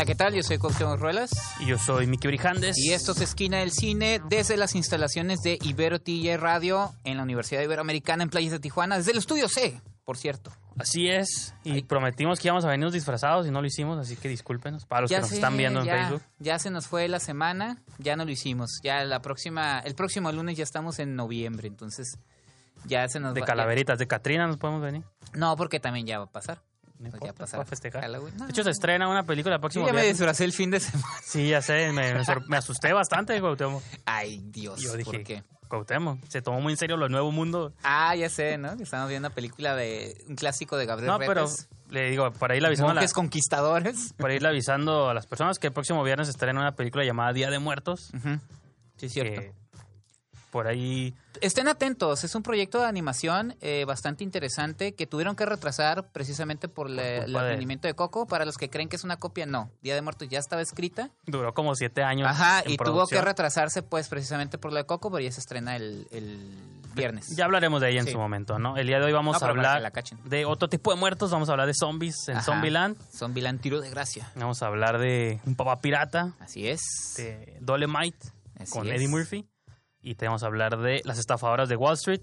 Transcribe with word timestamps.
Hola, 0.00 0.06
¿qué 0.06 0.14
tal? 0.14 0.32
Yo 0.32 0.42
soy 0.42 0.56
Cuauhtémoc 0.56 0.98
Ruelas 0.98 1.30
Y 1.60 1.66
yo 1.66 1.76
soy 1.76 2.06
Miki 2.06 2.26
Brijandes. 2.26 2.78
y 2.78 2.94
esto 2.94 3.12
es 3.12 3.20
Esquina 3.20 3.58
del 3.58 3.70
Cine 3.70 4.18
desde 4.30 4.56
las 4.56 4.74
instalaciones 4.74 5.40
de 5.42 5.58
Ibero 5.60 6.00
TJ 6.00 6.38
Radio 6.38 6.94
en 7.04 7.18
la 7.18 7.22
Universidad 7.22 7.60
Iberoamericana 7.60 8.22
en 8.22 8.30
Playas 8.30 8.52
de 8.52 8.60
Tijuana, 8.60 8.96
desde 8.96 9.12
el 9.12 9.18
estudio 9.18 9.46
C, 9.50 9.78
por 10.06 10.16
cierto. 10.16 10.52
Así 10.78 11.10
es. 11.10 11.52
Y 11.64 11.72
Ay. 11.72 11.82
prometimos 11.82 12.40
que 12.40 12.48
íbamos 12.48 12.64
a 12.64 12.68
venirnos 12.68 12.94
disfrazados 12.94 13.46
y 13.46 13.50
no 13.50 13.60
lo 13.60 13.66
hicimos, 13.66 13.98
así 13.98 14.16
que 14.16 14.30
discúlpenos. 14.30 14.86
Para 14.86 15.02
los 15.02 15.10
que 15.10 15.20
nos 15.20 15.32
están 15.32 15.54
viendo 15.58 15.80
en 15.80 15.84
ya, 15.86 15.96
Facebook. 15.98 16.22
Ya 16.38 16.58
se 16.58 16.70
nos 16.70 16.86
fue 16.86 17.06
la 17.06 17.20
semana, 17.20 17.82
ya 17.98 18.16
no 18.16 18.24
lo 18.24 18.30
hicimos. 18.30 18.80
Ya 18.82 19.04
la 19.04 19.20
próxima, 19.20 19.80
el 19.80 19.94
próximo 19.94 20.32
lunes 20.32 20.56
ya 20.56 20.64
estamos 20.64 20.98
en 20.98 21.14
noviembre, 21.14 21.68
entonces 21.68 22.16
ya 22.86 23.06
se 23.08 23.20
nos 23.20 23.34
De 23.34 23.42
va- 23.42 23.46
calaveritas, 23.46 23.98
de 23.98 24.06
Catrina 24.06 24.46
nos 24.46 24.56
podemos 24.56 24.80
venir. 24.80 25.04
no, 25.34 25.54
porque 25.56 25.78
también 25.78 26.06
ya 26.06 26.16
va 26.20 26.24
a 26.24 26.30
pasar. 26.32 26.62
No 27.00 27.08
Pues 27.10 27.22
ya 27.22 27.28
importa, 27.30 27.50
para 27.50 27.64
festejar. 27.64 28.02
Halloween. 28.02 28.36
No, 28.36 28.44
De 28.44 28.50
hecho, 28.50 28.62
se 28.62 28.70
estrena 28.70 29.08
una 29.08 29.24
película 29.24 29.54
el 29.54 29.60
próximo 29.60 29.86
ya 29.86 29.92
me 29.92 30.00
viernes. 30.02 30.18
disfracé 30.18 30.44
el 30.44 30.52
fin 30.52 30.70
de 30.70 30.80
semana. 30.80 31.06
Sí, 31.24 31.48
ya 31.48 31.62
sé, 31.62 31.90
me, 31.92 32.14
me 32.14 32.22
me 32.46 32.56
asusté 32.58 32.92
bastante, 32.92 33.40
Cuauhtémoc. 33.40 33.82
Ay, 34.04 34.42
Dios, 34.50 34.80
Yo 34.80 34.92
dije, 34.96 35.10
¿por 35.10 35.22
qué? 35.24 35.42
Cuauhtémoc, 35.68 36.18
se 36.28 36.42
tomó 36.42 36.60
muy 36.60 36.72
en 36.72 36.76
serio 36.76 36.96
lo 36.98 37.08
Nuevo 37.08 37.32
Mundo. 37.32 37.72
Ah, 37.82 38.14
ya 38.16 38.28
sé, 38.28 38.58
¿no? 38.58 38.76
Que 38.76 38.82
Estamos 38.82 39.08
viendo 39.08 39.28
una 39.28 39.34
película 39.34 39.74
de 39.76 40.14
un 40.28 40.36
clásico 40.36 40.76
de 40.76 40.84
Gabriel 40.84 41.10
No, 41.12 41.18
pero 41.18 41.46
le 41.88 42.10
digo, 42.10 42.30
para 42.32 42.54
ir 42.56 42.66
avisando, 42.66 42.90
a 42.92 42.94
la- 43.02 43.08
conquistadores. 43.08 44.12
para 44.18 44.34
ir 44.34 44.46
avisando 44.46 45.08
a 45.08 45.14
las 45.14 45.26
personas 45.26 45.58
que 45.58 45.68
el 45.68 45.72
próximo 45.72 46.02
viernes 46.04 46.28
estrena 46.28 46.60
una 46.60 46.72
película 46.76 47.04
llamada 47.04 47.32
Día 47.32 47.48
de 47.50 47.58
Muertos. 47.60 48.10
Sí, 48.96 49.08
cierto. 49.08 49.40
que 49.40 49.52
por 50.50 50.66
ahí 50.66 51.14
Estén 51.40 51.68
atentos, 51.68 52.22
es 52.24 52.34
un 52.34 52.42
proyecto 52.42 52.80
de 52.80 52.86
animación 52.86 53.56
eh, 53.60 53.84
bastante 53.86 54.24
interesante 54.24 54.92
que 54.94 55.06
tuvieron 55.06 55.36
que 55.36 55.46
retrasar 55.46 56.08
precisamente 56.12 56.68
por 56.68 56.90
la- 56.90 57.18
el 57.24 57.32
rendimiento 57.34 57.86
de 57.88 57.94
Coco. 57.94 58.26
Para 58.26 58.44
los 58.44 58.58
que 58.58 58.68
creen 58.68 58.88
que 58.88 58.96
es 58.96 59.04
una 59.04 59.16
copia, 59.16 59.46
no. 59.46 59.70
Día 59.80 59.94
de 59.94 60.02
Muertos 60.02 60.28
ya 60.28 60.38
estaba 60.38 60.60
escrita. 60.60 61.10
duró 61.26 61.54
como 61.54 61.74
siete 61.76 62.02
años. 62.02 62.28
Ajá, 62.28 62.60
en 62.64 62.72
y 62.72 62.76
tuvo 62.76 63.06
que 63.06 63.20
retrasarse 63.22 63.82
pues 63.82 64.08
precisamente 64.08 64.58
por 64.58 64.72
lo 64.72 64.78
de 64.78 64.84
Coco, 64.84 65.10
pero 65.10 65.22
ya 65.24 65.32
se 65.32 65.40
estrena 65.40 65.76
el, 65.76 66.08
el 66.10 66.58
viernes. 66.94 67.28
Ya 67.36 67.44
hablaremos 67.46 67.80
de 67.80 67.90
ella 67.90 68.00
en 68.00 68.06
Sí. 68.06 68.12
su 68.12 68.18
momento, 68.18 68.58
¿no? 68.58 68.76
El 68.76 68.86
día 68.88 68.98
de 68.98 69.04
hoy 69.06 69.12
vamos 69.12 69.40
No, 69.40 69.46
a 69.46 69.50
hablar 69.50 69.80
la 69.80 69.92
de 70.24 70.44
otro 70.44 70.68
tipo 70.68 70.90
de 70.92 70.98
muertos, 70.98 71.30
vamos 71.30 71.48
a 71.48 71.52
hablar 71.52 71.68
de 71.68 71.74
zombies 71.74 72.16
en 72.28 72.36
Ajá. 72.38 72.44
Zombieland, 72.44 72.96
Zombieland 73.16 73.60
Tiro 73.60 73.80
de 73.80 73.88
Gracia. 73.88 74.30
vamos 74.34 74.62
a 74.62 74.66
hablar 74.66 74.98
de 74.98 75.40
un 75.46 75.54
papá 75.54 75.80
pirata, 75.80 76.34
Así 76.40 76.68
es. 76.68 76.80
de 77.16 77.56
Dolemite 77.60 78.18
Así 78.58 78.72
con 78.72 78.86
es. 78.88 78.94
Eddie 78.96 79.08
Murphy 79.08 79.46
y 80.02 80.14
te 80.14 80.26
vamos 80.26 80.42
a 80.42 80.46
hablar 80.46 80.78
de 80.78 81.02
las 81.04 81.18
estafadoras 81.18 81.68
de 81.68 81.76
Wall 81.76 81.94
Street 81.94 82.22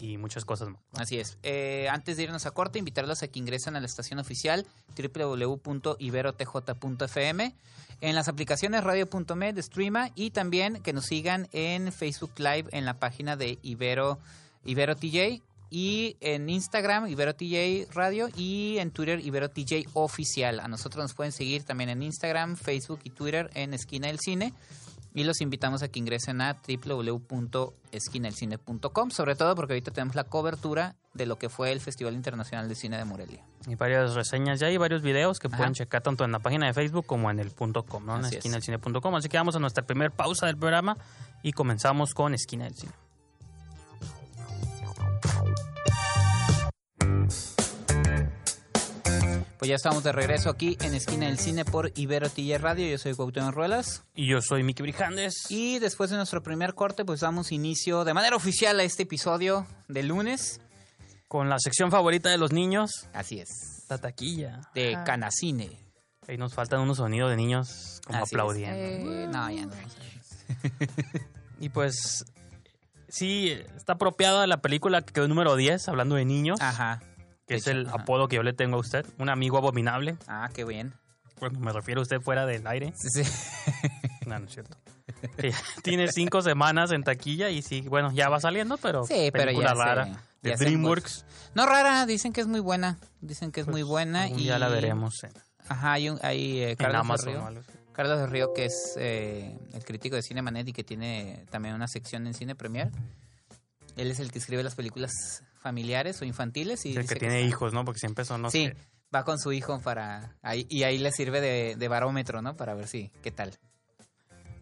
y 0.00 0.16
muchas 0.18 0.44
cosas 0.44 0.68
más. 0.68 0.80
Así 0.94 1.18
es. 1.18 1.38
Eh, 1.42 1.88
antes 1.90 2.16
de 2.16 2.22
irnos 2.24 2.46
a 2.46 2.52
corte, 2.52 2.78
invitarlos 2.78 3.22
a 3.22 3.28
que 3.28 3.38
ingresen 3.38 3.76
a 3.76 3.80
la 3.80 3.86
estación 3.86 4.18
oficial 4.18 4.66
www.iberotj.fm, 4.96 7.54
en 8.00 8.14
las 8.14 8.28
aplicaciones 8.28 8.84
radio.med, 8.84 9.58
Streama 9.58 10.10
y 10.14 10.30
también 10.30 10.80
que 10.82 10.92
nos 10.92 11.06
sigan 11.06 11.48
en 11.52 11.90
Facebook 11.92 12.32
Live 12.38 12.66
en 12.70 12.84
la 12.84 12.94
página 12.94 13.36
de 13.36 13.58
Ibero, 13.62 14.20
Ibero 14.64 14.94
TJ 14.94 15.42
y 15.70 16.16
en 16.20 16.48
Instagram 16.48 17.08
Ibero 17.08 17.34
TJ 17.34 17.88
Radio 17.92 18.28
y 18.36 18.78
en 18.78 18.90
Twitter 18.90 19.20
Ibero 19.20 19.50
TJ 19.50 19.88
Oficial. 19.94 20.60
A 20.60 20.68
nosotros 20.68 21.04
nos 21.04 21.14
pueden 21.14 21.32
seguir 21.32 21.64
también 21.64 21.90
en 21.90 22.02
Instagram, 22.02 22.56
Facebook 22.56 23.00
y 23.02 23.10
Twitter 23.10 23.50
en 23.54 23.74
Esquina 23.74 24.06
del 24.06 24.20
Cine. 24.20 24.54
Y 25.18 25.24
los 25.24 25.40
invitamos 25.40 25.82
a 25.82 25.88
que 25.88 25.98
ingresen 25.98 26.40
a 26.40 26.58
www.esquinaelcine.com, 26.62 29.10
sobre 29.10 29.34
todo 29.34 29.56
porque 29.56 29.72
ahorita 29.72 29.90
tenemos 29.90 30.14
la 30.14 30.22
cobertura 30.22 30.94
de 31.12 31.26
lo 31.26 31.38
que 31.38 31.48
fue 31.48 31.72
el 31.72 31.80
Festival 31.80 32.14
Internacional 32.14 32.68
de 32.68 32.76
Cine 32.76 32.98
de 32.98 33.04
Morelia. 33.04 33.44
Y 33.66 33.74
varias 33.74 34.14
reseñas 34.14 34.60
ya 34.60 34.70
y 34.70 34.76
varios 34.76 35.02
videos 35.02 35.40
que 35.40 35.48
Ajá. 35.48 35.56
pueden 35.56 35.74
checar 35.74 36.02
tanto 36.02 36.24
en 36.24 36.30
la 36.30 36.38
página 36.38 36.68
de 36.68 36.72
Facebook 36.72 37.04
como 37.04 37.32
en 37.32 37.40
el 37.40 37.50
punto 37.50 37.82
.com, 37.82 38.06
¿no? 38.06 38.16
En. 38.16 38.26
Así 38.26 38.38
que 39.28 39.38
vamos 39.38 39.56
a 39.56 39.58
nuestra 39.58 39.84
primera 39.84 40.14
pausa 40.14 40.46
del 40.46 40.56
programa 40.56 40.96
y 41.42 41.50
comenzamos 41.50 42.14
con 42.14 42.32
Esquina 42.32 42.66
del 42.66 42.76
Cine. 42.76 42.92
Pues 49.58 49.68
ya 49.68 49.74
estamos 49.74 50.04
de 50.04 50.12
regreso 50.12 50.50
aquí 50.50 50.76
en 50.80 50.94
Esquina 50.94 51.26
del 51.26 51.38
Cine 51.38 51.64
por 51.64 51.90
Ibero 51.96 52.28
TJ 52.30 52.58
Radio. 52.58 52.86
Yo 52.88 52.96
soy 52.98 53.14
Cuauhtémoc 53.14 53.52
Ruelas. 53.54 54.04
Y 54.14 54.28
yo 54.28 54.40
soy 54.40 54.62
Miki 54.62 54.82
Brijandes. 54.82 55.34
Y 55.50 55.80
después 55.80 56.10
de 56.10 56.16
nuestro 56.16 56.44
primer 56.44 56.74
corte, 56.74 57.04
pues 57.04 57.20
damos 57.20 57.50
inicio 57.50 58.04
de 58.04 58.14
manera 58.14 58.36
oficial 58.36 58.78
a 58.78 58.84
este 58.84 59.02
episodio 59.02 59.66
de 59.88 60.04
lunes. 60.04 60.60
Con 61.26 61.48
la 61.48 61.58
sección 61.58 61.90
favorita 61.90 62.30
de 62.30 62.38
los 62.38 62.52
niños, 62.52 62.90
Así 63.12 63.40
es. 63.40 63.84
la 63.88 63.98
taquilla. 63.98 64.60
De 64.74 64.96
Canacine. 65.04 65.76
Ahí 66.28 66.38
nos 66.38 66.54
faltan 66.54 66.80
unos 66.80 66.98
sonidos 66.98 67.28
de 67.30 67.36
niños 67.36 68.00
como 68.06 68.18
Así 68.18 68.26
es. 68.26 68.32
aplaudiendo. 68.32 68.76
Eh, 69.12 69.26
no, 69.30 69.50
ya 69.50 69.66
no. 69.66 69.72
Y 71.60 71.70
pues, 71.70 72.24
sí, 73.08 73.50
está 73.76 73.94
apropiada 73.94 74.46
la 74.46 74.62
película 74.62 75.02
que 75.02 75.12
quedó 75.12 75.26
número 75.26 75.56
10, 75.56 75.88
hablando 75.88 76.14
de 76.14 76.24
niños, 76.24 76.60
Ajá. 76.60 77.02
Que 77.48 77.56
es 77.56 77.66
el 77.66 77.86
ajá. 77.88 77.96
apodo 78.02 78.28
que 78.28 78.36
yo 78.36 78.42
le 78.42 78.52
tengo 78.52 78.76
a 78.76 78.80
usted, 78.80 79.04
un 79.18 79.28
amigo 79.28 79.58
abominable. 79.58 80.16
Ah, 80.28 80.48
qué 80.54 80.64
bien. 80.64 80.92
Bueno, 81.40 81.58
me 81.60 81.72
refiero 81.72 82.00
a 82.00 82.02
usted 82.02 82.20
fuera 82.20 82.46
del 82.46 82.66
aire. 82.66 82.92
Sí, 82.96 83.08
sí. 83.10 83.22
No, 84.26 84.38
no 84.38 84.44
es 84.46 84.52
cierto. 84.52 84.76
Ya 85.42 85.50
tiene 85.82 86.12
cinco 86.12 86.42
semanas 86.42 86.90
en 86.92 87.02
taquilla 87.02 87.48
y 87.48 87.62
sí, 87.62 87.80
bueno, 87.88 88.12
ya 88.12 88.28
va 88.28 88.40
saliendo, 88.40 88.76
pero 88.76 89.04
Sí, 89.06 89.30
pero 89.32 89.46
película 89.46 89.68
ya 89.68 89.74
rara 89.74 90.22
de 90.42 90.50
ya 90.50 90.56
DreamWorks. 90.56 91.24
No 91.54 91.64
rara, 91.64 92.04
dicen 92.04 92.34
que 92.34 92.42
es 92.42 92.46
muy 92.46 92.60
buena. 92.60 92.98
Dicen 93.22 93.50
que 93.50 93.60
es 93.60 93.64
Pues, 93.66 93.72
muy 93.74 93.82
buena. 93.82 94.24
algún 94.24 94.38
y 94.40 94.42
día 94.42 94.58
la 94.58 94.68
veremos 94.68 95.24
en, 95.24 95.32
Ajá, 95.66 95.92
hay, 95.94 96.10
un, 96.10 96.18
hay 96.22 96.60
eh, 96.62 96.76
Carlos, 96.76 97.24
de 97.24 97.30
Río. 97.32 97.62
Carlos 97.94 98.18
de 98.18 98.26
Río, 98.26 98.52
que 98.54 98.66
es 98.66 98.94
eh, 98.98 99.58
el 99.72 99.82
crítico 99.84 100.14
de 100.14 100.22
Cine 100.22 100.42
Manet 100.42 100.68
y 100.68 100.72
que 100.74 100.84
tiene 100.84 101.46
también 101.50 101.74
una 101.74 101.88
sección 101.88 102.26
en 102.26 102.34
Cine 102.34 102.54
Premier. 102.54 102.90
Él 103.96 104.10
es 104.10 104.20
el 104.20 104.30
que 104.30 104.38
escribe 104.40 104.62
las 104.62 104.74
películas 104.74 105.42
familiares 105.60 106.20
o 106.22 106.24
infantiles. 106.24 106.84
Y 106.86 106.92
Es 106.92 106.96
el 106.98 107.06
que 107.08 107.16
tiene 107.16 107.42
hijos, 107.42 107.72
¿no? 107.72 107.84
Porque 107.84 107.98
siempre 108.00 108.24
son 108.24 108.42
los 108.42 108.52
sí, 108.52 108.68
que- 108.68 108.76
va 109.14 109.24
con 109.24 109.38
su 109.38 109.52
hijo 109.52 109.80
para... 109.80 110.36
Ahí, 110.42 110.66
y 110.68 110.82
ahí 110.84 110.98
le 110.98 111.10
sirve 111.12 111.40
de, 111.40 111.76
de 111.76 111.88
barómetro, 111.88 112.42
¿no? 112.42 112.56
Para 112.56 112.74
ver 112.74 112.86
si, 112.88 113.10
qué 113.22 113.30
tal. 113.30 113.56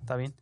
Está 0.00 0.16
bien. 0.16 0.34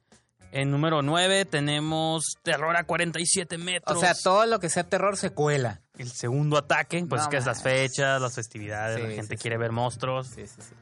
En 0.53 0.71
número 0.71 1.03
9 1.03 1.47
tenemos 1.47 2.23
Terror 2.43 2.77
a 2.77 2.85
47 2.85 3.59
metros. 3.59 3.97
O 3.97 4.01
sea, 4.01 4.15
todo 4.15 4.47
lo 4.47 4.61
que 4.61 4.69
sea 4.69 4.85
terror 4.85 5.17
se 5.17 5.31
cuela. 5.31 5.81
El 5.99 6.13
segundo 6.13 6.57
ataque, 6.59 7.05
pues 7.09 7.23
No 7.23 7.29
que 7.29 7.39
es 7.39 7.47
las 7.47 7.63
fechas, 7.63 8.21
las 8.21 8.35
festividades, 8.37 8.97
Sí, 9.01 9.03
la 9.03 9.15
gente 9.15 9.37
sí, 9.37 9.43
quiere 9.43 9.57
sí. 9.57 9.61
ver 9.61 9.73
monstruos, 9.73 10.29
Sí, 10.29 10.47
sí, 10.47 10.63
sí. 10.63 10.75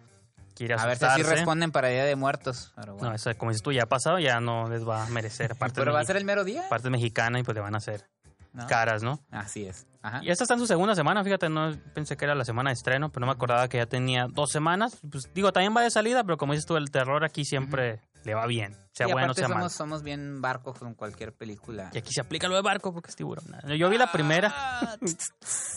quiere 0.55 0.75
A 0.75 0.85
ver 0.85 0.99
si 0.99 1.05
así 1.07 1.23
responden 1.23 1.71
para 1.73 1.89
Día 1.89 2.05
de 2.05 2.17
Muertos. 2.17 2.73
Pero, 2.77 2.95
bueno. 2.97 3.09
No, 3.11 3.15
eso 3.15 3.31
como 3.39 3.51
dices 3.51 3.63
tú, 3.63 3.73
ya 3.73 3.85
ha 3.85 3.89
pasado, 3.89 4.19
ya 4.19 4.41
no 4.41 4.69
les 4.69 4.87
va 4.87 5.05
a 5.05 5.09
merecer. 5.09 5.53
Aparte, 5.53 5.77
¿Pero 5.81 5.95
va 5.95 6.01
a 6.01 6.05
ser 6.05 6.17
el 6.19 6.27
mero 6.27 6.45
día? 6.45 6.69
parte 6.69 6.91
mexicana 6.91 7.39
y 7.39 7.43
pues 7.43 7.55
le 7.55 7.63
van 7.63 7.75
a 7.75 7.79
hacer 7.79 8.05
¿No? 8.53 8.67
caras, 8.67 9.03
¿no? 9.03 9.19
Así 9.31 9.65
es. 9.65 9.87
Ajá. 10.03 10.21
Y 10.23 10.31
esta 10.31 10.45
está 10.45 10.55
en 10.55 10.61
su 10.61 10.67
segunda 10.67 10.95
semana, 10.95 11.23
fíjate, 11.25 11.49
no 11.49 11.75
pensé 11.95 12.17
que 12.17 12.25
era 12.25 12.35
la 12.35 12.45
semana 12.45 12.71
de 12.71 12.75
estreno, 12.75 13.11
pero 13.11 13.21
no 13.21 13.27
me 13.27 13.33
acordaba 13.33 13.69
que 13.69 13.79
ya 13.79 13.87
tenía 13.87 14.27
dos 14.29 14.51
semanas. 14.51 14.99
Pues 15.11 15.33
digo, 15.33 15.53
también 15.53 15.75
va 15.77 15.81
de 15.83 15.91
salida, 15.91 16.25
pero 16.25 16.37
como 16.37 16.53
dices 16.53 16.67
tú, 16.67 16.77
el 16.77 16.91
terror 16.91 17.25
aquí 17.25 17.45
siempre 17.45 18.01
le 18.25 18.35
va 18.35 18.47
bien, 18.47 18.77
sea 18.93 19.09
Y 19.09 19.13
bueno, 19.13 19.33
sea 19.35 19.49
somos, 19.49 19.73
somos 19.73 20.03
bien 20.03 20.41
barcos 20.41 20.79
con 20.79 20.95
cualquier 20.95 21.33
película. 21.33 21.91
Y 21.93 21.99
aquí 21.99 22.13
se 22.13 22.21
aplica 22.21 22.47
lo 22.49 22.55
de 22.57 22.63
barco 22.63 22.93
porque 22.93 23.11
es 23.11 23.17
tiburón. 23.17 23.45
Yo 23.79 23.89
vi 23.91 23.97
la 23.99 24.11
primera, 24.13 24.53
Ah, 24.55 24.97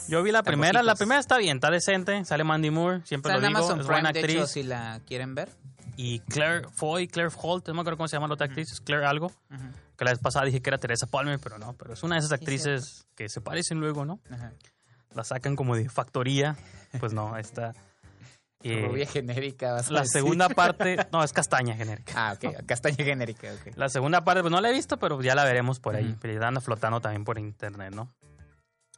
yo 0.09 0.21
vi 0.23 0.31
la 0.31 0.43
primera, 0.43 0.83
la 0.83 0.95
primera 0.95 1.19
está 1.19 1.37
bien, 1.37 1.57
está 1.57 1.69
decente, 1.71 2.25
sale 2.25 2.43
Mandy 2.43 2.71
Moore, 2.71 3.01
siempre 3.05 3.31
lo 3.31 3.39
digo, 3.39 3.49
Amazon 3.57 3.79
es 3.79 3.85
Prime, 3.85 4.01
buena 4.01 4.11
de 4.11 4.19
actriz. 4.19 4.35
hecho, 4.37 4.47
si 4.47 4.63
la 4.63 4.99
quieren 5.05 5.33
ver. 5.35 5.49
Y 5.97 6.19
Claire 6.19 6.67
Foy, 6.73 7.07
Claire 7.07 7.31
Holt, 7.41 7.67
no 7.69 7.73
me 7.75 7.81
acuerdo 7.81 7.97
cómo 7.97 8.07
se 8.07 8.15
llama 8.17 8.27
la 8.27 8.33
otra 8.33 8.47
actriz, 8.47 8.71
es 8.71 8.81
Claire 8.81 9.05
algo. 9.05 9.27
Ujú, 9.27 9.63
Que 9.97 10.05
la 10.05 10.11
vez 10.11 10.19
pasada 10.19 10.45
dije 10.45 10.61
que 10.61 10.69
era 10.69 10.77
Teresa 10.77 11.07
Palmer, 11.07 11.39
pero 11.39 11.57
no, 11.57 11.73
pero 11.73 11.93
es 11.93 12.03
una 12.03 12.15
de 12.15 12.19
esas 12.19 12.31
actrices 12.33 13.07
que 13.15 13.29
se 13.29 13.41
parecen 13.41 13.79
luego, 13.79 14.05
¿no? 14.05 14.19
ajá. 14.29 14.53
La 15.13 15.23
sacan 15.23 15.55
como 15.55 15.77
de 15.77 15.87
factoría, 15.87 16.57
pues 16.99 17.13
no, 17.13 17.37
está... 17.37 17.73
eh, 18.63 18.85
Rubia 18.85 19.05
genérica. 19.05 19.71
vas 19.71 19.87
a 19.87 19.93
la 19.93 20.01
decir. 20.01 20.13
segunda 20.21 20.49
parte, 20.55 20.97
no, 21.11 21.23
es 21.23 21.31
castaña 21.31 21.75
genérica. 21.75 22.13
Ah, 22.15 22.33
ok. 22.33 22.65
Castaña 22.65 22.97
genérica, 22.97 23.47
ok. 23.53 23.77
La 23.77 23.87
segunda 23.87 24.25
parte, 24.25 24.41
pues 24.41 24.51
no 24.51 24.59
la 24.59 24.69
he 24.69 24.73
visto, 24.73 24.97
pero 24.97 25.21
ya 25.21 25.33
la 25.33 25.45
veremos 25.45 25.79
por 25.79 25.95
ahí. 25.95 26.17
Pero 26.19 26.37
ya 26.39 26.47
anda 26.47 26.59
flotando 26.59 26.99
también 26.99 27.23
por 27.23 27.39
internet, 27.39 27.93
¿no? 27.95 28.13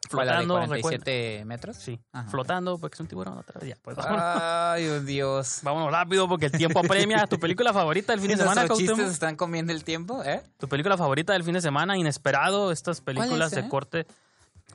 ¿Fue 0.09 0.25
la 0.25 0.39
de 0.39 0.45
flotando. 0.45 0.67
47 0.67 1.45
metros? 1.45 1.77
Sí, 1.77 1.99
Ajá. 2.11 2.29
flotando 2.29 2.77
porque 2.77 2.95
es 2.95 2.99
un 2.99 3.07
tiburón 3.07 3.37
otra 3.37 3.59
vez. 3.59 3.69
Ya, 3.69 3.75
pues 3.81 3.97
vámonos. 3.97 4.21
Ay, 4.41 4.87
oh, 4.87 4.99
Dios. 5.01 5.59
Vámonos 5.63 5.91
rápido 5.91 6.27
porque 6.27 6.47
el 6.47 6.51
tiempo 6.51 6.79
apremia. 6.79 7.27
¿Tu 7.27 7.39
película 7.39 7.73
favorita 7.73 8.13
del 8.13 8.21
fin 8.21 8.31
de 8.31 8.37
semana, 8.37 8.67
chistes 8.67 8.99
están 8.99 9.35
comiendo 9.35 9.73
el 9.73 9.83
tiempo, 9.83 10.23
¿eh? 10.23 10.43
Tu 10.57 10.67
película 10.67 10.97
favorita 10.97 11.33
del 11.33 11.43
fin 11.43 11.53
de 11.53 11.61
semana, 11.61 11.97
inesperado, 11.97 12.71
estas 12.71 13.01
películas 13.01 13.51
es, 13.51 13.57
eh? 13.57 13.61
de 13.63 13.69
corte. 13.69 14.07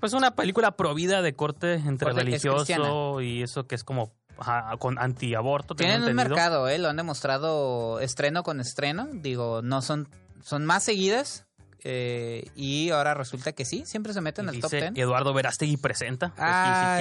Pues 0.00 0.14
una 0.14 0.34
película 0.34 0.72
provida 0.76 1.22
de 1.22 1.34
corte 1.34 1.74
entre 1.74 2.06
Corte- 2.06 2.24
religioso 2.24 3.20
y 3.20 3.42
eso 3.42 3.66
que 3.66 3.74
es 3.74 3.84
como 3.84 4.12
ajá, 4.38 4.76
con 4.78 4.98
antiaborto. 4.98 5.74
Tienen 5.74 6.02
un 6.02 6.14
mercado, 6.14 6.68
¿eh? 6.68 6.78
Lo 6.78 6.88
han 6.88 6.96
demostrado 6.96 8.00
estreno 8.00 8.42
con 8.42 8.60
estreno. 8.60 9.08
Digo, 9.12 9.62
no 9.62 9.82
son, 9.82 10.08
son 10.42 10.64
más 10.66 10.84
seguidas. 10.84 11.46
Eh, 11.84 12.44
y 12.56 12.90
ahora 12.90 13.14
resulta 13.14 13.52
que 13.52 13.64
sí, 13.64 13.84
siempre 13.86 14.12
se 14.12 14.20
meten 14.20 14.48
al 14.48 14.60
top 14.60 14.70
dice 14.70 14.90
10. 14.92 14.98
Eduardo 15.04 15.32
Verástegui 15.34 15.76
presenta. 15.76 16.28
sí, 16.28 16.34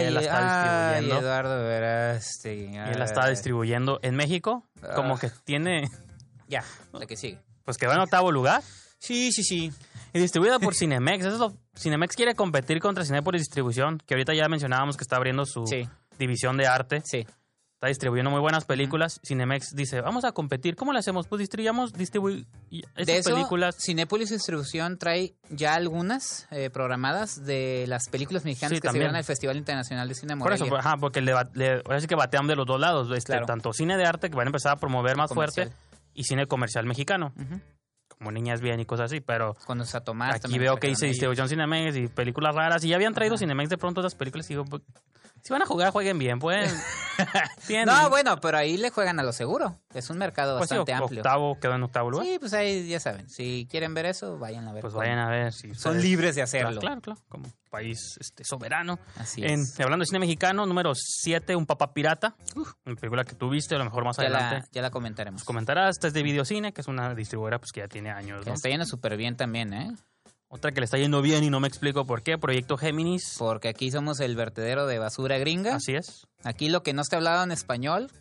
que 0.01 0.07
él 0.07 0.13
la 0.15 0.21
está 0.21 0.89
ay, 0.89 0.95
distribuyendo. 1.03 1.27
Eduardo 1.27 1.63
Verástegui. 1.63 2.77
Él 2.77 2.99
la 2.99 3.05
está 3.05 3.27
distribuyendo 3.29 3.99
en 4.01 4.15
México. 4.15 4.63
Como 4.95 5.15
Ah. 5.15 5.19
que 5.19 5.29
tiene, 5.43 5.87
Ya, 6.47 6.63
la 6.93 7.05
que 7.05 7.15
sigue. 7.15 7.39
pues 7.63 7.77
que 7.77 7.87
va 7.87 7.93
en 7.93 7.99
octavo 8.01 8.31
lugar. 8.31 8.61
Sí, 8.99 9.31
sí, 9.31 9.43
sí. 9.43 9.71
Y 10.13 10.19
distribuida 10.19 10.59
por 10.59 10.73
Cinemex. 10.75 11.25
Eso 11.25 11.33
es 11.35 11.39
lo, 11.39 11.53
Cinemex 11.77 12.15
quiere 12.15 12.35
competir 12.35 12.79
contra 12.79 13.03
Cinepolis 13.05 13.41
Distribución, 13.41 13.97
que 14.05 14.13
ahorita 14.15 14.33
ya 14.33 14.47
mencionábamos 14.49 14.97
que 14.97 15.03
está 15.03 15.15
abriendo 15.15 15.45
su 15.45 15.65
Sí, 15.65 15.87
división 16.19 16.57
de 16.57 16.67
arte. 16.67 17.01
sí. 17.05 17.25
Está 17.81 17.87
distribuyendo 17.87 18.29
muy 18.29 18.39
buenas 18.41 18.65
películas. 18.65 19.19
Cinemex 19.25 19.73
dice, 19.75 20.01
vamos 20.01 20.23
a 20.23 20.33
competir. 20.33 20.75
¿Cómo 20.75 20.93
le 20.93 20.99
hacemos? 20.99 21.25
Pues 21.27 21.39
distribuyamos 21.39 21.91
distribu 21.93 22.29
y- 22.29 22.45
De 22.69 22.85
estas 22.95 23.15
eso, 23.17 23.31
películas. 23.33 23.75
Cinépolis 23.83 24.29
Distribución 24.29 24.99
trae 24.99 25.33
ya 25.49 25.73
algunas 25.73 26.47
eh, 26.51 26.69
programadas 26.69 27.43
de 27.43 27.85
las 27.87 28.07
películas 28.09 28.45
mexicanas 28.45 28.69
Sí, 28.69 28.75
que 28.75 28.81
se 28.81 28.87
también. 28.89 28.99
vieron 29.01 29.15
en 29.15 29.19
el 29.21 29.25
Festival 29.25 29.57
Internacional 29.57 30.07
de 30.07 30.13
Cine 30.13 30.37
Por 30.37 30.53
eso, 30.53 30.65
Morelia. 30.65 30.79
ajá, 30.87 30.97
porque 30.97 31.21
le, 31.21 31.33
le- 31.55 31.81
ahora 31.83 31.99
sí 31.99 32.05
que 32.05 32.13
batean 32.13 32.45
de 32.45 32.55
los 32.55 32.67
dos 32.67 32.79
lados. 32.79 33.07
Este, 33.17 33.31
Claro. 33.33 33.47
Tanto 33.47 33.73
cine 33.73 33.97
de 33.97 34.05
arte, 34.05 34.29
que 34.29 34.35
van 34.35 34.45
a 34.45 34.49
empezar 34.49 34.73
a 34.73 34.75
promover 34.75 35.17
más 35.17 35.29
Comercial. 35.29 35.69
fuerte, 35.69 35.83
y 36.13 36.23
cine 36.25 36.45
comercial 36.45 36.85
mexicano, 36.85 37.33
como 38.09 38.31
Niñas 38.31 38.61
Bien 38.61 38.79
y 38.79 38.85
cosas 38.85 39.05
así. 39.05 39.21
Pero 39.21 39.55
Cuando 39.65 39.85
está 39.85 40.01
Tomás. 40.03 40.35
aquí 40.35 40.59
veo 40.59 40.77
que 40.77 40.85
dice 40.85 41.07
distribución 41.07 41.49
Cinemex 41.49 41.95
y 41.97 42.07
películas 42.09 42.53
raras. 42.53 42.83
Y 42.83 42.89
ya 42.89 42.95
habían 42.97 43.15
traído. 43.15 43.39
Cinemex 43.39 43.71
de 43.71 43.79
pronto 43.79 44.01
esas 44.01 44.13
películas. 44.13 44.45
Y 44.51 44.53
digo, 44.53 44.65
pues, 44.65 44.83
si 45.43 45.51
van 45.53 45.61
a 45.61 45.65
jugar, 45.65 45.91
jueguen 45.91 46.17
bien, 46.19 46.39
pues. 46.39 46.73
No, 47.85 48.09
bueno, 48.09 48.39
pero 48.41 48.57
ahí 48.57 48.77
le 48.77 48.89
juegan 48.89 49.19
a 49.19 49.23
lo 49.23 49.31
seguro. 49.31 49.79
Es 49.93 50.09
un 50.09 50.17
mercado 50.17 50.57
Pues 50.57 50.69
sí, 50.69 50.75
bastante 50.75 50.93
amplio. 50.93 51.21
octavo, 51.21 51.59
quedó 51.59 51.75
en 51.75 51.83
octavo 51.83 52.09
lugar. 52.09 52.25
Sí, 52.25 52.39
pues 52.39 52.53
ahí 52.53 52.87
ya 52.87 52.99
saben. 52.99 53.29
Si 53.29 53.67
quieren 53.69 53.93
ver 53.93 54.07
eso, 54.07 54.39
vayan 54.39 54.67
a 54.67 54.73
ver. 54.73 54.81
Pues 54.81 54.91
cómo. 54.93 55.01
vayan 55.01 55.19
a 55.19 55.29
ver 55.29 55.53
si 55.53 55.75
Son 55.75 56.01
libres 56.01 56.35
de 56.35 56.41
hacerlo. 56.41 56.79
Claro, 56.81 56.99
claro, 57.01 57.21
como 57.29 57.45
país 57.69 58.17
este, 58.19 58.43
soberano. 58.43 58.97
Así 59.17 59.43
En, 59.45 59.61
es. 59.61 59.79
hablando 59.79 60.01
de 60.03 60.07
cine 60.07 60.19
mexicano, 60.19 60.65
número 60.65 60.93
7, 60.95 61.55
Un 61.55 61.65
Papá 61.67 61.93
Pirata. 61.93 62.35
una 62.85 62.95
película 62.95 63.23
que 63.23 63.35
tú 63.35 63.49
viste, 63.49 63.75
a 63.75 63.77
lo 63.77 63.85
mejor 63.85 64.03
más 64.03 64.17
Ya 64.17 64.23
adelante 64.23 64.55
la, 64.55 64.65
ya 64.71 64.81
la 64.81 64.89
comentaremos. 64.89 65.43
comentarás. 65.43 65.91
Esta 65.97 66.07
es 66.07 66.13
de 66.13 66.23
Videocine, 66.23 66.73
que 66.73 66.81
es 66.81 66.87
una 66.87 67.13
distribuidora 67.13 67.59
pues, 67.59 67.71
que 67.71 67.81
ya 67.81 67.87
tiene 67.87 68.09
años. 68.09 68.43
Que 68.43 68.49
¿no? 68.49 68.55
está 68.55 68.69
yendo 68.69 68.85
súper 68.85 69.15
bien 69.15 69.37
también, 69.37 69.73
¿eh? 69.73 69.91
Otra 70.53 70.73
que 70.73 70.81
le 70.81 70.85
está 70.85 70.97
yendo 70.97 71.21
bien 71.21 71.45
y 71.45 71.49
no 71.49 71.61
me 71.61 71.69
explico 71.69 72.05
por 72.05 72.23
qué, 72.23 72.37
Proyecto 72.37 72.75
Géminis. 72.75 73.37
Porque 73.39 73.69
aquí 73.69 73.89
somos 73.89 74.19
el 74.19 74.35
vertedero 74.35 74.85
de 74.85 74.99
basura 74.99 75.37
gringa. 75.37 75.75
Así 75.75 75.95
es. 75.95 76.27
Aquí 76.43 76.67
lo 76.67 76.83
que 76.83 76.91
no 76.91 77.01
esté 77.01 77.15
hablado 77.15 77.41
en 77.43 77.53
español, 77.53 78.11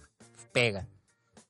pega. 0.53 0.87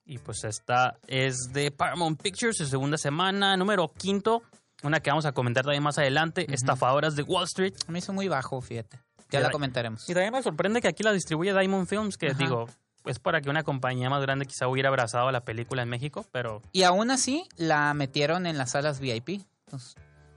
Y 0.06 0.16
pues 0.16 0.42
esta 0.44 0.96
es 1.06 1.36
de 1.52 1.70
Paramount 1.70 2.22
Pictures, 2.22 2.56
su 2.56 2.66
segunda 2.66 2.96
semana, 2.96 3.58
número 3.58 3.88
quinto. 3.88 4.42
Una 4.82 5.00
que 5.00 5.10
vamos 5.10 5.26
a 5.26 5.32
comentar 5.32 5.64
también 5.64 5.82
más 5.82 5.98
adelante, 5.98 6.46
Estafadoras 6.50 7.14
de 7.14 7.24
Wall 7.24 7.44
Street. 7.44 7.74
Me 7.86 7.98
hizo 7.98 8.14
muy 8.14 8.28
bajo, 8.28 8.58
fíjate. 8.62 8.98
Ya 9.30 9.40
la 9.40 9.50
comentaremos. 9.50 10.08
Y 10.08 10.14
también 10.14 10.32
me 10.32 10.42
sorprende 10.42 10.80
que 10.80 10.88
aquí 10.88 11.02
la 11.02 11.12
distribuye 11.12 11.52
Diamond 11.52 11.88
Films, 11.88 12.16
que 12.16 12.28
Ajá. 12.28 12.38
digo, 12.38 12.70
es 13.04 13.18
para 13.18 13.42
que 13.42 13.50
una 13.50 13.64
compañía 13.64 14.08
más 14.08 14.22
grande 14.22 14.46
quizá 14.46 14.66
hubiera 14.66 14.88
abrazado 14.88 15.30
la 15.30 15.42
película 15.42 15.82
en 15.82 15.90
México, 15.90 16.24
pero... 16.32 16.62
Y 16.72 16.84
aún 16.84 17.10
así 17.10 17.44
la 17.58 17.92
metieron 17.92 18.46
en 18.46 18.56
las 18.56 18.70
salas 18.70 18.98
VIP. 18.98 19.42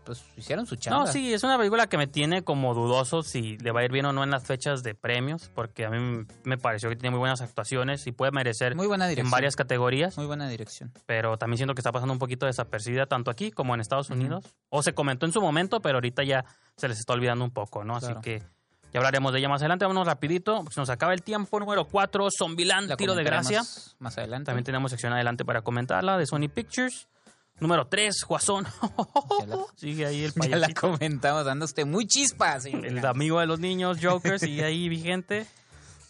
Pues 0.05 0.23
hicieron 0.38 0.65
su 0.65 0.75
chamba. 0.75 1.00
No, 1.00 1.07
sí, 1.07 1.33
es 1.33 1.44
una 1.44 1.57
película 1.57 1.88
que 1.88 1.97
me 1.97 2.07
tiene 2.07 2.44
como 2.44 2.73
dudoso 2.73 3.23
si 3.23 3.57
le 3.57 3.71
va 3.71 3.81
a 3.81 3.85
ir 3.85 3.91
bien 3.91 4.05
o 4.05 4.13
no 4.13 4.23
en 4.23 4.31
las 4.31 4.44
fechas 4.45 4.83
de 4.83 4.95
premios, 4.95 5.50
porque 5.55 5.85
a 5.85 5.89
mí 5.89 6.25
me 6.44 6.57
pareció 6.57 6.89
que 6.89 6.95
tiene 6.95 7.11
muy 7.11 7.19
buenas 7.19 7.41
actuaciones 7.41 8.05
y 8.07 8.11
puede 8.11 8.31
merecer 8.31 8.75
Muy 8.75 8.88
buena 8.88 9.07
dirección. 9.07 9.27
en 9.27 9.31
varias 9.31 9.55
categorías, 9.55 10.17
Muy 10.17 10.25
buena 10.27 10.47
dirección. 10.50 10.91
pero 11.05 11.38
también 11.38 11.57
siento 11.57 11.73
que 11.75 11.81
está 11.81 11.91
pasando 11.91 12.13
un 12.13 12.19
poquito 12.19 12.45
desapercibida 12.45 13.05
tanto 13.05 13.31
aquí 13.31 13.51
como 13.51 13.73
en 13.75 13.81
Estados 13.81 14.09
Unidos. 14.09 14.45
O 14.69 14.83
se 14.83 14.94
comentó 14.94 15.25
en 15.25 15.31
su 15.31 15.41
momento, 15.41 15.81
pero 15.81 15.97
ahorita 15.97 16.23
ya 16.23 16.45
se 16.77 16.88
les 16.88 16.99
está 16.99 17.13
olvidando 17.13 17.44
un 17.45 17.51
poco, 17.51 17.83
¿no? 17.83 17.99
Claro. 17.99 18.19
Así 18.19 18.21
que 18.23 18.44
ya 18.94 18.99
hablaremos 18.99 19.33
de 19.33 19.39
ella 19.39 19.49
más 19.49 19.61
adelante. 19.61 19.85
Vámonos 19.85 20.06
rapidito, 20.06 20.57
porque 20.57 20.75
se 20.75 20.79
nos 20.79 20.89
acaba 20.91 21.13
el 21.13 21.23
tiempo. 21.23 21.59
Número 21.59 21.85
4, 21.85 22.27
Zombieland, 22.38 22.89
La 22.89 22.95
Tiro 22.95 23.15
de 23.15 23.23
Gracia. 23.23 23.63
Más 23.97 24.17
adelante. 24.19 24.45
También 24.45 24.63
tenemos 24.63 24.91
sección 24.91 25.13
adelante 25.13 25.44
para 25.45 25.61
comentarla 25.63 26.17
de 26.17 26.27
Sony 26.27 26.47
Pictures. 26.53 27.07
Número 27.59 27.88
3, 27.88 28.23
Guasón. 28.27 28.65
Sigue 29.75 30.05
ahí 30.05 30.23
el 30.23 30.33
Ya 30.33 30.41
la 30.57 30.67
payasito. 30.67 30.81
comentamos, 30.81 31.45
dando 31.45 31.65
usted 31.65 31.85
muy 31.85 32.05
chispa. 32.07 32.57
El 32.57 33.05
amigo 33.05 33.39
de 33.39 33.45
los 33.45 33.59
niños, 33.59 34.00
Joker, 34.01 34.39
sigue 34.39 34.63
ahí 34.65 34.89
vigente. 34.89 35.45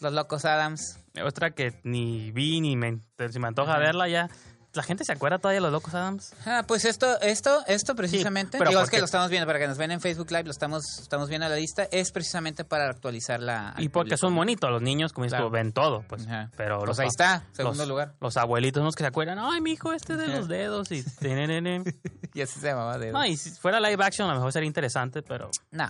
Los 0.00 0.12
locos 0.12 0.44
Adams. 0.44 0.98
Otra 1.24 1.52
que 1.52 1.72
ni 1.84 2.30
vi 2.32 2.60
ni 2.60 2.76
me, 2.76 2.98
si 3.30 3.38
me 3.38 3.46
antoja 3.48 3.72
Ajá. 3.72 3.80
verla 3.80 4.08
ya. 4.08 4.28
¿La 4.74 4.82
gente 4.82 5.04
se 5.04 5.12
acuerda 5.12 5.38
todavía 5.38 5.58
de 5.58 5.62
los 5.62 5.72
locos 5.72 5.94
Adams? 5.94 6.32
Ah, 6.46 6.64
pues 6.66 6.84
esto, 6.84 7.20
esto, 7.20 7.62
esto 7.66 7.94
precisamente, 7.94 8.58
pero 8.58 8.70
digo, 8.70 8.82
es 8.82 8.90
que 8.90 8.98
lo 8.98 9.04
estamos 9.04 9.30
viendo, 9.30 9.46
para 9.46 9.58
que 9.60 9.68
nos 9.68 9.78
ven 9.78 9.92
en 9.92 10.00
Facebook 10.00 10.30
Live, 10.30 10.44
lo 10.44 10.50
estamos, 10.50 10.82
estamos 11.00 11.28
viendo 11.28 11.48
la 11.48 11.54
lista, 11.56 11.86
es 11.92 12.10
precisamente 12.10 12.64
para 12.64 12.88
actualizar 12.90 13.40
la... 13.40 13.74
Y 13.78 13.88
porque 13.88 14.16
son 14.16 14.34
bonitos, 14.34 14.68
los 14.70 14.82
niños, 14.82 15.12
como 15.12 15.28
Claro. 15.28 15.48
ven 15.50 15.72
todo. 15.72 16.04
Pues, 16.08 16.26
Ajá. 16.26 16.50
pero 16.56 16.78
Pues 16.78 16.88
los, 16.88 16.98
ahí 16.98 17.06
está, 17.06 17.44
segundo 17.52 17.78
los- 17.84 17.88
lugar. 17.88 18.14
Los 18.20 18.36
abuelitos 18.36 18.80
unos 18.80 18.94
que 18.96 19.04
se 19.04 19.08
acuerdan, 19.08 19.38
ay, 19.38 19.60
mi 19.60 19.72
hijo, 19.72 19.92
este 19.92 20.16
de 20.16 20.26
los 20.28 20.48
dedos. 20.48 20.90
Y. 20.90 21.04
Y 22.34 22.42
así 22.42 22.58
se 22.58 22.66
llamaba 22.66 22.98
de... 22.98 23.12
no, 23.12 23.24
y 23.24 23.36
si 23.36 23.50
fuera 23.52 23.78
live 23.78 24.02
action, 24.04 24.28
a 24.28 24.32
lo 24.32 24.40
mejor 24.40 24.52
sería 24.52 24.66
interesante, 24.66 25.22
pero 25.22 25.50
No, 25.70 25.88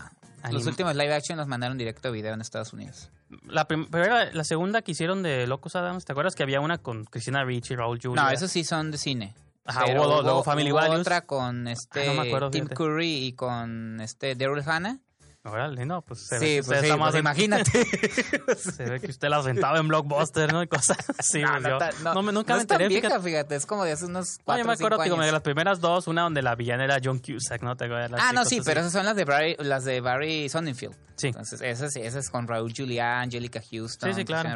los 0.52 0.66
últimos 0.66 0.94
live 0.96 1.14
action 1.14 1.38
los 1.38 1.46
mandaron 1.46 1.78
directo 1.78 2.08
a 2.08 2.10
video 2.10 2.34
en 2.34 2.40
Estados 2.40 2.72
Unidos. 2.72 3.10
la 3.46 3.66
prim- 3.66 3.86
primera, 3.86 4.32
la 4.32 4.44
segunda 4.44 4.82
que 4.82 4.92
hicieron 4.92 5.22
de 5.22 5.46
Locos 5.46 5.74
Adams, 5.76 6.04
¿te 6.04 6.12
acuerdas 6.12 6.34
que 6.34 6.42
había 6.42 6.60
una 6.60 6.78
con 6.78 7.04
Cristina 7.04 7.44
Ricci 7.44 7.74
y 7.74 7.76
Raúl 7.76 7.98
Julia? 8.02 8.22
No, 8.22 8.30
esos 8.30 8.50
sí 8.50 8.64
son 8.64 8.90
de 8.90 8.98
cine. 8.98 9.34
Ajá, 9.66 9.86
hubo 9.86 10.06
dos, 10.06 10.24
luego 10.24 10.44
Family 10.44 10.70
hubo 10.72 10.76
Values. 10.80 11.00
otra 11.00 11.22
con 11.22 11.66
este 11.68 12.02
Ah, 12.02 12.12
no 12.14 12.20
me 12.22 12.28
acuerdo, 12.28 12.50
Tim 12.50 12.64
fíjate. 12.64 12.74
Curry 12.76 13.24
y 13.26 13.32
con 13.32 14.00
este 14.02 14.34
Daryl 14.34 14.62
Hannah. 14.68 14.98
Órale, 15.46 15.84
no, 15.84 16.00
pues 16.00 16.26
se 16.26 16.38
ve 16.38 16.40
Sí, 16.40 16.46
que 16.46 16.62
pues, 16.62 16.66
usted 16.68 16.80
sí, 16.80 16.84
está 16.86 16.96
más 16.96 17.06
pues 17.10 17.14
en- 17.16 17.20
imagínate. 17.20 17.84
Se 18.56 18.84
ve 18.84 18.98
que 19.00 19.10
usted 19.10 19.28
la 19.28 19.42
sentaba 19.42 19.78
en 19.78 19.88
Blockbuster, 19.88 20.50
¿no? 20.50 20.62
Y 20.62 20.66
cosas 20.68 20.96
así. 21.18 21.42
no, 21.42 21.50
pues, 21.52 21.62
no, 21.62 21.78
ta- 21.78 21.90
no, 22.02 22.14
no 22.14 22.22
me- 22.22 22.32
nunca 22.32 22.54
me 22.56 22.62
enteré. 22.62 22.88
vieja, 22.88 23.08
fíjate. 23.08 23.22
fíjate. 23.28 23.54
es 23.56 23.66
como 23.66 23.84
de 23.84 23.92
hace 23.92 24.06
unos 24.06 24.38
No, 24.38 24.44
cuatro 24.46 24.62
yo 24.62 24.68
me 24.68 24.72
acuerdo 24.74 24.98
que 25.02 25.10
como 25.10 25.22
de 25.22 25.32
las 25.32 25.42
primeras 25.42 25.80
dos, 25.80 26.08
una 26.08 26.22
donde 26.22 26.40
la 26.40 26.54
villana 26.54 26.84
era 26.84 26.96
John 27.04 27.18
Cusack, 27.18 27.62
¿no? 27.62 27.76
¿Te 27.76 27.84
acuerdas? 27.84 28.18
Ah, 28.24 28.32
no, 28.32 28.46
sí, 28.46 28.56
así. 28.58 28.64
pero 28.64 28.80
esas 28.80 28.92
son 28.92 29.04
las 29.04 29.16
de 29.16 29.24
Barry, 29.26 29.56
las 29.58 29.84
de 29.84 30.00
Barry 30.00 30.48
Sonnenfeld. 30.48 30.96
Sí. 31.16 31.26
Entonces, 31.28 31.60
esas, 31.60 31.92
sí, 31.92 32.00
esas 32.00 32.30
con 32.30 32.48
Raúl 32.48 32.72
Juliá, 32.74 33.20
Angelica 33.20 33.60
Houston, 33.70 34.14
Sí, 34.14 34.20
sí, 34.20 34.24
claro. 34.24 34.48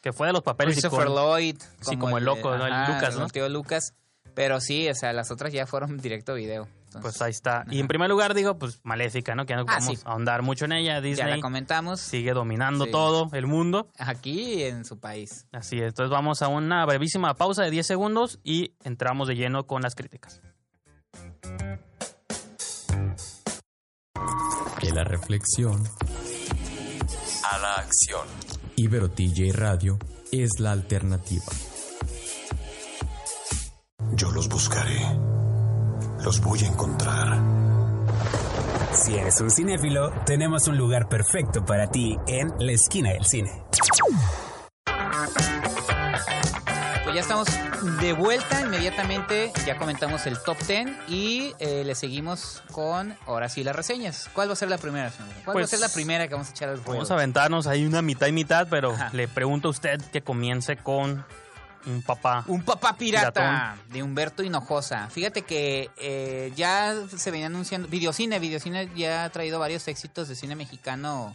Que 0.00 0.12
fue 0.14 0.28
de 0.28 0.32
los 0.32 0.42
papeles 0.42 0.74
Christopher 0.76 1.08
icónicos. 1.08 1.24
Lloyd. 1.26 1.56
Sí, 1.82 1.96
como 1.98 2.16
el 2.16 2.24
loco, 2.24 2.56
¿no? 2.56 2.66
El 2.66 2.94
Lucas, 2.94 3.16
¿no? 3.16 3.26
El 3.26 3.32
tío 3.32 3.48
Lucas. 3.50 3.92
Pero 4.34 4.60
sí, 4.62 4.88
o 4.88 4.94
sea, 4.94 5.12
las 5.12 5.30
otras 5.30 5.52
ya 5.52 5.66
fueron 5.66 5.98
directo 5.98 6.32
video. 6.34 6.66
Entonces, 6.94 7.18
Pues 7.18 7.22
ahí 7.22 7.30
está. 7.30 7.64
Y 7.70 7.80
en 7.80 7.88
primer 7.88 8.08
lugar 8.10 8.34
digo, 8.34 8.58
pues 8.58 8.80
Maléfica, 8.84 9.34
¿no? 9.34 9.44
Que 9.46 9.52
ya 9.54 9.56
no 9.58 9.64
Ah, 9.68 9.80
sí. 9.80 9.98
a 10.04 10.10
ahondar 10.12 10.42
mucho 10.42 10.64
en 10.66 10.72
ella. 10.72 10.94
ya 10.94 11.00
Disney 11.00 11.36
la 11.36 11.40
comentamos 11.40 12.00
sigue 12.00 12.32
dominando 12.32 12.84
Sí. 12.86 12.90
todo 12.90 13.28
el 13.32 13.46
mundo. 13.46 13.88
aquí 13.98 14.62
en 14.64 14.84
su 14.84 14.98
país. 14.98 15.46
Así 15.52 15.76
es. 15.78 15.88
Entonces 15.88 16.10
vamos 16.10 16.42
a 16.42 16.48
una 16.48 16.84
brevísima 16.86 17.34
pausa 17.34 17.62
de 17.62 17.70
10 17.70 17.86
segundos 17.86 18.38
y 18.44 18.74
entramos 18.84 19.28
de 19.28 19.34
lleno 19.36 19.66
con 19.66 19.82
las 19.82 19.94
críticas. 19.94 20.40
De 24.80 24.90
la 24.92 25.04
reflexión 25.04 25.82
a 27.50 27.58
la 27.58 27.74
acción. 27.76 28.26
Ibero 28.76 29.10
TJ 29.10 29.52
Radio 29.52 29.98
es 30.32 30.50
la 30.58 30.72
alternativa. 30.72 31.44
Yo 34.14 34.30
los 34.32 34.48
buscaré. 34.48 34.98
Los 36.24 36.40
voy 36.40 36.62
a 36.64 36.66
encontrar. 36.68 37.38
Si 38.92 39.14
eres 39.16 39.40
un 39.40 39.50
cinéfilo, 39.50 40.10
tenemos 40.24 40.68
un 40.68 40.76
lugar 40.76 41.08
perfecto 41.08 41.64
para 41.64 41.88
ti 41.88 42.16
en 42.26 42.52
la 42.58 42.72
esquina 42.72 43.10
del 43.12 43.24
cine. 43.24 43.50
Pues 47.02 47.14
ya 47.16 47.20
estamos 47.20 47.48
de 48.00 48.12
vuelta 48.12 48.60
inmediatamente. 48.60 49.50
Ya 49.66 49.76
comentamos 49.76 50.26
el 50.26 50.38
top 50.38 50.56
10 50.66 50.88
y 51.08 51.52
eh, 51.58 51.82
le 51.84 51.94
seguimos 51.94 52.62
con 52.70 53.16
ahora 53.26 53.48
sí 53.48 53.64
las 53.64 53.74
reseñas. 53.74 54.30
¿Cuál 54.32 54.48
va 54.48 54.52
a 54.52 54.56
ser 54.56 54.68
la 54.70 54.78
primera, 54.78 55.10
señor? 55.10 55.28
¿Cuál 55.44 55.48
va 55.48 55.50
a 55.50 55.54
Pues, 55.54 55.70
ser 55.70 55.80
la 55.80 55.88
primera 55.88 56.28
que 56.28 56.34
vamos 56.34 56.48
a 56.48 56.52
echar 56.52 56.68
al 56.68 56.76
ruedo? 56.76 56.92
Vamos 56.92 57.10
a 57.10 57.14
aventarnos 57.14 57.66
ahí 57.66 57.84
una 57.84 58.02
mitad 58.02 58.28
y 58.28 58.32
mitad, 58.32 58.68
pero 58.70 58.92
Ajá. 58.92 59.10
le 59.12 59.26
pregunto 59.26 59.68
a 59.68 59.70
usted 59.72 60.00
que 60.12 60.22
comience 60.22 60.76
con 60.76 61.24
Un 61.86 62.02
papá. 62.02 62.44
Un 62.46 62.62
papá 62.62 62.96
pirata 62.96 63.32
Piratón. 63.32 63.92
de 63.92 64.02
Humberto 64.02 64.42
Hinojosa. 64.42 65.08
Fíjate 65.10 65.42
que 65.42 65.90
eh, 65.96 66.52
ya 66.56 66.94
se 67.16 67.30
venía 67.30 67.46
anunciando. 67.46 67.88
Videocine, 67.88 68.38
Videocine 68.38 68.88
ya 68.94 69.24
ha 69.24 69.30
traído 69.30 69.58
varios 69.58 69.86
éxitos 69.88 70.28
de 70.28 70.34
cine 70.34 70.54
mexicano 70.56 71.34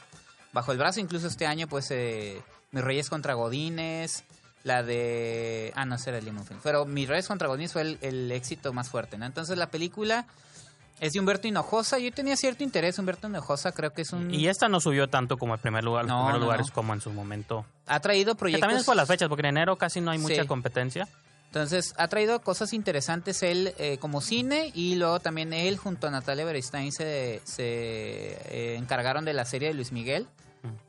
bajo 0.53 0.71
el 0.71 0.77
brazo. 0.77 0.99
Incluso 0.99 1.27
este 1.27 1.45
año, 1.45 1.67
pues, 1.67 1.91
eh, 1.91 2.41
Mis 2.71 2.83
Reyes 2.83 3.09
contra 3.09 3.33
Godines. 3.33 4.23
La 4.63 4.83
de. 4.83 5.71
Ah, 5.75 5.85
no, 5.85 5.95
ese 5.95 6.09
era 6.09 6.19
el 6.19 6.25
Limón 6.25 6.45
Film. 6.45 6.59
Pero 6.63 6.85
Mis 6.85 7.07
Reyes 7.07 7.27
contra 7.27 7.47
Godines 7.47 7.73
fue 7.73 7.83
el, 7.83 7.97
el 8.01 8.31
éxito 8.31 8.73
más 8.73 8.89
fuerte, 8.89 9.17
¿no? 9.17 9.25
Entonces 9.25 9.57
la 9.57 9.67
película 9.67 10.25
es 10.99 11.13
de 11.13 11.19
Humberto 11.19 11.47
Hinojosa. 11.47 11.99
Yo 11.99 12.11
tenía 12.11 12.35
cierto 12.35 12.63
interés. 12.63 12.97
Humberto 12.99 13.27
Hinojosa 13.27 13.71
creo 13.71 13.91
que 13.93 14.01
es 14.03 14.11
un. 14.13 14.33
Y 14.33 14.47
esta 14.47 14.67
no 14.69 14.79
subió 14.79 15.07
tanto 15.07 15.37
como 15.37 15.53
el 15.53 15.59
primer 15.59 15.83
lugar, 15.83 16.05
los 16.05 16.09
No, 16.11 16.17
primeros 16.19 16.39
no, 16.39 16.45
lugares 16.45 16.67
no. 16.67 16.73
como 16.73 16.93
en 16.93 17.01
su 17.01 17.11
momento. 17.11 17.65
Ha 17.85 17.99
traído 17.99 18.33
Que 18.35 18.39
proyectos. 18.39 18.61
también 18.61 18.79
es 18.79 18.85
por 18.85 18.95
las 18.95 19.07
fechas, 19.07 19.27
porque 19.29 19.41
en 19.41 19.57
enero 19.57 19.75
casi 19.77 20.01
no 20.01 20.11
hay 20.11 20.17
mucha 20.17 20.41
Sí. 20.41 20.47
competencia. 20.47 21.07
Entonces, 21.45 21.93
ha 21.97 22.07
traído 22.09 22.41
cosas 22.41 22.73
interesantes 22.73 23.41
él 23.41 23.73
eh, 23.77 23.97
como 23.99 24.19
cine 24.19 24.71
y 24.75 24.95
luego 24.95 25.21
también 25.21 25.53
él 25.53 25.77
junto 25.77 26.07
a 26.07 26.11
Natalia 26.11 26.43
Beristain 26.43 26.91
se, 26.91 27.41
se 27.45 27.63
eh, 27.63 28.75
encargaron 28.77 29.23
de 29.23 29.31
la 29.33 29.45
serie 29.45 29.69
de 29.69 29.73
Luis 29.73 29.91
Miguel. 29.93 30.27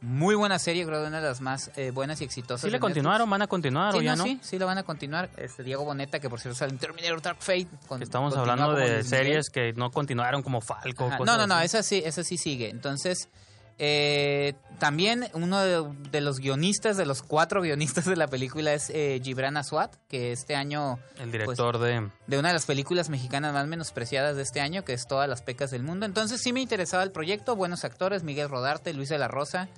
Muy 0.01 0.35
buena 0.35 0.59
serie, 0.59 0.85
creo 0.87 1.03
que 1.03 1.09
una 1.09 1.21
de 1.21 1.27
las 1.29 1.41
más 1.41 1.71
eh, 1.77 1.91
buenas 1.91 2.21
y 2.21 2.25
exitosas. 2.25 2.63
¿Sí 2.63 2.71
le 2.71 2.81
continuaron? 2.81 3.29
¿Van 3.29 3.43
a 3.43 3.47
continuar 3.47 3.93
Sí, 3.93 3.99
o 3.99 4.03
ya 4.03 4.17
no, 4.17 4.19
no? 4.19 4.25
sí, 4.25 4.39
sí 4.43 4.59
lo 4.59 4.67
van 4.67 4.79
a 4.79 4.83
continuar. 4.83 5.31
Este 5.37 5.63
Diego 5.63 5.85
Boneta, 5.85 6.21
que 6.21 6.29
por 6.31 6.41
cierto 6.41 6.59
sale 6.59 6.73
en 6.73 6.79
Terminator 6.79 7.21
Dark 7.23 7.39
Fate. 7.41 7.69
con- 7.87 8.03
estamos 8.03 8.37
hablando 8.37 8.73
de 8.75 9.03
series 9.05 9.51
que 9.51 9.73
no 9.75 9.91
continuaron 9.91 10.43
como 10.43 10.61
Falco. 10.61 11.05
Cosas 11.07 11.21
No, 11.27 11.37
no, 11.37 11.47
no, 11.47 11.55
así. 11.57 11.67
esa 11.67 11.83
sí, 11.83 12.03
esa 12.05 12.23
sí 12.25 12.37
sigue. 12.39 12.71
Entonces, 12.71 13.29
eh, 13.79 14.55
también 14.79 15.29
uno 15.35 15.61
de, 15.61 15.85
de 16.11 16.21
los 16.21 16.39
guionistas, 16.39 16.97
de 16.97 17.07
los 17.07 17.23
cuatro 17.23 17.63
guionistas 17.63 18.05
de 18.05 18.17
la 18.17 18.29
película 18.29 18.73
es 18.73 18.91
eh, 18.91 19.21
Gibran 19.23 19.57
Aswad, 19.57 19.91
que 20.09 20.33
este 20.33 20.55
año 20.55 20.99
El 21.19 21.33
director 21.33 21.79
de... 21.79 22.09
de 22.27 22.39
una 22.39 22.49
de 22.49 22.55
las 22.55 22.67
películas 22.67 23.09
mexicanas 23.09 23.53
más 23.53 23.67
menospreciadas 23.67 24.37
de 24.37 24.43
este 24.43 24.61
año, 24.61 24.85
que 24.85 24.93
es 24.93 25.07
Todas 25.07 25.29
las 25.29 25.43
pecas 25.43 25.71
del 25.71 25.83
mundo. 25.83 26.07
Entonces 26.07 26.41
sí 26.41 26.53
me 26.53 26.61
interesaba 26.61 27.03
el 27.03 27.13
proyecto, 27.13 27.57
buenos 27.57 27.85
actores, 27.85 28.23
Miguel 28.23 28.49
Rodarte, 28.49 28.93
Luis 28.93 29.09
de 29.09 29.19
la 29.19 29.29
Rosa, 29.29 29.69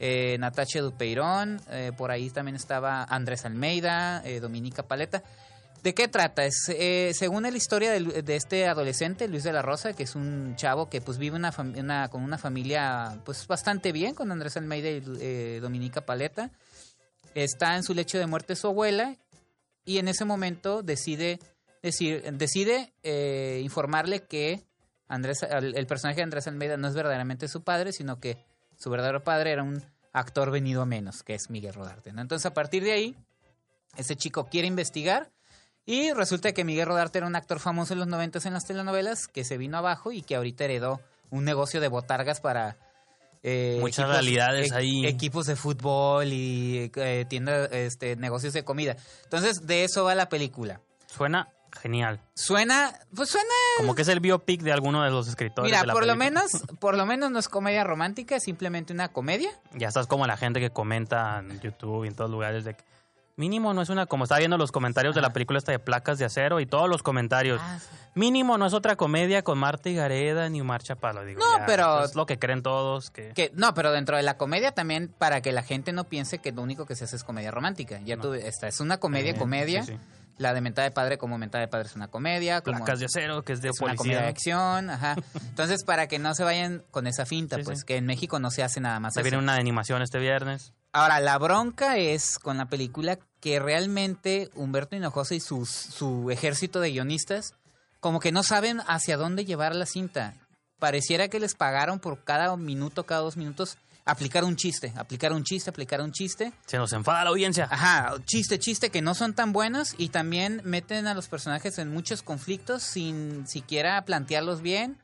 eh, 0.00 0.36
Natacha 0.38 0.80
Dupeirón, 0.80 1.60
eh, 1.70 1.92
por 1.96 2.10
ahí 2.10 2.28
también 2.30 2.56
estaba 2.56 3.04
Andrés 3.04 3.44
Almeida, 3.44 4.22
eh, 4.24 4.40
Dominica 4.40 4.82
Paleta. 4.82 5.22
¿De 5.82 5.94
qué 5.94 6.06
trata? 6.06 6.44
Es, 6.44 6.68
eh, 6.68 7.10
según 7.12 7.42
la 7.42 7.48
historia 7.48 7.90
de, 7.90 8.36
este 8.36 8.68
adolescente, 8.68 9.26
Luis 9.26 9.42
de 9.42 9.52
la 9.52 9.62
Rosa, 9.62 9.94
que 9.94 10.04
es 10.04 10.14
un 10.14 10.54
chavo 10.54 10.88
que 10.88 11.00
pues 11.00 11.18
vive 11.18 11.36
una, 11.36 11.50
con 12.08 12.22
una 12.22 12.38
familia 12.38 13.20
pues 13.24 13.46
bastante 13.48 13.90
bien, 13.90 14.14
con 14.14 14.30
Andrés 14.30 14.56
Almeida 14.56 14.90
y 14.90 15.02
eh, 15.20 15.58
Dominica 15.60 16.06
Paleta. 16.06 16.50
Está 17.34 17.74
en 17.74 17.82
su 17.82 17.94
lecho 17.94 18.18
de 18.18 18.26
muerte 18.28 18.54
su 18.54 18.68
abuela 18.68 19.16
y 19.84 19.98
en 19.98 20.06
ese 20.06 20.24
momento 20.24 20.82
decide 20.84 21.40
decir, 21.82 22.22
decide 22.32 22.92
eh, 23.02 23.60
informarle 23.64 24.22
que 24.22 24.62
Andrés, 25.08 25.42
el, 25.42 25.86
personaje 25.88 26.18
de 26.18 26.22
Andrés 26.22 26.46
Almeida 26.46 26.76
no 26.76 26.86
es 26.86 26.94
verdaderamente 26.94 27.48
su 27.48 27.64
padre, 27.64 27.92
sino 27.92 28.20
que 28.20 28.38
su 28.78 28.88
verdadero 28.88 29.24
padre 29.24 29.50
era 29.50 29.64
un 29.64 29.82
actor 30.12 30.52
venido 30.52 30.82
a 30.82 30.86
menos, 30.86 31.24
que 31.24 31.34
es 31.34 31.50
Miguel 31.50 31.74
Rodarte. 31.74 32.10
Entonces, 32.10 32.46
a 32.46 32.54
partir 32.54 32.84
de 32.84 32.92
ahí, 32.92 33.16
ese 33.96 34.14
chico 34.14 34.46
quiere 34.46 34.68
investigar 34.68 35.32
y 35.86 36.12
resulta 36.12 36.52
que 36.52 36.64
Miguel 36.64 36.86
Rodarte 36.86 37.18
era 37.18 37.26
un 37.26 37.36
actor 37.36 37.58
famoso 37.58 37.92
en 37.92 37.98
los 38.00 38.08
90 38.08 38.40
en 38.44 38.54
las 38.54 38.64
telenovelas, 38.66 39.26
que 39.28 39.44
se 39.44 39.56
vino 39.58 39.78
abajo 39.78 40.12
y 40.12 40.22
que 40.22 40.36
ahorita 40.36 40.64
heredó 40.64 41.00
un 41.30 41.44
negocio 41.44 41.80
de 41.80 41.88
botargas 41.88 42.40
para... 42.40 42.76
eh, 43.42 43.78
Muchas 43.80 44.08
realidades 44.08 44.72
ahí. 44.72 45.06
Equipos 45.06 45.46
de 45.46 45.56
fútbol 45.56 46.26
y 46.32 46.90
eh, 46.96 47.24
tiendas, 47.28 47.70
este, 47.72 48.16
negocios 48.16 48.52
de 48.52 48.64
comida. 48.64 48.96
Entonces, 49.24 49.66
de 49.66 49.84
eso 49.84 50.04
va 50.04 50.14
la 50.14 50.28
película. 50.28 50.80
Suena 51.06 51.48
genial. 51.80 52.20
Suena, 52.34 52.92
pues 53.16 53.30
suena 53.30 53.48
Como 53.78 53.94
que 53.94 54.02
es 54.02 54.08
el 54.08 54.20
biopic 54.20 54.60
de 54.60 54.72
alguno 54.72 55.02
de 55.02 55.10
los 55.10 55.26
escritores 55.26 55.66
Mira, 55.70 55.80
de 55.80 55.86
la 55.86 55.92
por 55.94 56.06
lo 56.06 56.12
película. 56.18 56.42
menos, 56.42 56.78
por 56.78 56.96
lo 56.98 57.06
menos 57.06 57.30
no 57.30 57.38
es 57.38 57.48
comedia 57.48 57.82
romántica, 57.82 58.36
es 58.36 58.42
simplemente 58.44 58.92
una 58.92 59.08
comedia. 59.08 59.50
Ya 59.74 59.88
estás 59.88 60.06
como 60.06 60.26
la 60.26 60.36
gente 60.36 60.60
que 60.60 60.68
comenta 60.70 61.38
en 61.38 61.58
YouTube 61.62 62.04
y 62.04 62.08
en 62.08 62.14
todos 62.14 62.30
lugares 62.30 62.64
de 62.64 62.74
que 62.74 62.84
mínimo 63.36 63.72
no 63.74 63.82
es 63.82 63.88
una 63.88 64.06
como 64.06 64.24
estaba 64.24 64.38
viendo 64.40 64.58
los 64.58 64.72
comentarios 64.72 65.14
de 65.14 65.20
la 65.22 65.32
película 65.32 65.58
esta 65.58 65.72
de 65.72 65.78
placas 65.78 66.18
de 66.18 66.24
acero 66.24 66.60
y 66.60 66.66
todos 66.66 66.88
los 66.88 67.02
comentarios 67.02 67.60
Ah, 67.62 67.78
mínimo 68.14 68.58
no 68.58 68.66
es 68.66 68.74
otra 68.74 68.96
comedia 68.96 69.42
con 69.42 69.58
Marta 69.58 69.88
y 69.88 69.94
Gareda 69.94 70.48
ni 70.50 70.60
Omar 70.60 70.82
Chaparro 70.82 71.24
digo 71.24 71.40
No, 71.40 71.58
ya, 71.58 71.66
pero- 71.66 72.04
es 72.04 72.14
lo 72.14 72.26
que 72.26 72.38
creen 72.38 72.62
todos 72.62 73.10
que 73.10 73.32
Que, 73.34 73.50
no, 73.54 73.72
pero 73.74 73.90
dentro 73.92 74.16
de 74.16 74.22
la 74.22 74.36
comedia 74.36 74.72
también, 74.72 75.08
para 75.16 75.40
que 75.40 75.52
la 75.52 75.62
gente 75.62 75.92
no 75.92 76.04
piense 76.04 76.38
que 76.38 76.52
lo 76.52 76.62
único 76.62 76.84
que 76.86 76.94
se 76.96 77.04
hace 77.04 77.16
es 77.16 77.24
comedia 77.24 77.50
romántica. 77.50 78.00
Ya 78.04 78.16
No. 78.16 78.22
tú, 78.22 78.34
esta 78.34 78.68
es 78.68 78.80
una 78.80 78.98
comedia, 78.98 79.32
Eh, 79.32 79.36
comedia. 79.36 79.82
sí, 79.84 79.92
sí. 79.92 79.98
La 80.38 80.54
de 80.54 80.60
Mentada 80.62 80.88
de 80.88 80.92
Padre 80.92 81.18
como 81.18 81.38
Mentada 81.38 81.60
de 81.62 81.68
Padre 81.68 81.88
es 81.88 81.94
una 81.94 82.08
comedia. 82.08 82.62
Como 82.62 82.78
placas 82.78 82.98
de 83.00 83.04
acero 83.06 83.42
que 83.42 83.52
es 83.52 83.60
de 83.62 83.68
es 83.68 83.80
una 83.80 83.94
comedia 83.94 84.18
policía 84.18 84.22
de 84.22 84.28
acción, 84.28 84.90
ajá. 84.90 85.14
Entonces, 85.48 85.84
para 85.84 86.06
que 86.08 86.18
no 86.18 86.34
se 86.34 86.42
vayan 86.42 86.82
con 86.90 87.06
esa 87.06 87.26
finta, 87.26 87.58
pues 87.64 87.84
que 87.84 87.96
en 87.96 88.06
México 88.06 88.38
no 88.40 88.50
se 88.50 88.62
hace 88.62 88.80
nada 88.80 88.98
más 88.98 89.12
se 89.14 89.22
viene 89.22 89.38
una 89.38 89.54
de 89.54 89.60
animación 89.60 90.02
este 90.02 90.18
viernes 90.18 90.72
Ahora, 90.92 91.20
la 91.20 91.38
bronca 91.38 91.96
es 91.96 92.38
con 92.38 92.58
la 92.58 92.66
película 92.66 93.18
que 93.40 93.58
realmente 93.58 94.50
Humberto 94.54 94.94
Hinojosa 94.94 95.34
y 95.34 95.40
sus, 95.40 95.70
su 95.70 96.30
ejército 96.30 96.80
de 96.80 96.90
guionistas 96.90 97.54
como 97.98 98.20
que 98.20 98.32
no 98.32 98.42
saben 98.42 98.80
hacia 98.86 99.16
dónde 99.16 99.44
llevar 99.44 99.74
la 99.74 99.86
cinta. 99.86 100.34
Pareciera 100.78 101.28
que 101.28 101.40
les 101.40 101.54
pagaron 101.54 102.00
por 102.00 102.24
cada 102.24 102.56
minuto, 102.56 103.06
cada 103.06 103.20
dos 103.20 103.36
minutos, 103.36 103.78
aplicar 104.04 104.44
un 104.44 104.56
chiste, 104.56 104.92
aplicar 104.96 105.32
un 105.32 105.44
chiste, 105.44 105.70
aplicar 105.70 106.00
un 106.02 106.12
chiste. 106.12 106.52
se 106.66 106.78
nos 106.78 106.92
enfada 106.92 107.24
la 107.24 107.30
audiencia 107.30 107.68
Ajá, 107.70 108.16
chiste, 108.24 108.58
chiste 108.58 108.90
que 108.90 109.00
no 109.00 109.14
son 109.14 109.34
tan 109.34 109.52
buenos 109.52 109.94
y 109.96 110.08
también 110.08 110.60
meten 110.64 111.06
a 111.06 111.14
los 111.14 111.28
personajes 111.28 111.78
en 111.78 111.92
muchos 111.92 112.22
conflictos 112.22 112.82
sin 112.82 113.46
siquiera 113.46 114.04
plantearlos 114.04 114.60
bien 114.60 114.98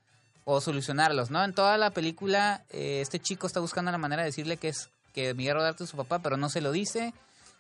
o 0.45 0.61
solucionarlos, 0.61 1.31
¿no? 1.31 1.45
En 1.45 1.55
toda 1.55 1.79
la 1.79 1.91
película 1.93 2.65
eh, 2.71 3.01
este 3.01 3.21
chico 3.21 3.47
está 3.47 3.61
buscando 3.61 3.93
la 3.93 3.99
manera 3.99 4.23
de 4.23 4.29
decirle 4.31 4.57
que 4.57 4.69
es 4.69 4.91
que 5.19 5.35
Miguel 5.35 5.55
Rodarte 5.55 5.85
es 5.85 5.91
su 5.91 5.97
papá, 5.97 6.21
pero 6.21 6.37
no 6.37 6.49
se 6.49 6.61
lo 6.61 6.71
dice. 6.71 7.13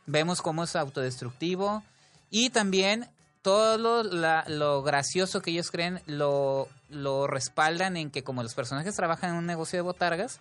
Vemos 0.07 0.41
cómo 0.43 0.65
es 0.65 0.77
autodestructivo 0.77 1.83
y 2.31 2.51
también 2.51 3.09
todo 3.43 3.79
lo, 3.79 4.03
la- 4.03 4.45
lo 4.49 4.83
gracioso 4.83 5.41
que 5.43 5.51
ellos 5.51 5.71
creen 5.71 6.01
lo, 6.07 6.69
lo 6.89 7.27
respaldan 7.27 7.97
en 7.97 8.11
que 8.11 8.23
como 8.23 8.43
los 8.43 8.55
personajes 8.55 8.95
trabajan 8.95 9.31
en 9.31 9.37
un 9.37 9.47
negocio 9.47 9.77
de 9.77 9.83
botargas, 9.83 10.41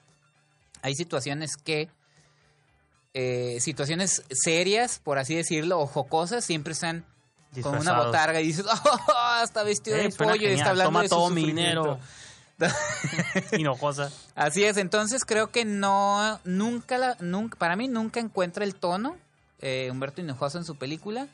hay 0.81 0.93
situaciones 0.95 1.57
que 1.57 1.89
eh, 3.13 3.57
situaciones 3.61 4.23
serias, 4.29 4.99
por 5.03 5.17
así 5.17 5.35
decirlo, 5.35 5.79
o 5.79 5.87
jocosas, 5.87 6.45
siempre 6.45 6.73
están 6.73 7.03
con 7.63 7.77
una 7.79 7.97
botarga 8.03 8.39
y 8.41 8.47
dices, 8.47 8.65
¡oh! 8.85 9.43
Está 9.43 9.63
vestido 9.63 9.97
Eh, 9.97 10.03
de 10.03 10.09
pollo 10.11 10.35
y 10.47 10.53
está 10.53 10.69
hablando 10.69 10.89
Toma 10.89 11.01
de 11.01 11.09
su 11.09 11.15
todo 11.15 11.29
mi 11.29 11.41
sufrimiento". 11.41 11.81
dinero 11.83 11.99
hinojosa 13.57 14.11
Así 14.35 14.63
es, 14.63 14.77
entonces 14.77 15.25
creo 15.25 15.51
que 15.51 15.65
no, 15.65 16.39
nunca, 16.43 16.97
la, 16.97 17.17
nunca 17.19 17.57
para 17.57 17.75
mí 17.75 17.87
nunca 17.87 18.19
encuentra 18.19 18.63
el 18.63 18.75
tono 18.75 19.15
eh, 19.59 19.89
Humberto 19.91 20.21
Hinojosa 20.21 20.59
en 20.59 20.65
su 20.65 20.75
película. 20.75 21.27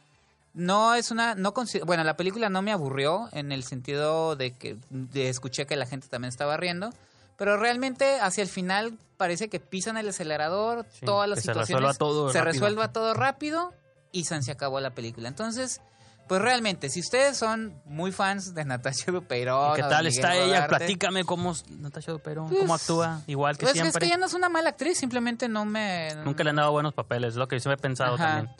No 0.53 0.93
es 0.93 1.09
una, 1.11 1.33
no 1.35 1.53
bueno, 1.85 2.03
la 2.03 2.15
película 2.15 2.47
no 2.49 2.61
me 2.61 2.71
aburrió 2.71 3.27
en 3.31 3.51
el 3.51 3.63
sentido 3.63 4.35
de 4.35 4.51
que 4.51 4.77
de 4.89 5.29
escuché 5.29 5.65
que 5.65 5.75
la 5.75 5.87
gente 5.87 6.07
también 6.07 6.29
estaba 6.29 6.57
riendo, 6.57 6.91
pero 7.37 7.57
realmente 7.57 8.19
hacia 8.19 8.43
el 8.43 8.49
final 8.49 8.93
parece 9.17 9.49
que 9.49 9.59
pisan 9.59 9.97
el 9.97 10.09
acelerador, 10.09 10.85
Sí, 10.91 11.05
todas 11.05 11.27
las 11.27 11.39
que 11.39 11.45
se 11.45 11.51
situaciones 11.51 11.81
resuelva 11.81 11.93
todo 11.97 12.29
se 12.29 12.37
rápido. 12.39 12.53
resuelva 12.53 12.91
todo 12.93 13.13
rápido 13.15 13.73
y 14.11 14.25
san 14.25 14.43
se 14.43 14.51
acabó 14.51 14.79
la 14.79 14.91
película. 14.91 15.27
Entonces, 15.27 15.81
pues 16.27 16.41
realmente, 16.41 16.89
si 16.89 16.99
ustedes 17.01 17.37
son 17.37 17.81
muy 17.85 18.11
fans 18.11 18.53
de 18.53 18.63
Natasha 18.65 19.11
Dupeirón, 19.11 19.73
¿Y 19.73 19.81
¿Qué 19.81 19.87
tal 19.87 20.07
está 20.07 20.35
ella? 20.35 20.67
Platícame 20.67 21.23
cómo 21.25 21.51
es 21.51 21.69
Natasha 21.69 22.11
Duperón, 22.11 22.47
Pues, 22.49 22.61
cómo 22.61 22.73
actúa, 22.75 23.21
igual 23.27 23.57
que 23.57 23.65
pues 23.65 23.75
es 23.75 23.97
que 23.97 24.05
ella 24.05 24.17
no 24.17 24.25
es 24.25 24.33
una 24.33 24.49
mala 24.49 24.69
actriz, 24.69 24.97
simplemente 24.97 25.47
no 25.49 25.65
me... 25.65 26.09
Nunca 26.23 26.43
le 26.43 26.51
han 26.51 26.55
dado 26.57 26.71
buenos 26.71 26.93
papeles, 26.93 27.29
es 27.29 27.35
lo 27.35 27.47
que 27.47 27.59
yo 27.59 27.69
me 27.69 27.75
he 27.75 27.77
pensado 27.77 28.15
Ajá. 28.15 28.25
también. 28.37 28.55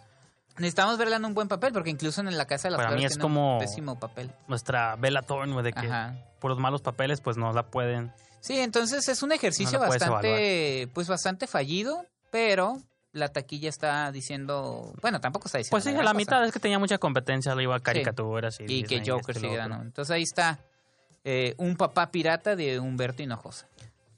Necesitamos 0.58 0.98
verla 1.00 1.16
en 1.16 1.26
un 1.26 1.34
buen 1.34 1.48
papel, 1.48 1.74
porque 1.74 1.90
incluso 1.90 2.22
en 2.22 2.38
La 2.38 2.46
Casa 2.46 2.68
de 2.68 2.74
las 2.74 2.82
Para 2.84 2.96
mí 2.96 3.04
es 3.06 3.14
tiene 3.14 3.22
como- 3.22 3.54
un 3.56 3.60
pésimo 3.60 4.00
papel. 4.00 4.32
Nuestra 4.48 4.96
Bella 4.98 5.24
Thorne, 5.24 5.60
de 5.64 5.74
que 5.74 5.88
Ajá. 5.88 6.16
por 6.40 6.52
los 6.52 6.60
malos 6.60 6.82
papeles, 6.82 7.22
pues 7.22 7.38
no 7.38 7.52
la 7.54 7.64
pueden. 7.72 8.14
Sí, 8.40 8.60
entonces 8.60 9.08
es 9.08 9.24
un 9.24 9.32
ejercicio 9.32 9.80
No 9.80 9.88
bastante, 9.88 10.90
pues 10.94 11.08
bastante 11.08 11.48
fallido, 11.48 12.06
pero 12.30 12.78
la 13.14 13.30
taquilla 13.30 13.70
está 13.70 14.12
diciendo, 14.12 14.94
bueno, 15.02 15.22
tampoco 15.22 15.48
está 15.48 15.60
diciendo. 15.60 15.72
Pues 15.72 15.84
sí, 15.84 15.92
la 15.92 16.00
cosa. 16.00 16.14
mitad 16.14 16.46
es 16.46 16.52
que 16.52 16.60
tenía 16.60 16.80
mucha 16.80 16.98
competencia, 16.98 17.56
le 17.56 17.64
iba 17.64 17.76
a 17.76 17.80
caricaturas 17.80 18.60
y, 18.60 18.66
Y 18.80 18.84
que 18.84 19.02
Joker 19.06 19.42
lo 19.42 19.50
sí 19.50 19.56
ganó. 19.56 19.82
Entonces 19.82 20.12
ahí 20.12 20.24
está 20.24 20.60
eh, 21.24 21.54
un 21.58 21.78
papá 21.78 22.12
pirata 22.12 22.56
de 22.56 22.80
Humberto 22.80 23.24
Hinojosa. 23.24 23.68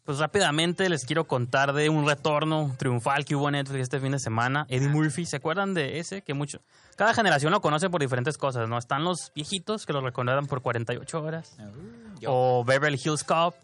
Pues 0.05 0.19
rápidamente 0.19 0.87
les 0.87 1.03
quiero 1.03 1.25
contar 1.25 1.73
de 1.73 1.89
un 1.89 2.07
retorno 2.07 2.75
triunfal 2.77 3.25
que 3.25 3.35
hubo 3.35 3.49
en 3.49 3.53
Netflix 3.53 3.81
este 3.81 3.99
fin 3.99 4.11
de 4.11 4.19
semana. 4.19 4.67
Eddie 4.69 4.87
Murphy, 4.87 5.25
¿se 5.25 5.37
acuerdan 5.37 5.73
de 5.73 5.99
ese? 5.99 6.21
Que 6.21 6.35
mucho... 6.35 6.61
Cada 6.95 7.13
generación 7.15 7.51
lo 7.51 7.59
conoce 7.59 7.89
por 7.89 8.01
diferentes 8.01 8.37
cosas, 8.37 8.69
¿no? 8.69 8.77
Están 8.77 9.03
los 9.03 9.31
viejitos 9.33 9.87
que 9.87 9.93
lo 9.93 10.01
recuerdan 10.01 10.45
por 10.45 10.61
48 10.61 11.21
horas. 11.21 11.57
Yo. 12.19 12.29
O 12.31 12.63
Beverly 12.63 13.01
Hills 13.03 13.23
Cop. 13.23 13.55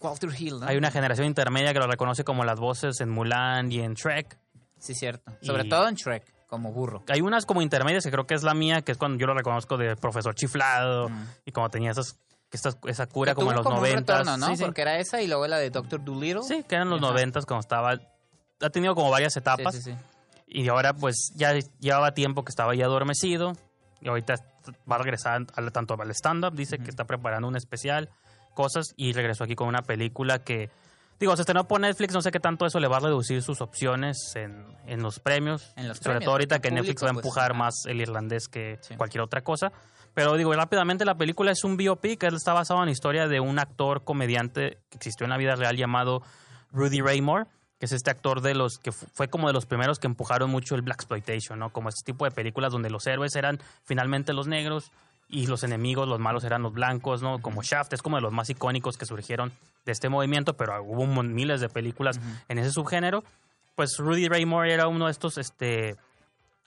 Walter 0.00 0.30
Hill, 0.38 0.60
¿no? 0.60 0.66
Hay 0.66 0.76
una 0.76 0.92
generación 0.92 1.26
intermedia 1.26 1.72
que 1.72 1.80
lo 1.80 1.88
reconoce 1.88 2.22
como 2.22 2.44
las 2.44 2.60
voces 2.60 3.00
en 3.00 3.08
Mulan 3.08 3.72
y 3.72 3.80
en 3.80 3.94
Shrek. 3.94 4.38
Sí, 4.78 4.94
cierto. 4.94 5.32
Sobre 5.42 5.64
Y- 5.64 5.68
todo 5.68 5.88
en 5.88 5.94
Shrek. 5.94 6.24
Como 6.48 6.72
burro. 6.72 7.02
Hay 7.08 7.20
unas 7.20 7.44
como 7.44 7.60
intermedias 7.60 8.02
que 8.04 8.10
creo 8.10 8.26
que 8.26 8.32
es 8.34 8.42
la 8.42 8.54
mía, 8.54 8.80
que 8.80 8.92
es 8.92 8.96
cuando 8.98 9.18
yo 9.18 9.26
lo 9.26 9.34
reconozco 9.34 9.76
de 9.76 9.96
profesor 9.96 10.34
chiflado 10.34 11.10
Mm. 11.10 11.26
y 11.44 11.52
como 11.52 11.68
tenía 11.68 11.90
esas, 11.90 12.18
que 12.48 12.56
esa 12.56 13.06
cura 13.06 13.32
Que 13.32 13.36
como 13.36 13.50
en 13.50 13.56
los 13.58 13.66
noventas. 13.66 14.24
¿no? 14.38 14.46
Sí, 14.46 14.56
sí. 14.56 14.64
Porque 14.64 14.80
era 14.80 14.98
esa 14.98 15.20
y 15.20 15.26
luego 15.26 15.46
la 15.46 15.58
de 15.58 15.68
Doctor 15.68 16.02
Dolittle. 16.02 16.42
Sí, 16.44 16.64
que 16.66 16.74
eran 16.76 16.88
los 16.88 17.00
noventas 17.02 17.44
cuando 17.44 17.60
estaba... 17.60 17.98
Ha 18.60 18.70
tenido 18.70 18.94
como 18.94 19.10
varias 19.10 19.36
etapas. 19.36 19.74
sí, 19.74 19.82
sí. 19.82 19.94
Y 20.46 20.66
ahora 20.68 20.94
pues 20.94 21.32
ya 21.36 21.52
llevaba 21.78 22.12
tiempo 22.14 22.42
que 22.44 22.48
estaba 22.50 22.74
ya 22.74 22.86
adormecido. 22.86 23.52
Y 24.00 24.08
ahorita 24.08 24.36
va 24.90 24.94
a 24.96 24.98
regresar 25.00 25.44
al- 25.54 25.72
tanto 25.72 26.00
al 26.00 26.10
stand-up. 26.12 26.54
Dice 26.54 26.78
que 26.78 26.88
está 26.88 27.04
preparando 27.04 27.46
un 27.46 27.56
especial, 27.56 28.08
cosas. 28.54 28.86
Y 28.96 29.12
regresó 29.12 29.44
aquí 29.44 29.54
con 29.54 29.68
una 29.68 29.82
película 29.82 30.38
que... 30.38 30.70
Digo, 31.20 31.34
se 31.36 31.42
estrenó 31.42 31.66
por 31.66 31.80
Netflix. 31.80 32.14
No 32.14 32.22
sé 32.22 32.30
qué 32.30 32.40
tanto 32.40 32.64
eso 32.66 32.78
le 32.80 32.86
va 32.88 32.98
a 32.98 33.00
reducir 33.00 33.42
sus 33.42 33.60
opciones 33.60 34.32
en, 34.36 34.64
en 34.86 35.02
los 35.02 35.18
premios. 35.18 35.72
En 35.76 35.88
los 35.88 35.96
Sobre 35.98 36.04
premios, 36.10 36.24
todo 36.24 36.32
ahorita 36.32 36.60
que 36.60 36.70
Netflix 36.70 37.02
va 37.02 37.08
a 37.08 37.12
pues, 37.12 37.24
empujar 37.24 37.54
más 37.54 37.74
el 37.86 38.00
irlandés 38.00 38.48
que 38.48 38.78
Sí. 38.82 38.94
cualquier 38.96 39.22
otra 39.22 39.40
cosa. 39.42 39.72
Pero 40.14 40.34
digo, 40.36 40.52
rápidamente 40.54 41.04
la 41.04 41.16
película 41.16 41.50
es 41.52 41.64
un 41.64 41.76
biopic. 41.76 42.22
Él 42.24 42.34
está 42.34 42.52
basado 42.52 42.80
en 42.80 42.86
la 42.86 42.92
historia 42.92 43.26
de 43.28 43.40
un 43.40 43.58
actor 43.58 44.04
comediante 44.04 44.78
que 44.90 44.96
existió 44.96 45.24
en 45.24 45.30
la 45.30 45.36
vida 45.36 45.54
real 45.56 45.76
llamado 45.76 46.22
Rudy 46.72 47.00
Raymore, 47.00 47.46
que 47.78 47.86
es 47.86 47.92
este 47.92 48.10
actor 48.10 48.40
de 48.40 48.54
los 48.54 48.78
que 48.78 48.90
fu- 48.90 49.06
fue 49.12 49.28
como 49.28 49.46
de 49.46 49.52
los 49.52 49.66
primeros 49.66 49.98
que 49.98 50.06
empujaron 50.08 50.50
mucho 50.50 50.74
el 50.74 50.82
black 50.82 50.96
exploitation, 51.00 51.58
¿no? 51.58 51.70
Como 51.70 51.88
este 51.88 52.04
tipo 52.04 52.24
de 52.24 52.30
películas 52.32 52.72
donde 52.72 52.90
los 52.90 53.06
héroes 53.06 53.34
eran 53.36 53.60
finalmente 53.84 54.32
los 54.32 54.48
negros 54.48 54.90
y 55.28 55.46
los 55.46 55.62
enemigos, 55.62 56.08
los 56.08 56.18
malos 56.18 56.44
eran 56.44 56.62
los 56.62 56.72
blancos, 56.72 57.22
¿no? 57.22 57.40
Como 57.40 57.62
Shaft 57.62 57.92
es 57.92 58.02
como 58.02 58.16
de 58.16 58.22
los 58.22 58.32
más 58.32 58.48
icónicos 58.48 58.96
que 58.96 59.04
surgieron 59.04 59.52
de 59.84 59.92
este 59.92 60.08
movimiento, 60.08 60.54
pero 60.54 60.82
hubo 60.82 61.06
miles 61.06 61.60
de 61.60 61.68
películas 61.68 62.18
en 62.48 62.58
ese 62.58 62.70
subgénero. 62.70 63.22
Pues 63.76 63.96
Rudy 63.98 64.28
Raymore 64.28 64.72
era 64.72 64.88
uno 64.88 65.06
de 65.06 65.12
estos 65.12 65.36
este 65.38 65.96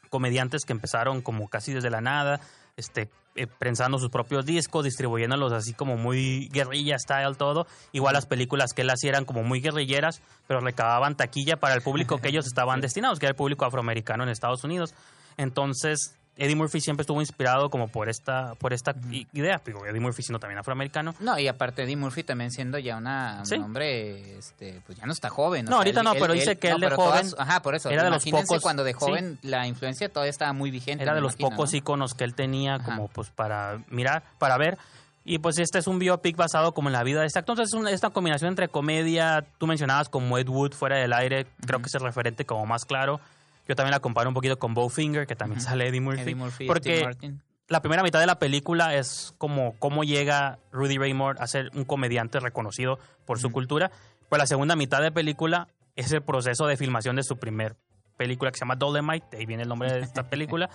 comediantes 0.10 0.66
que 0.66 0.74
empezaron 0.74 1.22
como 1.22 1.48
casi 1.48 1.74
desde 1.74 1.90
la 1.90 2.02
nada, 2.02 2.42
este, 2.76 3.10
eh, 3.36 3.48
prensando 3.48 3.98
sus 3.98 4.10
propios 4.10 4.46
discos, 4.46 4.84
distribuyéndolos 4.84 5.54
así 5.54 5.74
como 5.74 5.96
muy 5.96 6.50
guerrilla 6.50 7.00
style 7.00 7.38
todo. 7.38 7.66
Igual 7.94 8.14
las 8.14 8.26
películas 8.26 8.74
que 8.74 8.82
él 8.82 8.90
hacía 8.90 9.12
eran 9.12 9.26
como 9.26 9.42
muy 9.42 9.62
guerrilleras, 9.62 10.22
pero 10.48 10.60
recababan 10.60 11.16
taquilla 11.16 11.58
para 11.58 11.74
el 11.74 11.82
público 11.82 12.18
que 12.18 12.28
ellos 12.30 12.46
estaban 12.46 12.82
destinados, 12.82 13.20
que 13.20 13.26
era 13.26 13.32
el 13.32 13.38
público 13.38 13.66
afroamericano 13.66 14.24
en 14.24 14.30
Estados 14.30 14.64
Unidos. 14.64 14.94
Entonces, 15.38 16.16
Eddie 16.38 16.56
Murphy 16.56 16.80
siempre 16.82 17.02
estuvo 17.02 17.20
inspirado 17.22 17.70
como 17.70 17.88
por 17.90 18.10
esta, 18.10 18.56
por 18.56 18.74
esta 18.74 18.96
idea. 19.34 19.62
Digo, 19.64 19.86
Eddie 19.86 20.00
Murphy 20.00 20.24
siendo 20.24 20.40
también 20.40 20.58
afroamericano. 20.60 21.14
No, 21.20 21.38
y 21.38 21.48
aparte 21.48 21.84
Eddie 21.84 21.98
Murphy 21.98 22.24
también 22.24 22.52
siendo 22.52 22.80
ya 22.80 22.98
una, 22.98 23.46
Sí. 23.46 23.56
un 23.56 23.64
hombre, 23.66 24.38
este, 24.40 24.82
pues 24.86 24.98
ya 24.98 25.06
no 25.06 25.12
está 25.12 25.30
joven. 25.30 25.66
No, 25.66 25.72
sea, 25.72 25.78
ahorita 25.80 26.04
no, 26.04 26.14
pero 26.14 26.34
dice 26.34 26.56
que 26.58 26.70
él 26.70 26.80
de 26.80 26.88
pero 26.88 26.96
joven 26.96 27.30
todas- 27.30 27.36
ajá, 27.38 27.62
por 27.62 27.76
eso. 27.76 27.90
era 27.90 28.04
de 28.04 28.10
los 28.10 28.26
pocos- 28.26 28.62
cuando 28.62 28.84
de 28.84 28.94
sí. 28.94 28.98
joven 29.00 29.38
la 29.44 29.68
influencia 29.68 30.10
todavía 30.10 30.32
estaba 30.32 30.54
muy 30.54 30.72
vigente. 30.72 31.04
Era 31.04 31.14
de 31.14 31.22
los 31.22 31.34
imagino, 31.34 31.50
pocos 31.52 31.72
¿no? 31.74 31.78
iconos 31.78 32.14
que 32.16 32.24
él 32.24 32.34
tenía 32.34 32.76
Ajá. 32.76 32.86
como 32.86 33.08
pues 33.10 33.30
para 33.30 33.80
mirar, 33.90 34.24
para 34.40 34.58
ver. 34.58 34.78
Y 35.24 35.38
pues 35.38 35.60
este 35.60 35.78
es 35.78 35.86
un 35.86 36.00
biopic 36.00 36.36
basado 36.36 36.74
como 36.74 36.90
en 36.90 36.94
la 36.94 37.04
vida 37.04 37.20
de 37.22 37.28
este 37.28 37.38
actor. 37.38 37.54
Entonces 37.54 37.76
es 37.76 37.80
una, 37.80 37.92
esta 37.92 38.10
combinación 38.10 38.48
entre 38.50 38.70
comedia, 38.70 39.46
tú 39.60 39.68
mencionabas 39.68 40.10
como 40.10 40.38
Ed 40.40 40.48
Wood 40.50 40.72
fuera 40.74 40.98
del 40.98 41.14
aire, 41.14 41.46
creo 41.68 41.80
que 41.80 41.86
es 41.86 41.94
el 41.94 42.02
referente 42.02 42.46
como 42.46 42.66
más 42.66 42.86
claro. 42.86 43.20
Yo 43.68 43.76
también 43.76 43.92
la 43.92 44.00
comparo 44.00 44.30
un 44.30 44.34
poquito 44.34 44.58
con 44.60 44.74
Bowfinger, 44.74 45.28
que 45.28 45.36
también 45.36 45.62
sale 45.62 45.88
Eddie 45.88 46.02
Murphy. 46.02 46.22
Eddie 46.22 46.36
Murphy 46.36 46.68
porque 46.68 47.08
la 47.68 47.82
primera 47.82 48.04
mitad 48.04 48.20
de 48.20 48.26
la 48.26 48.38
película 48.38 48.96
es 48.96 49.34
como 49.38 49.76
cómo 49.80 50.04
llega 50.04 50.60
Rudy 50.72 50.98
Raymore 50.98 51.40
a 51.40 51.48
ser 51.48 51.72
un 51.74 51.86
comediante 51.86 52.40
reconocido 52.40 53.00
por 53.26 53.40
su 53.40 53.50
cultura. 53.52 53.92
Pues 54.30 54.40
la 54.40 54.48
segunda 54.48 54.76
mitad 54.76 55.02
de 55.02 55.12
película 55.12 55.68
es 55.96 56.12
el 56.12 56.22
proceso 56.22 56.68
de 56.68 56.76
filmación 56.78 57.16
de 57.16 57.24
su 57.24 57.38
primer 57.38 57.76
película 58.18 58.52
que 58.52 58.58
se 58.58 58.66
llama 58.66 58.76
Dolemite, 58.76 59.26
de 59.32 59.38
ahí 59.38 59.46
viene 59.46 59.64
el 59.64 59.70
nombre 59.70 59.92
de 59.92 60.02
esta 60.02 60.24
película. 60.30 60.70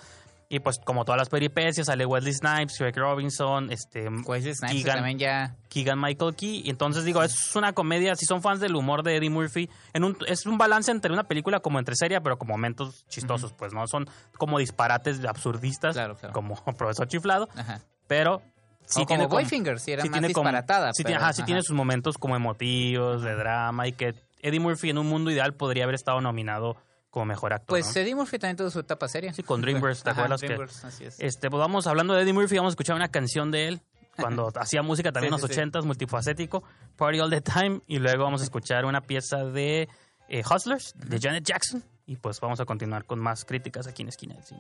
Y 0.49 0.61
pues 0.61 0.79
como 0.85 1.05
todas 1.05 1.19
las 1.19 1.29
peripecias, 1.29 1.89
sale 1.89 2.07
Wesley 2.07 2.33
Snipes, 2.33 2.79
Craig 2.79 2.93
Robinson, 2.95 3.73
este, 3.73 4.09
Wesley 4.09 4.55
Snipes 4.55 4.85
Keegan- 4.85 4.95
también 4.95 5.19
ya... 5.19 5.57
Keegan 5.69 6.01
Michael 6.01 6.37
Key. 6.37 6.63
Y 6.65 6.71
entonces 6.71 7.05
digo, 7.05 7.21
es 7.25 7.57
una 7.57 7.73
comedia, 7.73 8.15
si 8.15 8.27
son 8.27 8.43
fans 8.43 8.61
del 8.61 8.77
humor 8.77 9.03
de 9.03 9.17
Eddie 9.17 9.29
Murphy, 9.31 9.69
en 9.93 10.05
un, 10.05 10.17
es 10.29 10.47
un 10.47 10.57
balance 10.57 10.93
entre 10.93 11.13
una 11.13 11.25
película 11.25 11.59
como 11.59 11.81
entre 11.81 11.97
seria, 11.97 12.21
pero 12.21 12.39
con 12.39 12.47
momentos 12.47 13.05
chistosos, 13.09 13.53
pues 13.55 13.73
no 13.75 13.85
son 13.89 14.09
como 14.39 14.59
disparates 14.61 15.25
absurdistas, 15.25 15.95
Claro, 15.95 16.15
claro. 16.15 16.33
como 16.33 16.55
Profesor 16.79 17.09
Chiflado, 17.09 17.49
Ajá. 17.57 17.81
pero 18.07 18.41
sí 18.87 19.03
O 19.03 19.07
tiene 19.07 19.25
como 19.25 19.35
Boyfinger, 19.41 19.81
sí 19.81 19.91
era 19.93 20.05
más 20.05 20.13
como- 20.13 20.29
disparatada. 20.29 20.93
sí, 20.93 21.03
pero, 21.03 21.09
tiene, 21.09 21.23
ajá, 21.25 21.33
sí 21.33 21.41
ajá. 21.43 21.47
tiene 21.47 21.63
sus 21.63 21.75
momentos 21.75 22.19
como 22.19 22.37
emotivos, 22.37 23.23
de 23.23 23.35
drama, 23.35 23.89
y 23.89 23.93
que 23.95 24.15
Eddie 24.43 24.61
Murphy 24.61 24.91
en 24.91 24.99
un 24.99 25.09
mundo 25.09 25.33
ideal 25.33 25.55
podría 25.55 25.83
haber 25.83 25.97
estado 25.97 26.21
nominado 26.21 26.77
como 27.17 27.25
mejor 27.25 27.55
actor. 27.55 27.69
Pues 27.69 27.95
¿no? 27.97 28.03
Eddie 28.03 28.15
Murphy 28.15 28.39
también 28.39 28.59
tuvo 28.59 28.69
su 28.71 28.81
etapa 28.81 29.09
seria. 29.09 29.33
Sí, 29.33 29.43
con 29.43 29.63
DreamWorks, 29.63 30.03
¿te 30.03 30.11
Ajá, 30.11 30.25
acuerdas 30.25 30.43
que- 30.43 30.87
así 30.87 31.05
es. 31.07 31.19
Este, 31.19 31.49
pues 31.49 31.59
vamos 31.59 31.87
hablando 31.87 32.13
de 32.13 32.21
Eddie 32.23 32.35
Murphy, 32.35 32.57
vamos 32.57 32.73
a 32.73 32.75
escuchar 32.75 32.95
una 32.95 33.09
canción 33.09 33.51
de 33.51 33.69
él 33.69 33.81
cuando 34.17 34.53
hacía 34.61 34.83
música 34.83 35.13
también 35.13 35.33
en 35.33 35.39
Sí, 35.41 35.47
los 35.49 35.83
sí, 35.83 35.87
multifacético, 35.87 36.63
Party 36.97 37.19
All 37.21 37.31
the 37.31 37.41
Time, 37.41 37.81
y 37.87 38.01
luego 38.01 38.25
vamos 38.25 38.43
a 38.43 38.45
escuchar 38.45 38.85
una 38.85 39.01
pieza 39.01 39.47
de 39.47 39.89
eh, 40.29 40.43
Hustlers, 40.45 40.93
de 40.95 41.19
Janet 41.19 41.43
Jackson, 41.45 41.83
y 42.05 42.17
pues 42.17 42.39
vamos 42.39 42.61
a 42.61 42.67
continuar 42.67 43.07
con 43.07 43.19
más 43.19 43.47
críticas 43.47 43.87
aquí 43.87 44.03
en 44.03 44.09
Esquina 44.09 44.35
del 44.35 44.45
Cine. 44.45 44.59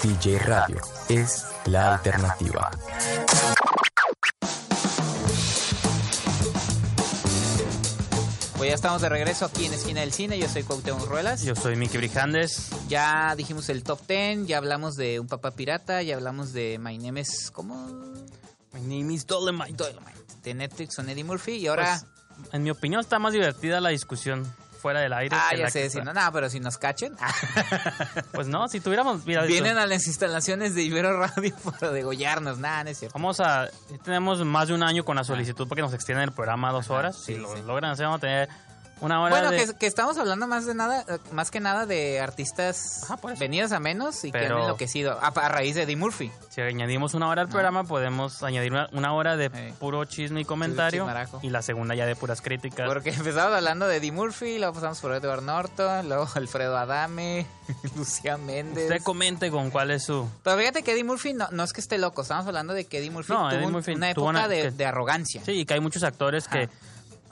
TJ 0.00 0.38
Radio 0.46 0.80
es 1.10 1.44
la 1.66 1.92
alternativa. 1.92 2.70
Pues 8.56 8.70
ya 8.70 8.74
estamos 8.74 9.02
de 9.02 9.10
regreso 9.10 9.44
aquí 9.44 9.66
en 9.66 9.74
Esquina 9.74 10.00
del 10.00 10.12
Cine. 10.12 10.38
Yo 10.38 10.48
soy 10.48 10.62
Cuauhtémoc 10.62 11.06
Ruelas. 11.06 11.42
Yo 11.42 11.54
soy 11.54 11.76
Mickey 11.76 11.98
Brijandes. 11.98 12.70
Ya 12.88 13.34
dijimos 13.36 13.68
el 13.68 13.82
top 13.82 14.00
10, 14.08 14.46
ya 14.46 14.56
hablamos 14.56 14.96
de 14.96 15.20
Un 15.20 15.26
Papá 15.26 15.50
Pirata, 15.50 16.00
ya 16.00 16.14
hablamos 16.14 16.54
de 16.54 16.78
My 16.78 16.96
Name 16.96 17.20
is... 17.20 17.50
¿Cómo? 17.50 17.86
My 18.72 18.80
name 18.80 19.12
is 19.12 19.26
Dolomite. 19.26 19.74
Dolomite. 19.74 20.18
De 20.42 20.54
Netflix 20.54 20.96
con 20.96 21.10
Eddie 21.10 21.24
Murphy. 21.24 21.56
Y 21.56 21.66
ahora... 21.66 22.00
Pues, 22.00 22.54
en 22.54 22.62
mi 22.62 22.70
opinión 22.70 23.02
está 23.02 23.18
más 23.18 23.34
divertida 23.34 23.82
la 23.82 23.90
discusión 23.90 24.50
fuera 24.80 25.00
del 25.00 25.12
aire. 25.12 25.36
ah, 25.38 25.48
que 25.50 25.58
ya 25.58 25.64
la 25.64 25.70
sé, 25.70 25.82
que 25.82 25.90
si 25.90 26.00
no, 26.00 26.12
no, 26.12 26.32
pero 26.32 26.50
si 26.50 26.58
nos 26.60 26.78
cachen... 26.78 27.16
Pues 28.32 28.48
no, 28.48 28.68
si 28.68 28.80
tuviéramos... 28.80 29.24
Mira, 29.26 29.42
Vienen 29.42 29.78
a 29.78 29.86
las 29.86 30.06
instalaciones 30.06 30.74
de 30.74 30.82
Ibero 30.82 31.18
Radio 31.18 31.54
para 31.80 31.92
degollarnos. 31.92 32.58
Nada, 32.58 32.84
no 32.84 32.90
es 32.90 32.98
cierto. 32.98 33.18
Vamos 33.18 33.40
a... 33.40 33.68
Tenemos 34.04 34.44
más 34.44 34.68
de 34.68 34.74
un 34.74 34.82
año 34.82 35.04
con 35.04 35.16
la 35.16 35.24
solicitud 35.24 35.68
para 35.68 35.76
que 35.76 35.82
nos 35.82 35.94
extiendan 35.94 36.24
el 36.28 36.32
programa 36.34 36.70
a 36.70 36.72
dos 36.72 36.86
Ajá, 36.86 36.94
horas. 36.94 37.16
sí, 37.16 37.34
si 37.34 37.40
lo 37.40 37.54
sí. 37.54 37.62
logran 37.66 37.90
hacer, 37.92 38.06
vamos 38.06 38.18
a 38.18 38.20
tener 38.20 38.48
una 39.00 39.20
hora 39.22 39.30
Bueno, 39.36 39.50
de... 39.50 39.66
que, 39.66 39.74
que 39.74 39.86
estamos 39.86 40.16
hablando 40.18 40.46
más 40.46 40.66
de 40.66 40.74
nada, 40.74 41.04
eh, 41.08 41.18
más 41.32 41.50
que 41.50 41.60
nada 41.60 41.86
de 41.86 42.20
artistas 42.20 43.04
Ajá, 43.04 43.18
venidos 43.38 43.72
a 43.72 43.80
menos 43.80 44.24
y 44.24 44.32
que 44.32 44.38
Pero- 44.38 44.56
han 44.56 44.62
enloquecido 44.62 45.12
a, 45.20 45.28
a 45.28 45.48
raíz 45.48 45.74
de 45.74 45.82
Eddie 45.82 45.96
Murphy. 45.96 46.30
Si 46.50 46.60
añadimos 46.60 47.14
una 47.14 47.28
hora 47.28 47.42
al 47.42 47.48
programa, 47.48 47.84
podemos 47.84 48.42
añadir 48.42 48.72
una, 48.72 48.88
una 48.92 49.12
hora 49.14 49.36
de 49.36 49.46
Eh. 49.52 49.74
puro 49.78 50.04
chisme 50.04 50.40
y 50.40 50.44
comentario. 50.44 51.06
Y 51.42 51.50
la 51.50 51.62
segunda 51.62 51.94
ya 51.94 52.06
de 52.06 52.16
puras 52.16 52.40
críticas. 52.42 52.88
Porque 52.88 53.10
empezamos 53.10 53.54
hablando 53.54 53.86
de 53.86 53.96
Eddie 53.96 54.12
Murphy, 54.12 54.58
luego 54.58 54.74
pasamos 54.74 55.00
por 55.00 55.14
Edward 55.14 55.42
Norton, 55.42 56.08
luego 56.08 56.28
Alfredo 56.34 56.76
Adame, 56.76 57.46
Lucía 57.96 58.36
Méndez. 58.36 58.84
Usted 58.90 59.02
comente 59.02 59.50
con 59.50 59.70
cuál 59.70 59.90
es 59.90 60.04
su... 60.04 60.28
Pero 60.42 60.56
fíjate 60.58 60.82
que 60.82 60.92
Eddie 60.92 61.04
Murphy 61.04 61.32
no, 61.32 61.48
no 61.50 61.64
es 61.64 61.72
que 61.72 61.80
esté 61.80 61.98
loco, 61.98 62.22
estamos 62.22 62.46
hablando 62.46 62.74
de 62.74 62.86
que 62.86 62.98
Eddie 62.98 63.10
Murphy 63.10 63.32
No, 63.32 63.48
tuvo 63.48 63.58
Eddie 63.58 63.68
Murphy 63.68 63.92
una 63.92 64.14
tuvo 64.14 64.24
época 64.30 64.38
una- 64.44 64.48
de, 64.48 64.62
que- 64.62 64.70
de 64.72 64.86
arrogancia. 64.86 65.42
Sí, 65.44 65.52
y 65.52 65.64
que 65.64 65.74
hay 65.74 65.80
muchos 65.80 66.02
actores 66.02 66.48
que. 66.48 66.68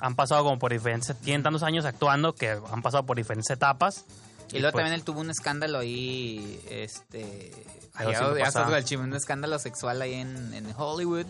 Han 0.00 0.14
pasado 0.16 0.44
como 0.44 0.58
por 0.58 0.72
diferentes... 0.72 1.16
Tienen 1.20 1.42
tantos 1.42 1.62
años 1.62 1.84
actuando 1.84 2.34
que 2.34 2.50
han 2.50 2.82
pasado 2.82 3.04
por 3.04 3.16
diferentes 3.16 3.50
etapas. 3.50 4.04
Y 4.50 4.60
luego 4.60 4.72
pues, 4.72 4.82
también 4.82 4.94
él 4.94 5.04
tuvo 5.04 5.20
un 5.20 5.30
escándalo 5.30 5.78
ahí, 5.80 6.60
este... 6.70 7.52
Algo 7.94 8.12
Ya, 8.12 8.46
estás 8.46 8.72
el 8.72 8.84
chisme, 8.84 9.04
un 9.04 9.14
escándalo 9.14 9.58
sexual 9.58 10.00
ahí 10.00 10.14
en, 10.14 10.54
en 10.54 10.72
Hollywood. 10.76 11.26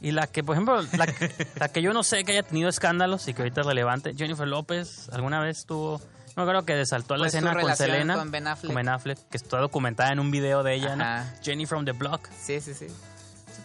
Y 0.00 0.12
la 0.12 0.26
que, 0.26 0.42
por 0.42 0.54
ejemplo, 0.56 0.80
la, 0.96 1.06
que- 1.06 1.30
la 1.56 1.68
que 1.68 1.82
yo 1.82 1.92
no 1.92 2.02
sé 2.02 2.24
que 2.24 2.32
haya 2.32 2.42
tenido 2.42 2.68
escándalos 2.68 3.28
y 3.28 3.34
que 3.34 3.42
ahorita 3.42 3.60
es 3.60 3.66
relevante, 3.66 4.14
Jennifer 4.16 4.46
López 4.48 5.08
alguna 5.12 5.40
vez 5.40 5.66
tuvo... 5.66 6.00
No 6.34 6.46
creo 6.46 6.64
que 6.64 6.74
desaltó 6.74 7.14
la 7.16 7.24
Pues 7.24 7.32
su 7.32 7.38
escena 7.38 7.60
con 7.60 7.76
Selena. 7.76 8.14
con 8.14 8.30
Ben 8.30 8.46
Affleck. 8.46 8.68
con 8.68 8.74
Ben 8.76 8.88
Affleck, 8.88 9.18
que 9.28 9.36
está 9.36 9.58
documentada 9.58 10.10
en 10.12 10.18
un 10.18 10.30
video 10.30 10.62
de 10.62 10.74
ella, 10.74 10.96
¿no? 10.96 11.04
Ajá. 11.04 11.34
Jenny 11.42 11.66
from 11.66 11.84
the 11.84 11.92
Block. 11.92 12.26
Sí, 12.40 12.60
sí, 12.62 12.72
sí. 12.72 12.86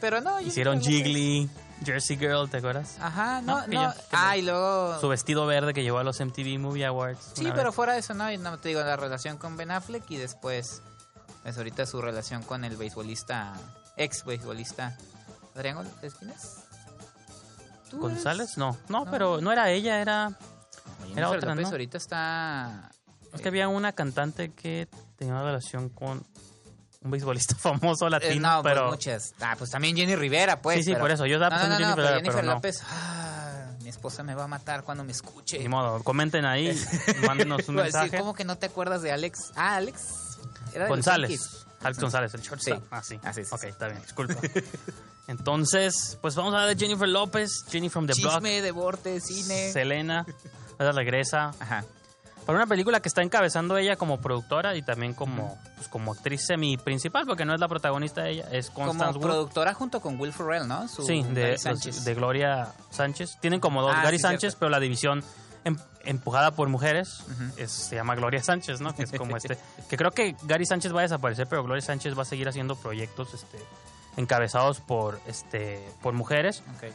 Pero 0.02 0.20
no... 0.20 0.42
Hicieron 0.42 0.80
creo 0.80 0.90
que- 0.90 0.96
Jiggly, 1.04 1.50
Jersey 1.86 2.18
Girl, 2.18 2.50
¿te 2.50 2.58
acuerdas? 2.58 2.98
Ajá, 3.00 3.42
no, 3.42 3.66
No, 3.68 3.94
ah, 4.12 4.38
y 4.38 4.42
luego... 4.42 5.00
Su 5.00 5.08
vestido 5.10 5.46
verde 5.46 5.74
que 5.74 5.84
llevó 5.84 6.00
a 6.00 6.04
los 6.04 6.20
MTV 6.20 6.60
Movie 6.60 6.86
Awards. 6.86 7.32
Sí, 7.36 7.50
pero 7.54 7.66
vez. 7.70 7.76
fuera 7.76 7.94
de 7.94 8.00
eso, 8.00 8.14
no, 8.14 8.32
y 8.32 8.38
no 8.38 8.58
te 8.58 8.70
digo, 8.70 8.82
la 8.82 8.96
relación 8.96 9.38
con 9.38 9.58
Ben 9.58 9.72
Affleck 9.72 10.10
y 10.10 10.18
después, 10.18 10.82
pues 11.44 11.58
ahorita 11.58 11.86
su 11.86 12.02
relación 12.02 12.42
con 12.44 12.64
el 12.66 12.76
beisbolista, 12.78 13.54
ex 13.96 14.26
beisbolista, 14.26 14.98
Adrián 15.56 15.78
Gol- 15.78 15.92
¿es 16.02 16.16
quién 16.16 16.32
es? 16.32 16.56
¿Tú 17.90 18.00
¿González? 18.00 18.58
No. 18.58 18.76
no, 18.90 19.06
No. 19.06 19.12
pero 19.12 19.40
no 19.42 19.52
era 19.52 19.70
ella, 19.72 20.02
era... 20.02 20.32
Era 21.16 21.30
otra, 21.30 21.52
López 21.52 21.64
¿no? 21.68 21.72
ahorita 21.72 21.98
está... 21.98 22.92
Es 23.34 23.42
que 23.42 23.48
había 23.50 23.68
una 23.68 23.92
cantante 23.94 24.52
que 24.52 24.88
tenía 25.16 25.34
una 25.36 25.44
relación 25.44 25.90
con 25.90 26.26
un 27.08 27.12
beisbolista 27.12 27.56
famoso 27.60 28.08
eh, 28.08 28.12
latino, 28.12 28.58
no, 28.58 28.62
pues 28.62 28.74
pero... 28.76 28.90
muchas. 28.90 29.34
Ah, 29.42 29.56
pues 29.58 29.72
también 29.72 29.96
Jenny 29.96 30.16
Rivera, 30.16 30.62
pues. 30.62 30.78
Sí, 30.78 30.84
sí, 30.84 30.90
pero- 30.92 31.04
por 31.04 31.12
eso, 31.12 31.26
yo 31.26 31.36
estaba 31.36 31.56
no, 31.56 31.64
no, 31.64 31.68
pensando 31.70 31.86
no, 31.86 31.90
en 31.90 31.96
pero 31.96 32.08
Jennifer 32.08 32.34
Jennifer 32.34 32.42
pero. 32.42 32.56
López, 32.56 32.84
ah, 32.90 33.72
mi 33.82 33.90
esposa 33.90 34.24
me 34.24 34.36
va 34.36 34.44
a 34.44 34.48
matar 34.48 34.84
cuando 34.84 35.04
me 35.04 35.12
escuche. 35.12 35.60
Ni 35.60 35.68
modo, 35.68 36.04
comenten 36.04 36.46
ahí, 36.46 36.78
mándenos 37.26 37.68
un 37.70 37.76
mensaje. 37.76 38.18
¿Cómo 38.18 38.34
que 38.34 38.46
no 38.46 38.58
te 38.58 38.66
acuerdas 38.68 39.02
de 39.02 39.12
Alex? 39.12 39.52
Ah, 39.56 39.76
Alex. 39.76 40.38
Era 40.74 40.88
González. 40.88 41.66
Alex 41.82 42.00
González, 42.00 42.34
el 42.34 42.42
shortstop. 42.42 42.80
Sí. 42.80 42.88
Ah, 42.92 43.04
sí. 43.04 43.20
Ah, 43.24 43.34
sí, 43.34 43.46
sí, 43.46 43.50
ok, 43.54 43.62
sí. 43.62 43.68
está 43.68 43.88
bien, 43.88 44.02
disculpa. 44.02 44.36
Entonces, 45.28 46.18
pues 46.22 46.36
vamos 46.36 46.54
a 46.54 46.58
hablar 46.58 46.76
de 46.76 46.80
Jennifer 46.80 47.08
López, 47.08 47.64
Jenny 47.70 47.90
from 47.90 48.08
the 48.08 48.14
Block, 48.20 48.36
Chisme, 48.36 48.62
deporte, 48.62 49.20
cine. 49.20 49.72
Selena, 49.72 50.26
ella 50.80 50.92
regresa. 50.92 51.52
Ajá. 51.60 51.84
Para 52.48 52.58
una 52.58 52.66
película 52.66 53.00
que 53.02 53.10
está 53.10 53.22
encabezando 53.22 53.78
ella 53.78 53.96
como 53.98 54.20
productora 54.20 54.76
y 54.76 54.82
también 54.82 55.14
como, 55.14 55.60
pues, 55.76 55.88
como 55.90 56.14
actriz 56.14 56.46
semi-principal, 56.48 57.26
porque 57.28 57.44
no 57.46 57.54
es 57.54 57.60
la 57.60 57.68
protagonista 57.68 58.24
de 58.24 58.32
ella, 58.32 58.48
es 58.52 58.70
Como 58.72 58.88
Constance 58.88 59.18
Wu. 59.20 59.22
productora 59.24 59.74
junto 59.76 60.00
con 60.02 60.20
Will 60.20 60.34
Ferrell, 60.34 60.68
¿no? 60.68 60.88
Su 60.88 61.04
Sí, 61.04 61.22
de, 61.24 61.42
Gary 61.42 61.52
los- 61.52 61.62
Sánchez. 61.62 62.06
de 62.06 62.14
Gloria 62.16 62.72
Sánchez. 62.90 63.38
Tienen 63.42 63.60
como 63.60 63.82
dos, 63.84 63.94
Ah, 63.96 64.02
Gary 64.04 64.18
sí, 64.18 64.22
Sánchez, 64.24 64.40
cierto. 64.40 64.60
pero 64.60 64.70
la 64.72 64.80
división 64.80 65.24
em- 65.66 65.78
empujada 66.06 66.52
por 66.52 66.70
mujeres 66.70 67.20
Ujú. 67.30 67.52
es- 67.62 67.72
se 67.74 67.96
llama 67.96 68.16
Gloria 68.16 68.42
Sánchez, 68.42 68.80
¿no? 68.80 68.96
Que 68.96 69.04
es 69.04 69.12
como 69.12 69.36
este. 69.36 69.58
Que 69.90 69.98
creo 69.98 70.12
que 70.12 70.38
Gary 70.44 70.66
Sánchez 70.66 70.96
va 70.96 71.00
a 71.00 71.04
desaparecer, 71.04 71.48
pero 71.50 71.64
Gloria 71.64 71.82
Sánchez 71.82 72.18
va 72.18 72.22
a 72.22 72.26
seguir 72.26 72.48
haciendo 72.48 72.78
proyectos 72.78 73.34
este, 73.34 73.60
encabezados 74.16 74.80
por, 74.80 75.20
este, 75.28 75.86
por 76.02 76.14
mujeres. 76.14 76.64
Ok. 76.78 76.86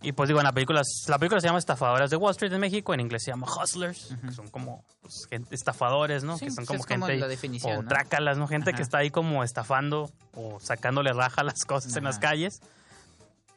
Y 0.00 0.12
pues 0.12 0.28
digo, 0.28 0.38
en 0.40 0.44
la 0.44 0.52
película, 0.52 0.80
la 1.08 1.18
película 1.18 1.40
se 1.40 1.48
llama 1.48 1.58
Estafadoras 1.58 2.08
de 2.10 2.16
Wall 2.16 2.30
Street 2.30 2.52
en 2.52 2.60
México, 2.60 2.94
en 2.94 3.00
inglés 3.00 3.24
se 3.24 3.32
llama 3.32 3.46
Hustlers, 3.50 4.14
que 4.24 4.32
son 4.32 4.48
como 4.48 4.84
pues, 5.02 5.26
gente- 5.28 5.54
estafadores, 5.54 6.22
¿no? 6.22 6.38
Sí, 6.38 6.44
que 6.46 6.50
son 6.52 6.66
como 6.66 6.80
es 6.80 6.86
como 6.86 7.06
gente 7.06 7.20
la 7.20 7.26
definición, 7.28 7.78
o 7.78 7.82
¿no? 7.82 7.88
trácalas, 7.88 8.38
¿no? 8.38 8.46
Gente 8.46 8.70
que 8.70 8.76
Ajá. 8.76 8.82
está 8.82 8.98
ahí 8.98 9.10
como 9.10 9.42
estafando 9.42 10.10
o 10.34 10.60
sacándole 10.60 11.12
raja 11.12 11.40
a 11.40 11.44
las 11.44 11.64
cosas 11.66 11.96
en 11.96 12.04
las 12.04 12.18
Ajá. 12.18 12.28
calles. 12.28 12.60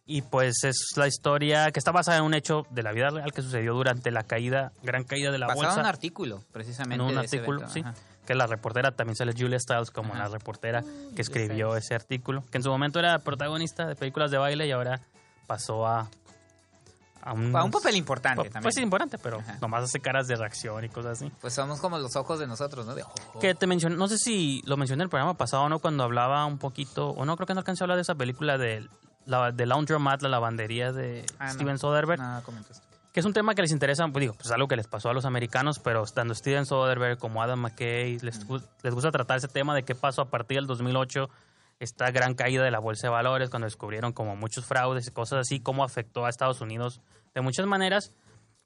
Y 0.08 0.24
pues 0.24 0.64
es 0.64 0.94
la 0.98 1.08
historia 1.08 1.72
que 1.72 1.80
está 1.80 1.92
basada 1.92 2.18
en 2.18 2.24
un 2.24 2.34
hecho 2.34 2.66
de 2.72 2.82
la 2.84 2.92
vida 2.92 3.12
real 3.12 3.32
que 3.32 3.42
sucedió 3.44 3.74
durante 3.74 4.10
la 4.12 4.24
caída, 4.24 4.72
gran 4.84 5.04
caída 5.04 5.32
de 5.32 5.38
la 5.38 5.46
Basado 5.48 5.64
en 5.64 5.70
un 5.70 5.76
bolsa. 5.76 5.90
artículo, 5.90 6.44
precisamente. 6.52 6.96
En 6.96 7.02
un 7.02 7.16
de 7.16 7.26
ese 7.26 7.38
artículo, 7.38 7.60
evento. 7.60 7.74
sí. 7.74 7.80
Ajá. 7.82 7.94
Que 8.26 8.36
la 8.36 8.46
reportera 8.48 8.92
también 8.92 9.16
sale 9.16 9.34
Julia 9.38 9.60
Stiles 9.60 9.90
como 9.92 10.14
Ajá. 10.14 10.24
la 10.24 10.30
reportera 10.30 10.84
que 11.16 11.22
escribió 11.22 11.76
ese 11.78 11.96
artículo. 11.96 12.44
Que 12.52 12.58
en 12.58 12.64
su 12.64 12.70
momento 12.70 13.00
era 13.00 13.20
protagonista 13.20 13.86
de 13.88 13.96
películas 13.96 14.32
de 14.32 14.38
baile 14.38 14.68
y 14.68 14.72
ahora 14.72 15.02
pasó 15.48 15.86
a 15.88 16.10
a 17.24 17.34
un, 17.34 17.56
A 17.56 17.64
un 17.64 17.72
papel 17.72 17.96
importante 17.96 18.38
Pues, 18.42 18.52
también. 18.52 18.64
pues 18.64 18.78
importante, 18.78 19.18
pero 19.18 19.40
Ajá. 19.40 19.58
nomás 19.62 19.84
hace 19.84 20.00
caras 20.00 20.28
de 20.28 20.36
reacción 20.36 20.84
y 20.84 20.90
cosas 20.90 21.20
así. 21.22 21.32
Pues 21.42 21.54
somos 21.54 21.80
como 21.80 21.98
los 22.00 22.16
ojos 22.16 22.40
de 22.40 22.48
nosotros, 22.48 22.86
¿no? 22.86 22.96
De, 22.96 23.04
Que 23.40 23.56
te 23.56 23.68
mencioné, 23.68 23.96
no 23.96 24.08
sé 24.08 24.18
si 24.18 24.62
lo 24.66 24.78
mencioné 24.78 25.02
en 25.02 25.06
el 25.06 25.10
programa 25.10 25.36
pasado 25.36 25.64
o 25.64 25.70
no, 25.70 25.80
cuando 25.80 26.04
hablaba 26.04 26.46
un 26.46 26.58
poquito, 26.58 27.10
o 27.10 27.26
no, 27.26 27.36
creo 27.38 27.48
que 27.48 27.54
no 27.54 27.60
alcancé 27.60 27.84
a 27.84 27.86
hablar 27.86 27.98
de 27.98 28.02
esa 28.04 28.16
película 28.16 28.58
de, 28.58 28.88
la, 29.26 29.52
de 29.52 29.66
Laundromat, 29.66 30.22
la 30.22 30.30
lavandería 30.30 30.92
de 30.92 31.26
Ah, 31.40 31.48
no. 31.48 31.54
Steven 31.54 31.78
Soderbergh, 31.78 32.20
No, 32.22 32.42
comentaste. 32.44 32.84
que 33.14 33.20
es 33.20 33.26
un 33.26 33.34
tema 33.34 33.54
que 33.56 33.62
les 33.62 33.72
interesa, 33.72 34.08
pues 34.08 34.22
digo, 34.22 34.34
pues 34.34 34.50
algo 34.52 34.68
que 34.68 34.76
les 34.76 34.88
pasó 34.88 35.10
a 35.10 35.14
los 35.14 35.26
americanos, 35.26 35.80
pero 35.80 36.04
tanto 36.06 36.34
Steven 36.34 36.66
Soderbergh 36.66 37.18
como 37.20 37.44
Adam 37.44 37.60
McKay 37.60 38.20
les, 38.20 38.40
les 38.84 38.94
gusta 38.94 39.12
tratar 39.12 39.38
ese 39.38 39.48
tema 39.48 39.76
de 39.76 39.84
qué 39.84 39.96
pasó 39.96 40.22
a 40.24 40.30
partir 40.30 40.58
del 40.58 40.66
2008, 40.68 41.30
esta 41.82 42.12
gran 42.12 42.36
caída 42.36 42.64
de 42.64 42.70
la 42.70 42.78
bolsa 42.78 43.08
de 43.08 43.12
valores, 43.12 43.50
cuando 43.50 43.66
descubrieron 43.66 44.14
como 44.14 44.36
muchos 44.36 44.66
fraudes 44.66 45.08
y 45.08 45.12
cosas 45.12 45.40
así, 45.40 45.60
cómo 45.60 45.84
afectó 45.84 46.26
a 46.26 46.30
Estados 46.30 46.62
Unidos 46.62 47.02
de 47.34 47.42
muchas 47.42 47.66
maneras. 47.66 48.14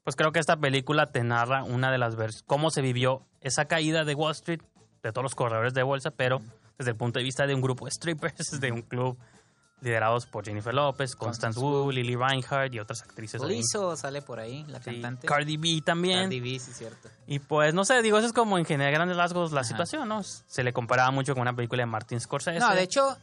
Pues 0.04 0.16
creo 0.16 0.32
que 0.32 0.38
esta 0.38 0.58
película 0.58 1.06
te 1.06 1.24
narra 1.24 1.64
una 1.64 1.90
de 1.90 1.96
las 1.96 2.14
vers 2.14 2.42
cómo 2.46 2.70
se 2.70 2.82
vivió 2.82 3.26
esa 3.40 3.64
caída 3.64 4.04
de 4.04 4.14
Wall 4.14 4.32
Street, 4.32 4.60
de 5.02 5.12
todos 5.12 5.22
los 5.22 5.34
corredores 5.34 5.72
de 5.72 5.82
bolsa, 5.82 6.10
pero 6.10 6.42
desde 6.76 6.90
el 6.90 6.96
punto 6.98 7.18
de 7.18 7.24
vista 7.24 7.46
de 7.46 7.54
un 7.54 7.62
grupo 7.62 7.86
de 7.86 7.92
strippers, 7.92 8.50
de 8.60 8.70
un 8.70 8.82
club 8.82 9.16
liderados 9.80 10.26
por 10.26 10.44
Jennifer 10.44 10.72
López, 10.74 11.14
Constance 11.14 11.60
Wu, 11.60 11.90
Lily 11.90 12.16
Reinhardt 12.16 12.74
y 12.74 12.80
otras 12.80 13.02
actrices. 13.02 13.42
ahí. 13.42 13.48
Lizzo 13.48 13.96
sale 13.96 14.22
por 14.22 14.40
ahí, 14.40 14.64
la 14.68 14.78
Sí, 14.82 14.90
cantante. 14.92 15.26
Cardi 15.26 15.56
B 15.56 15.82
también. 15.84 16.22
Cardi 16.22 16.40
B, 16.40 16.58
sí, 16.58 16.72
cierto. 16.72 17.08
Y 17.26 17.38
pues, 17.38 17.74
no 17.74 17.84
sé, 17.84 18.00
digo, 18.02 18.18
eso 18.18 18.26
es 18.26 18.32
como 18.32 18.58
en 18.58 18.64
general 18.64 18.92
grandes 18.92 19.16
rasgos 19.16 19.52
la 19.52 19.64
situación, 19.64 20.08
¿no? 20.08 20.22
Se 20.22 20.62
le 20.64 20.72
comparaba 20.72 21.10
mucho 21.10 21.34
con 21.34 21.42
una 21.42 21.54
película 21.54 21.82
de 21.82 21.86
Martin 21.86 22.20
Scorsese. 22.20 22.58
No, 22.58 22.74
de 22.74 22.82
hecho, 22.82 23.16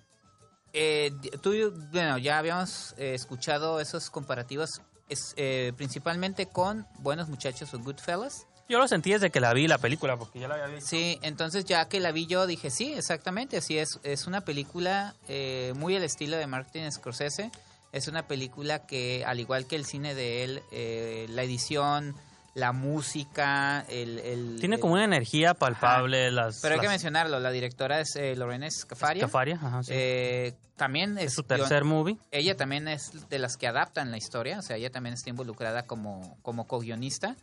eh, 0.73 1.11
tú, 1.41 1.51
bueno, 1.91 2.17
ya 2.17 2.37
habíamos 2.37 2.93
eh, 2.97 3.13
escuchado 3.13 3.79
esos 3.79 4.09
comparativos 4.09 4.81
es, 5.09 5.33
eh, 5.37 5.73
principalmente 5.75 6.47
con 6.47 6.87
Buenos 6.99 7.29
Muchachos 7.29 7.73
o 7.73 7.79
Goodfellas. 7.79 8.47
Yo 8.69 8.79
lo 8.79 8.87
sentí 8.87 9.11
desde 9.11 9.29
que 9.29 9.39
la 9.39 9.53
vi 9.53 9.67
la 9.67 9.77
película, 9.77 10.17
porque 10.17 10.39
ya 10.39 10.47
la 10.47 10.55
había 10.55 10.67
visto. 10.67 10.89
Sí, 10.89 11.19
entonces 11.21 11.65
ya 11.65 11.87
que 11.89 11.99
la 11.99 12.11
vi 12.11 12.25
yo 12.27 12.47
dije, 12.47 12.69
sí, 12.71 12.93
exactamente, 12.93 13.57
así 13.57 13.77
es. 13.77 13.99
Es 14.03 14.25
una 14.25 14.41
película 14.41 15.13
eh, 15.27 15.73
muy 15.75 15.95
al 15.95 16.03
estilo 16.03 16.37
de 16.37 16.47
Martin 16.47 16.89
Scorsese. 16.91 17.51
Es 17.91 18.07
una 18.07 18.25
película 18.27 18.85
que, 18.87 19.23
al 19.25 19.39
igual 19.39 19.67
que 19.67 19.75
el 19.75 19.85
cine 19.85 20.15
de 20.15 20.43
él, 20.43 20.63
eh, 20.71 21.27
la 21.29 21.43
edición, 21.43 22.15
la 22.55 22.71
música, 22.71 23.85
el... 23.89 24.19
el- 24.19 24.57
Tiene 24.59 24.75
el- 24.75 24.81
como 24.81 24.93
una 24.93 25.03
energía 25.03 25.53
palpable. 25.53 26.31
Las, 26.31 26.59
Pero 26.61 26.75
hay 26.75 26.81
que 26.81 26.87
mencionarlo, 26.87 27.39
la 27.39 27.51
directora 27.51 27.99
es 27.99 28.15
eh, 28.15 28.35
Lorena 28.35 28.69
Scafaria. 28.71 29.23
Scafaria, 29.23 29.55
ajá, 29.61 29.83
sí. 29.83 29.91
Eh, 29.93 30.53
también 30.75 31.17
es, 31.19 31.25
es 31.25 31.33
su 31.35 31.43
tercer 31.43 31.83
movie. 31.83 32.17
ella 32.31 32.57
también 32.57 32.87
es 32.87 33.11
de 33.29 33.37
las 33.39 33.57
que 33.57 33.67
adaptan 33.67 34.09
la 34.09 34.17
historia, 34.17 34.57
o 34.57 34.61
sea, 34.63 34.77
ella 34.77 34.89
también 34.89 35.13
está 35.13 35.29
involucrada 35.29 35.83
como, 35.83 36.37
como 36.41 36.65
co-guionista. 36.65 37.35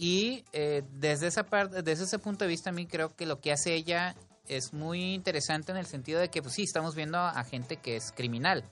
Y 0.00 0.44
eh, 0.52 0.84
desde 0.92 1.26
esa 1.26 1.42
parte, 1.42 1.82
desde 1.82 2.04
ese 2.04 2.18
punto 2.20 2.44
de 2.44 2.48
vista, 2.48 2.70
a 2.70 2.72
mí 2.72 2.86
creo 2.86 3.14
que 3.16 3.26
lo 3.26 3.40
que 3.40 3.50
hace 3.52 3.74
ella 3.74 4.14
es 4.46 4.72
muy 4.72 5.12
interesante 5.12 5.72
en 5.72 5.76
el 5.78 5.86
sentido 5.86 6.20
de 6.20 6.30
que, 6.30 6.40
pues 6.40 6.54
sí, 6.54 6.62
estamos 6.62 6.94
viendo 6.94 7.18
a 7.18 7.42
gente 7.44 7.76
que 7.78 7.96
es 7.96 8.12
criminal. 8.12 8.62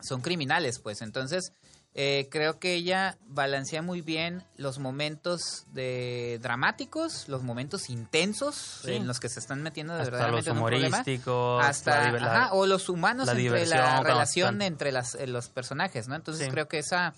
Son 0.00 0.22
criminales, 0.22 0.78
pues. 0.80 1.02
Entonces, 1.02 1.52
eh, 1.94 2.26
creo 2.30 2.58
que 2.58 2.74
ella 2.74 3.18
balancea 3.26 3.82
muy 3.82 4.00
bien 4.00 4.42
los 4.56 4.78
momentos 4.78 5.64
de 5.72 6.40
dramáticos, 6.42 7.28
los 7.28 7.42
momentos 7.42 7.88
intensos 7.88 8.80
Sí. 8.84 8.94
en 8.94 9.06
los 9.06 9.20
que 9.20 9.28
se 9.28 9.38
están 9.38 9.62
metiendo 9.62 9.92
de 9.94 10.00
Hasta 10.00 10.10
verdaderamente 10.10 10.50
los 10.50 10.58
humorísticos. 10.58 11.64
hasta 11.64 12.10
la 12.10 12.32
ajá, 12.44 12.52
o 12.54 12.66
los 12.66 12.88
humanos 12.88 13.26
la 13.26 13.32
entre 13.34 13.66
la 13.66 14.02
relación 14.02 14.60
entre 14.62 14.90
las, 14.90 15.14
eh, 15.14 15.26
los 15.28 15.50
personajes, 15.50 16.08
¿no? 16.08 16.16
Entonces 16.16 16.46
Sí. 16.46 16.50
creo 16.50 16.66
que 16.66 16.78
esa 16.80 17.14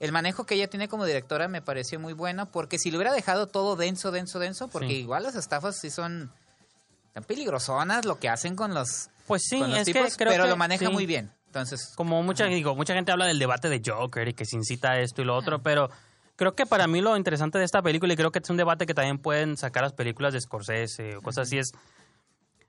el 0.00 0.12
manejo 0.12 0.44
que 0.44 0.54
ella 0.56 0.68
tiene 0.68 0.88
como 0.88 1.04
directora 1.06 1.48
me 1.48 1.62
pareció 1.62 1.98
muy 1.98 2.12
bueno 2.12 2.46
porque 2.46 2.78
si 2.78 2.90
lo 2.90 2.98
hubiera 2.98 3.12
dejado 3.14 3.46
todo 3.46 3.76
denso, 3.76 4.10
denso, 4.10 4.38
denso, 4.38 4.68
porque 4.68 4.88
Sí. 4.88 4.94
igual 4.96 5.22
las 5.22 5.36
estafas 5.36 5.78
sí 5.80 5.90
son 5.90 6.30
tan 7.14 7.24
peligrosonas 7.24 8.04
lo 8.04 8.18
que 8.18 8.28
hacen 8.28 8.56
con 8.56 8.74
los, 8.74 9.08
Pues 9.26 9.42
sí, 9.48 9.58
con 9.58 9.70
los 9.70 9.78
es 9.80 9.86
tipos, 9.86 10.10
que 10.16 10.24
creo 10.24 10.32
pero 10.32 10.44
que 10.44 10.50
lo 10.50 10.56
maneja 10.56 10.86
sí. 10.86 10.92
muy 10.92 11.06
bien. 11.06 11.30
Entonces, 11.46 11.92
Como 11.96 12.22
mucha, 12.22 12.44
digo, 12.46 12.74
mucha 12.76 12.92
gente 12.92 13.10
habla 13.12 13.24
del 13.24 13.38
debate 13.38 13.70
de 13.70 13.80
Joker 13.84 14.28
y 14.28 14.34
que 14.34 14.44
se 14.44 14.56
incita 14.56 14.98
esto 15.00 15.22
y 15.22 15.24
lo 15.24 15.34
otro, 15.34 15.62
pero 15.62 15.88
creo 16.36 16.54
que 16.54 16.66
para 16.66 16.86
mí 16.86 17.00
lo 17.00 17.16
interesante 17.16 17.58
de 17.58 17.64
esta 17.64 17.80
película, 17.80 18.12
y 18.12 18.16
creo 18.16 18.30
que 18.30 18.40
es 18.40 18.50
un 18.50 18.58
debate 18.58 18.84
que 18.84 18.92
también 18.92 19.16
pueden 19.18 19.56
sacar 19.56 19.82
las 19.82 19.94
películas 19.94 20.34
de 20.34 20.40
Scorsese 20.42 21.16
o 21.16 21.22
cosas 21.22 21.46
así, 21.48 21.56
es 21.56 21.72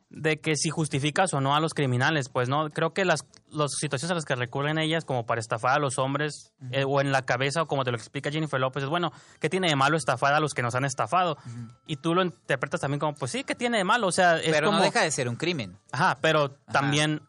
de 0.09 0.39
que 0.39 0.55
si 0.55 0.69
justificas 0.69 1.33
o 1.33 1.41
no 1.41 1.55
a 1.55 1.59
los 1.59 1.73
criminales, 1.73 2.29
pues 2.29 2.47
no, 2.47 2.69
creo 2.69 2.93
que 2.93 3.03
las, 3.03 3.25
las 3.51 3.71
situaciones 3.77 4.11
a 4.11 4.15
las 4.15 4.25
que 4.25 4.35
recurren 4.35 4.77
ellas 4.77 5.03
como 5.03 5.25
para 5.25 5.41
estafar 5.41 5.73
a 5.73 5.79
los 5.79 5.99
hombres 5.99 6.53
eh, 6.71 6.85
o 6.87 7.01
en 7.01 7.11
la 7.11 7.23
cabeza 7.23 7.63
o 7.63 7.67
como 7.67 7.83
te 7.83 7.91
lo 7.91 7.97
explica 7.97 8.31
Jennifer 8.31 8.59
López, 8.59 8.83
es 8.83 8.89
bueno, 8.89 9.11
¿qué 9.39 9.49
tiene 9.49 9.67
de 9.67 9.75
malo 9.75 9.97
estafar 9.97 10.33
a 10.33 10.39
los 10.39 10.53
que 10.53 10.61
nos 10.61 10.75
han 10.75 10.85
estafado? 10.85 11.37
Y 11.85 11.97
tú 11.97 12.15
lo 12.15 12.21
interpretas 12.21 12.79
también 12.79 12.99
como, 12.99 13.15
pues 13.15 13.31
sí, 13.31 13.43
¿qué 13.43 13.55
tiene 13.55 13.77
de 13.77 13.83
malo? 13.83 14.07
O 14.07 14.11
sea, 14.11 14.37
es 14.37 14.51
pero 14.51 14.67
como... 14.67 14.79
no 14.79 14.83
deja 14.83 15.01
de 15.01 15.11
ser 15.11 15.27
un 15.27 15.35
crimen. 15.35 15.77
Ajá, 15.91 16.17
pero 16.21 16.51
también 16.71 17.21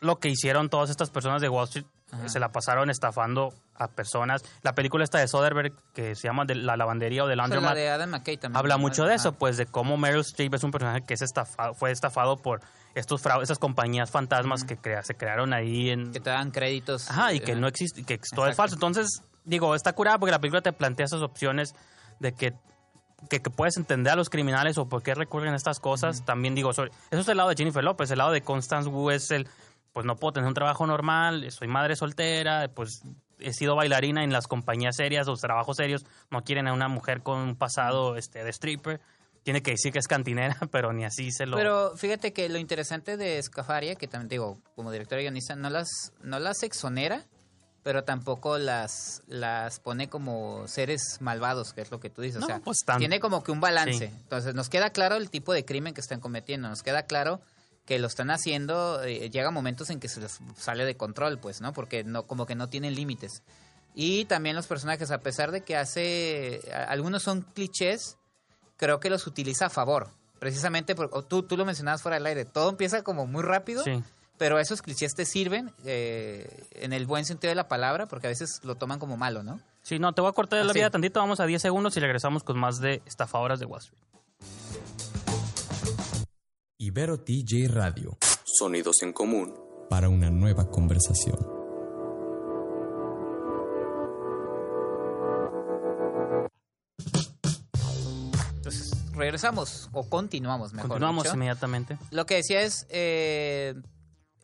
lo 0.00 0.18
que 0.18 0.28
hicieron 0.28 0.68
todas 0.68 0.90
estas 0.90 1.10
personas 1.10 1.40
de 1.40 1.48
Wall 1.48 1.64
Street 1.64 1.86
Ajá. 2.10 2.28
se 2.28 2.40
la 2.40 2.50
pasaron 2.52 2.88
estafando 2.90 3.52
a 3.74 3.88
personas. 3.88 4.42
La 4.62 4.74
película 4.74 5.04
esta 5.04 5.18
de 5.18 5.28
Soderbergh 5.28 5.74
que 5.94 6.14
se 6.14 6.26
llama 6.28 6.44
de 6.46 6.54
La 6.54 6.76
lavandería 6.76 7.24
o 7.24 7.26
de 7.26 7.34
O 7.34 7.36
sea, 7.36 7.36
la 7.36 7.48
Laundromat 7.48 7.74
de 7.74 7.88
Adam 7.90 8.10
McKay 8.10 8.36
también. 8.38 8.56
habla 8.58 8.76
mucho 8.78 9.04
de 9.04 9.14
eso, 9.14 9.32
pues 9.32 9.56
de 9.56 9.66
cómo 9.66 9.96
Meryl 9.96 10.20
Streep 10.20 10.54
es 10.54 10.64
un 10.64 10.70
personaje 10.70 11.02
que 11.02 11.14
es 11.14 11.22
estafado, 11.22 11.74
fue 11.74 11.90
estafado 11.90 12.36
por 12.38 12.60
estos 12.94 13.20
fraudes, 13.20 13.48
esas 13.48 13.58
compañías 13.58 14.10
fantasmas 14.10 14.64
que 14.64 14.76
crea- 14.76 15.02
se 15.02 15.14
crearon 15.14 15.52
ahí 15.52 15.90
en 15.90 16.10
que 16.12 16.20
te 16.20 16.30
dan 16.30 16.50
créditos. 16.50 17.10
Ajá, 17.10 17.32
y 17.34 17.40
que 17.40 17.52
Ajá. 17.52 17.60
no 17.60 17.68
existe, 17.68 18.02
que 18.04 18.18
todo 18.34 18.46
es 18.48 18.56
falso. 18.56 18.74
Entonces, 18.76 19.22
digo, 19.44 19.74
está 19.74 19.92
curada 19.92 20.18
porque 20.18 20.32
la 20.32 20.40
película 20.40 20.62
te 20.62 20.72
plantea 20.72 21.04
esas 21.06 21.20
opciones 21.22 21.74
de 22.18 22.32
que, 22.32 22.54
que, 23.28 23.40
que 23.40 23.50
puedes 23.50 23.76
entender 23.76 24.12
a 24.12 24.16
los 24.16 24.30
criminales 24.30 24.78
o 24.78 24.88
por 24.88 25.02
qué 25.02 25.14
recurren 25.14 25.52
a 25.52 25.56
estas 25.56 25.78
cosas. 25.78 26.24
También 26.24 26.54
digo, 26.54 26.72
sobre- 26.72 26.90
eso 27.10 27.20
es 27.20 27.28
el 27.28 27.36
lado 27.36 27.50
de 27.50 27.56
Jennifer 27.56 27.84
López, 27.84 28.10
el 28.10 28.18
lado 28.18 28.32
de 28.32 28.42
Constance 28.42 28.88
Wu 28.88 29.10
es 29.10 29.30
el, 29.30 29.46
pues 29.98 30.06
no 30.06 30.14
puedo 30.14 30.34
tener 30.34 30.46
un 30.46 30.54
trabajo 30.54 30.86
normal, 30.86 31.50
soy 31.50 31.66
madre 31.66 31.96
soltera, 31.96 32.70
pues 32.72 33.02
he 33.40 33.52
sido 33.52 33.74
bailarina 33.74 34.22
en 34.22 34.32
las 34.32 34.46
compañías 34.46 34.94
serias, 34.94 35.26
los 35.26 35.40
trabajos 35.40 35.76
serios, 35.76 36.06
no 36.30 36.44
quieren 36.44 36.68
a 36.68 36.72
una 36.72 36.86
mujer 36.86 37.24
con 37.24 37.40
un 37.40 37.56
pasado 37.56 38.14
este, 38.14 38.44
de 38.44 38.50
stripper. 38.50 39.00
Tiene 39.42 39.60
que 39.60 39.72
decir 39.72 39.92
que 39.92 39.98
es 39.98 40.06
cantinera, 40.06 40.56
pero 40.70 40.92
ni 40.92 41.04
así 41.04 41.32
se 41.32 41.46
lo... 41.46 41.56
Pero 41.56 41.96
fíjate 41.96 42.32
que 42.32 42.48
lo 42.48 42.58
interesante 42.58 43.16
de 43.16 43.38
Escafaria, 43.38 43.96
que 43.96 44.06
también 44.06 44.28
digo, 44.28 44.58
como 44.76 44.92
directora 44.92 45.20
y 45.20 45.24
guionista, 45.24 45.56
no 45.56 45.68
las, 45.68 46.12
no 46.22 46.38
las 46.38 46.62
exonera, 46.62 47.24
pero 47.82 48.04
tampoco 48.04 48.56
las, 48.56 49.24
las 49.26 49.80
pone 49.80 50.08
como 50.08 50.68
seres 50.68 51.18
malvados, 51.18 51.72
que 51.72 51.80
es 51.80 51.90
lo 51.90 51.98
que 51.98 52.08
tú 52.08 52.22
dices. 52.22 52.38
No, 52.38 52.46
o 52.46 52.48
sea, 52.48 52.60
pues 52.60 52.84
tiene 52.98 53.18
como 53.18 53.42
que 53.42 53.50
un 53.50 53.60
balance. 53.60 54.10
Sí. 54.10 54.14
Entonces 54.22 54.54
nos 54.54 54.68
queda 54.68 54.90
claro 54.90 55.16
el 55.16 55.28
tipo 55.28 55.52
de 55.52 55.64
crimen 55.64 55.92
que 55.92 56.00
están 56.00 56.20
cometiendo, 56.20 56.68
nos 56.68 56.84
queda 56.84 57.02
claro 57.02 57.40
que 57.88 57.98
lo 57.98 58.06
están 58.06 58.30
haciendo, 58.30 59.02
eh, 59.02 59.30
llega 59.30 59.50
momentos 59.50 59.88
en 59.88 59.98
que 59.98 60.08
se 60.10 60.20
les 60.20 60.40
sale 60.58 60.84
de 60.84 60.94
control, 60.94 61.38
pues, 61.38 61.62
¿no? 61.62 61.72
Porque 61.72 62.04
no, 62.04 62.26
como 62.26 62.44
que 62.44 62.54
no 62.54 62.68
tienen 62.68 62.94
límites. 62.94 63.42
Y 63.94 64.26
también 64.26 64.54
los 64.54 64.66
personajes, 64.66 65.10
a 65.10 65.20
pesar 65.22 65.52
de 65.52 65.62
que 65.62 65.74
hace, 65.74 66.60
a- 66.70 66.84
algunos 66.84 67.22
son 67.22 67.40
clichés, 67.54 68.18
creo 68.76 69.00
que 69.00 69.08
los 69.08 69.26
utiliza 69.26 69.66
a 69.66 69.70
favor. 69.70 70.10
Precisamente, 70.38 70.94
por, 70.94 71.08
o 71.14 71.24
tú, 71.24 71.44
tú 71.44 71.56
lo 71.56 71.64
mencionabas 71.64 72.02
fuera 72.02 72.16
del 72.18 72.26
aire, 72.26 72.44
todo 72.44 72.68
empieza 72.68 73.02
como 73.02 73.26
muy 73.26 73.42
rápido, 73.42 73.82
Sí. 73.82 74.02
pero 74.36 74.58
esos 74.58 74.82
clichés 74.82 75.14
te 75.14 75.24
sirven 75.24 75.72
eh, 75.86 76.46
en 76.72 76.92
el 76.92 77.06
buen 77.06 77.24
sentido 77.24 77.50
de 77.50 77.54
la 77.54 77.68
palabra, 77.68 78.04
porque 78.04 78.26
a 78.26 78.30
veces 78.30 78.60
lo 78.64 78.74
toman 78.74 78.98
como 78.98 79.16
malo, 79.16 79.42
¿no? 79.42 79.60
Sí, 79.82 79.98
no, 79.98 80.12
te 80.12 80.20
voy 80.20 80.28
a 80.28 80.34
cortar 80.34 80.62
la 80.62 80.70
Así. 80.72 80.78
vida 80.80 80.90
tantito, 80.90 81.20
vamos 81.20 81.40
a 81.40 81.46
10 81.46 81.62
segundos 81.62 81.96
y 81.96 82.00
regresamos 82.00 82.44
con 82.44 82.58
más 82.58 82.80
de 82.80 83.00
estafadoras 83.06 83.58
de 83.58 83.64
Wall 83.64 83.80
Street. 83.80 83.98
Ibero 86.80 87.18
TJ 87.24 87.66
Radio, 87.68 88.18
Sonidos 88.44 89.02
en 89.02 89.12
común. 89.12 89.52
para 89.90 90.08
una 90.08 90.30
nueva 90.30 90.70
conversación. 90.70 91.36
Entonces, 98.56 98.90
regresamos 99.14 99.88
o 99.92 100.08
continuamos, 100.08 100.72
mejor 100.72 100.90
Continuamos 100.90 101.24
dicho. 101.24 101.34
inmediatamente. 101.36 101.98
Lo 102.10 102.26
que 102.26 102.36
decía 102.36 102.62
es, 102.62 102.86
eh, 102.90 103.74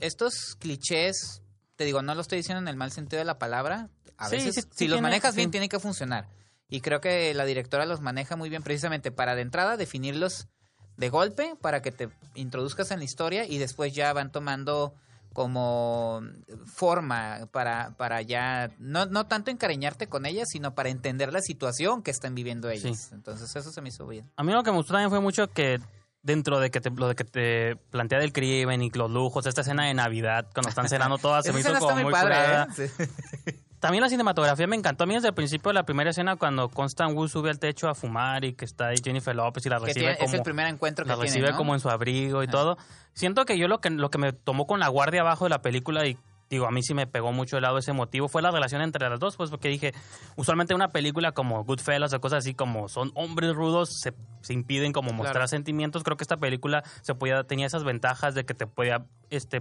estos 0.01 0.57
clichés, 0.59 1.43
te 1.77 1.85
digo, 1.85 2.03
no 2.03 2.15
lo 2.15 2.21
estoy 2.21 2.39
diciendo 2.39 2.61
en 2.61 2.69
el 2.69 2.77
mal 2.77 2.93
sentido 2.93 3.19
de 3.19 3.25
la 3.25 3.39
palabra, 3.39 3.91
a 4.17 4.29
Sí, 4.29 4.37
veces 4.37 4.55
sí, 4.55 4.61
sí 4.63 4.69
si 4.73 4.85
los 4.89 4.97
tiene- 4.97 5.03
manejas 5.03 5.35
bien 5.35 5.49
sí. 5.49 5.53
tienen 5.53 5.69
que 5.69 5.81
funcionar. 5.81 6.29
Y 6.69 6.81
creo 6.81 7.01
que 7.01 7.35
la 7.35 7.45
directora 7.45 7.87
los 7.87 8.01
maneja 8.01 8.37
muy 8.37 8.49
bien 8.49 8.63
precisamente 8.63 9.11
para 9.13 9.35
de 9.35 9.43
entrada 9.43 9.77
definirlos 9.77 10.49
de 10.97 11.09
golpe, 11.09 11.57
para 11.61 11.83
que 11.83 11.93
te 11.93 12.09
introduzcas 12.35 12.91
en 12.91 12.99
la 12.99 13.05
historia 13.05 13.47
y 13.47 13.59
después 13.59 13.95
ya 13.95 14.13
van 14.13 14.31
tomando 14.31 14.95
como 15.35 16.23
forma 16.65 17.49
para, 17.51 17.91
para 17.97 18.23
ya, 18.23 18.71
no, 18.79 19.07
no 19.07 19.27
tanto 19.27 19.51
encariñarte 19.51 20.07
con 20.07 20.27
ellas, 20.27 20.49
sino 20.51 20.75
para 20.75 20.91
entender 20.91 21.33
la 21.33 21.41
situación 21.41 22.03
que 22.03 22.13
están 22.13 22.37
viviendo 22.37 22.71
ellas. 22.71 23.11
Entonces 23.13 23.55
eso 23.55 23.73
se 23.73 23.81
me 23.83 23.89
hizo 23.89 24.07
bien. 24.07 24.31
A 24.37 24.45
mí 24.45 24.53
lo 24.53 24.63
que 24.63 24.71
me 24.71 24.77
gustó 24.77 24.93
también 24.93 25.11
fue 25.11 25.21
mucho 25.21 25.49
que 25.49 25.81
dentro 26.23 26.61
de 26.61 26.71
que 26.71 26.81
te, 26.81 26.91
lo 26.91 27.09
de 27.09 27.15
que 27.17 27.25
te 27.25 27.77
plantea 27.91 28.21
del 28.21 28.33
crimen 28.33 28.81
y 28.83 28.91
los 28.91 29.11
lujos, 29.11 29.47
esta 29.47 29.63
escena 29.63 29.87
de 29.87 29.95
Navidad, 29.95 30.47
cuando 30.55 30.69
están 30.69 30.89
cenando 30.89 31.19
todas, 31.19 31.45
se 31.45 31.53
me 31.53 31.61
hizo 31.61 31.75
como 31.81 31.97
muy 31.97 32.13
padre, 32.13 32.35
curada. 32.35 32.69
¿eh? 32.79 32.89
Sí. 32.89 33.05
también 33.85 34.01
la 34.03 34.09
cinematografía 34.09 34.67
me 34.67 34.77
encantó. 34.77 35.05
A 35.05 35.07
mí 35.07 35.13
desde 35.13 35.29
el 35.29 35.35
principio 35.35 35.69
de 35.69 35.75
la 35.75 35.83
primera 35.85 36.09
escena, 36.09 36.37
cuando 36.37 36.71
Constant 36.71 37.15
Wu 37.15 37.29
sube 37.29 37.51
al 37.51 37.59
techo 37.59 37.87
a 37.87 37.95
fumar 37.95 38.43
y 38.45 38.55
que 38.55 38.65
está 38.65 38.87
ahí 38.89 38.97
Jennifer 39.05 39.37
López 39.37 39.67
y 39.67 39.69
la 39.69 39.79
recibe 39.79 39.93
tiene- 40.07 40.17
como... 40.17 40.29
es 40.29 40.35
el 40.35 40.43
primer 40.43 40.67
encuentro 40.69 41.05
que 41.05 41.09
la 41.11 41.15
tiene, 41.17 41.29
recibe 41.29 41.51
¿no? 41.51 41.57
como 41.59 41.75
en 41.75 41.81
su 41.81 41.91
abrigo 41.91 42.43
y 42.43 42.49
todo. 42.49 42.79
Siento 43.13 43.45
que 43.45 43.59
yo 43.59 43.69
lo 43.69 43.81
que, 43.83 43.91
lo 43.91 44.09
que 44.09 44.17
me 44.17 44.33
tomó 44.33 44.67
con 44.67 44.81
la 44.81 44.89
guardia 44.89 45.21
abajo 45.21 45.45
de 45.45 45.51
la 45.51 45.61
película 45.61 46.07
y 46.07 46.17
digo, 46.49 46.67
a 46.67 46.71
mí 46.71 46.83
sí 46.83 46.95
me 46.95 47.07
pegó 47.07 47.33
mucho 47.33 47.57
el 47.57 47.63
lado 47.63 47.77
ese 47.79 47.93
motivo 47.93 48.29
fue 48.29 48.41
la 48.41 48.51
relación 48.51 48.81
entre 48.81 49.07
las 49.11 49.21
dos, 49.21 49.37
pues 49.37 49.51
porque 49.51 49.69
dije, 49.69 49.93
usualmente 50.37 50.75
una 50.75 50.89
película 50.89 51.33
como 51.33 51.63
Goodfellas 51.65 52.13
o 52.15 52.21
cosas 52.21 52.39
así 52.39 52.55
como 52.55 52.89
son 52.89 53.13
hombres 53.15 53.55
rudos, 53.55 53.91
se, 54.01 54.15
se 54.41 54.53
impiden 54.55 54.93
como 54.93 55.11
mostrar 55.13 55.35
Claro. 55.35 55.49
sentimientos. 55.49 56.05
Creo 56.05 56.17
que 56.17 56.25
esta 56.25 56.37
película 56.39 56.83
se 57.03 57.15
podía, 57.15 57.45
tenía 57.45 57.67
esas 57.67 57.85
ventajas 57.85 58.35
de 58.35 58.45
que 58.45 58.55
te 58.55 58.67
podía 58.67 59.05
este, 59.31 59.61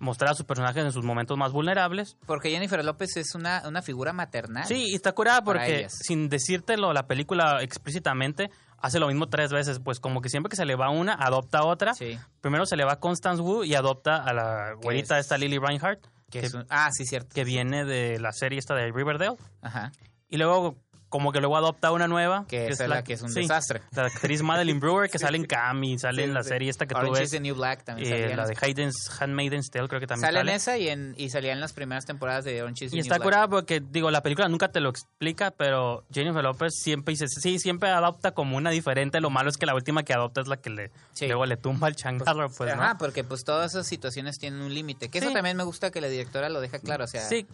mostrar 0.00 0.32
a 0.32 0.34
sus 0.34 0.44
personajes 0.46 0.84
en 0.84 0.90
sus 0.92 1.04
momentos 1.04 1.36
más 1.38 1.52
vulnerables. 1.52 2.16
Porque 2.26 2.50
Jennifer 2.50 2.84
López 2.84 3.16
es 3.16 3.34
una, 3.36 3.62
una 3.68 3.82
figura 3.82 4.12
maternal. 4.12 4.64
Sí, 4.66 4.86
y 4.88 4.94
está 4.96 5.12
curada 5.12 5.44
porque 5.44 5.86
sin 5.90 6.28
decírtelo 6.28 6.92
la 6.92 7.06
película 7.06 7.62
explícitamente 7.62 8.50
hace 8.78 8.98
lo 8.98 9.06
mismo 9.08 9.28
tres 9.28 9.52
veces, 9.52 9.78
pues 9.78 10.00
como 10.00 10.20
que 10.22 10.28
siempre 10.30 10.48
que 10.50 10.56
se 10.56 10.64
le 10.64 10.74
va 10.74 10.90
una, 10.90 11.12
adopta 11.14 11.58
a 11.58 11.64
otra. 11.66 11.94
Sí. 11.94 12.18
Primero 12.40 12.64
se 12.66 12.76
le 12.76 12.84
va 12.84 12.94
a 12.94 12.98
Constance 12.98 13.42
Wu 13.42 13.62
y 13.62 13.74
adopta 13.74 14.16
a 14.16 14.32
la 14.32 14.72
güerita 14.82 15.18
es- 15.18 15.26
esta 15.26 15.36
Lily 15.38 15.58
Reinhardt, 15.58 16.00
Que 16.30 16.40
que, 16.40 16.46
es 16.46 16.54
un- 16.54 16.64
ah, 16.70 16.88
sí, 16.92 17.04
cierto. 17.04 17.28
que 17.34 17.44
viene 17.44 17.84
de 17.84 18.18
la 18.18 18.32
serie 18.32 18.58
esta 18.58 18.74
de 18.74 18.90
Riverdale. 18.90 19.36
Ajá. 19.60 19.92
Y 20.30 20.38
luego 20.38 20.76
como 21.10 21.32
que 21.32 21.40
luego 21.40 21.56
adopta 21.58 21.92
una 21.92 22.08
nueva. 22.08 22.46
Que 22.48 22.68
es 22.68 22.80
la 22.80 23.04
que 23.04 23.12
es 23.12 23.20
un 23.22 23.28
sí, 23.30 23.40
desastre. 23.42 23.82
La 23.94 24.06
actriz 24.06 24.40
Madeline 24.42 24.80
Brewer 24.80 25.10
que 25.10 25.18
sale 25.18 25.36
en 25.36 25.44
Cam 25.44 25.84
y 25.84 25.98
sale 25.98 26.22
Sí, 26.22 26.28
en 26.28 26.32
la 26.34 26.42
serie 26.42 26.70
esta 26.70 26.86
que 26.86 26.94
tú 26.94 27.00
Orange 27.00 27.20
ves. 27.20 27.26
is 27.28 27.30
the 27.32 27.40
New 27.40 27.54
Black 27.54 27.84
también 27.84 28.10
eh, 28.12 28.34
la 28.34 28.46
de 28.46 28.56
Hayden's, 28.58 29.10
Handmaiden's 29.20 29.70
Tale 29.70 29.88
creo 29.88 30.00
que 30.00 30.06
también 30.06 30.26
Sale 30.26 30.40
en 30.40 30.48
esa 30.48 30.78
y, 30.78 30.88
en, 30.88 31.14
y 31.18 31.28
salía 31.28 31.52
en 31.52 31.60
las 31.60 31.74
primeras 31.74 32.06
temporadas 32.06 32.44
de 32.46 32.62
Orange 32.62 32.86
is 32.86 32.90
the 32.92 32.96
Y 32.96 33.00
New 33.00 33.02
está 33.02 33.16
Black. 33.16 33.24
curada 33.24 33.48
porque, 33.48 33.80
digo, 33.80 34.10
la 34.10 34.22
película 34.22 34.48
nunca 34.48 34.68
te 34.68 34.80
lo 34.80 34.88
explica, 34.88 35.50
pero 35.50 36.04
Jennifer 36.10 36.42
López 36.42 36.72
siempre 36.80 37.12
dice, 37.12 37.26
sí, 37.28 37.58
siempre 37.58 37.90
adopta 37.90 38.30
como 38.32 38.56
una 38.56 38.70
diferente. 38.70 39.20
Lo 39.20 39.28
malo 39.30 39.50
es 39.50 39.56
que 39.58 39.66
la 39.66 39.74
última 39.74 40.04
que 40.04 40.14
adopta 40.14 40.40
es 40.40 40.46
la 40.48 40.56
que 40.58 40.70
le 40.70 40.90
Sí. 41.12 41.26
luego 41.26 41.44
le 41.44 41.56
tumba 41.56 41.88
el 41.88 41.96
changarro, 41.96 42.48
pues, 42.50 42.74
¿no? 42.76 42.82
Ajá, 42.82 42.96
porque 42.98 43.24
pues 43.24 43.44
todas 43.44 43.72
esas 43.72 43.86
situaciones 43.86 44.38
tienen 44.38 44.60
un 44.60 44.72
límite. 44.72 45.08
Que 45.08 45.18
eso 45.18 45.32
también 45.32 45.56
me 45.56 45.64
gusta 45.64 45.90
que 45.90 46.00
la 46.00 46.06
directora 46.08 46.48
lo 46.48 46.60
deja 46.60 46.78
claro. 46.78 47.04
O 47.04 47.08
sea, 47.08 47.22
Sí, 47.22 47.46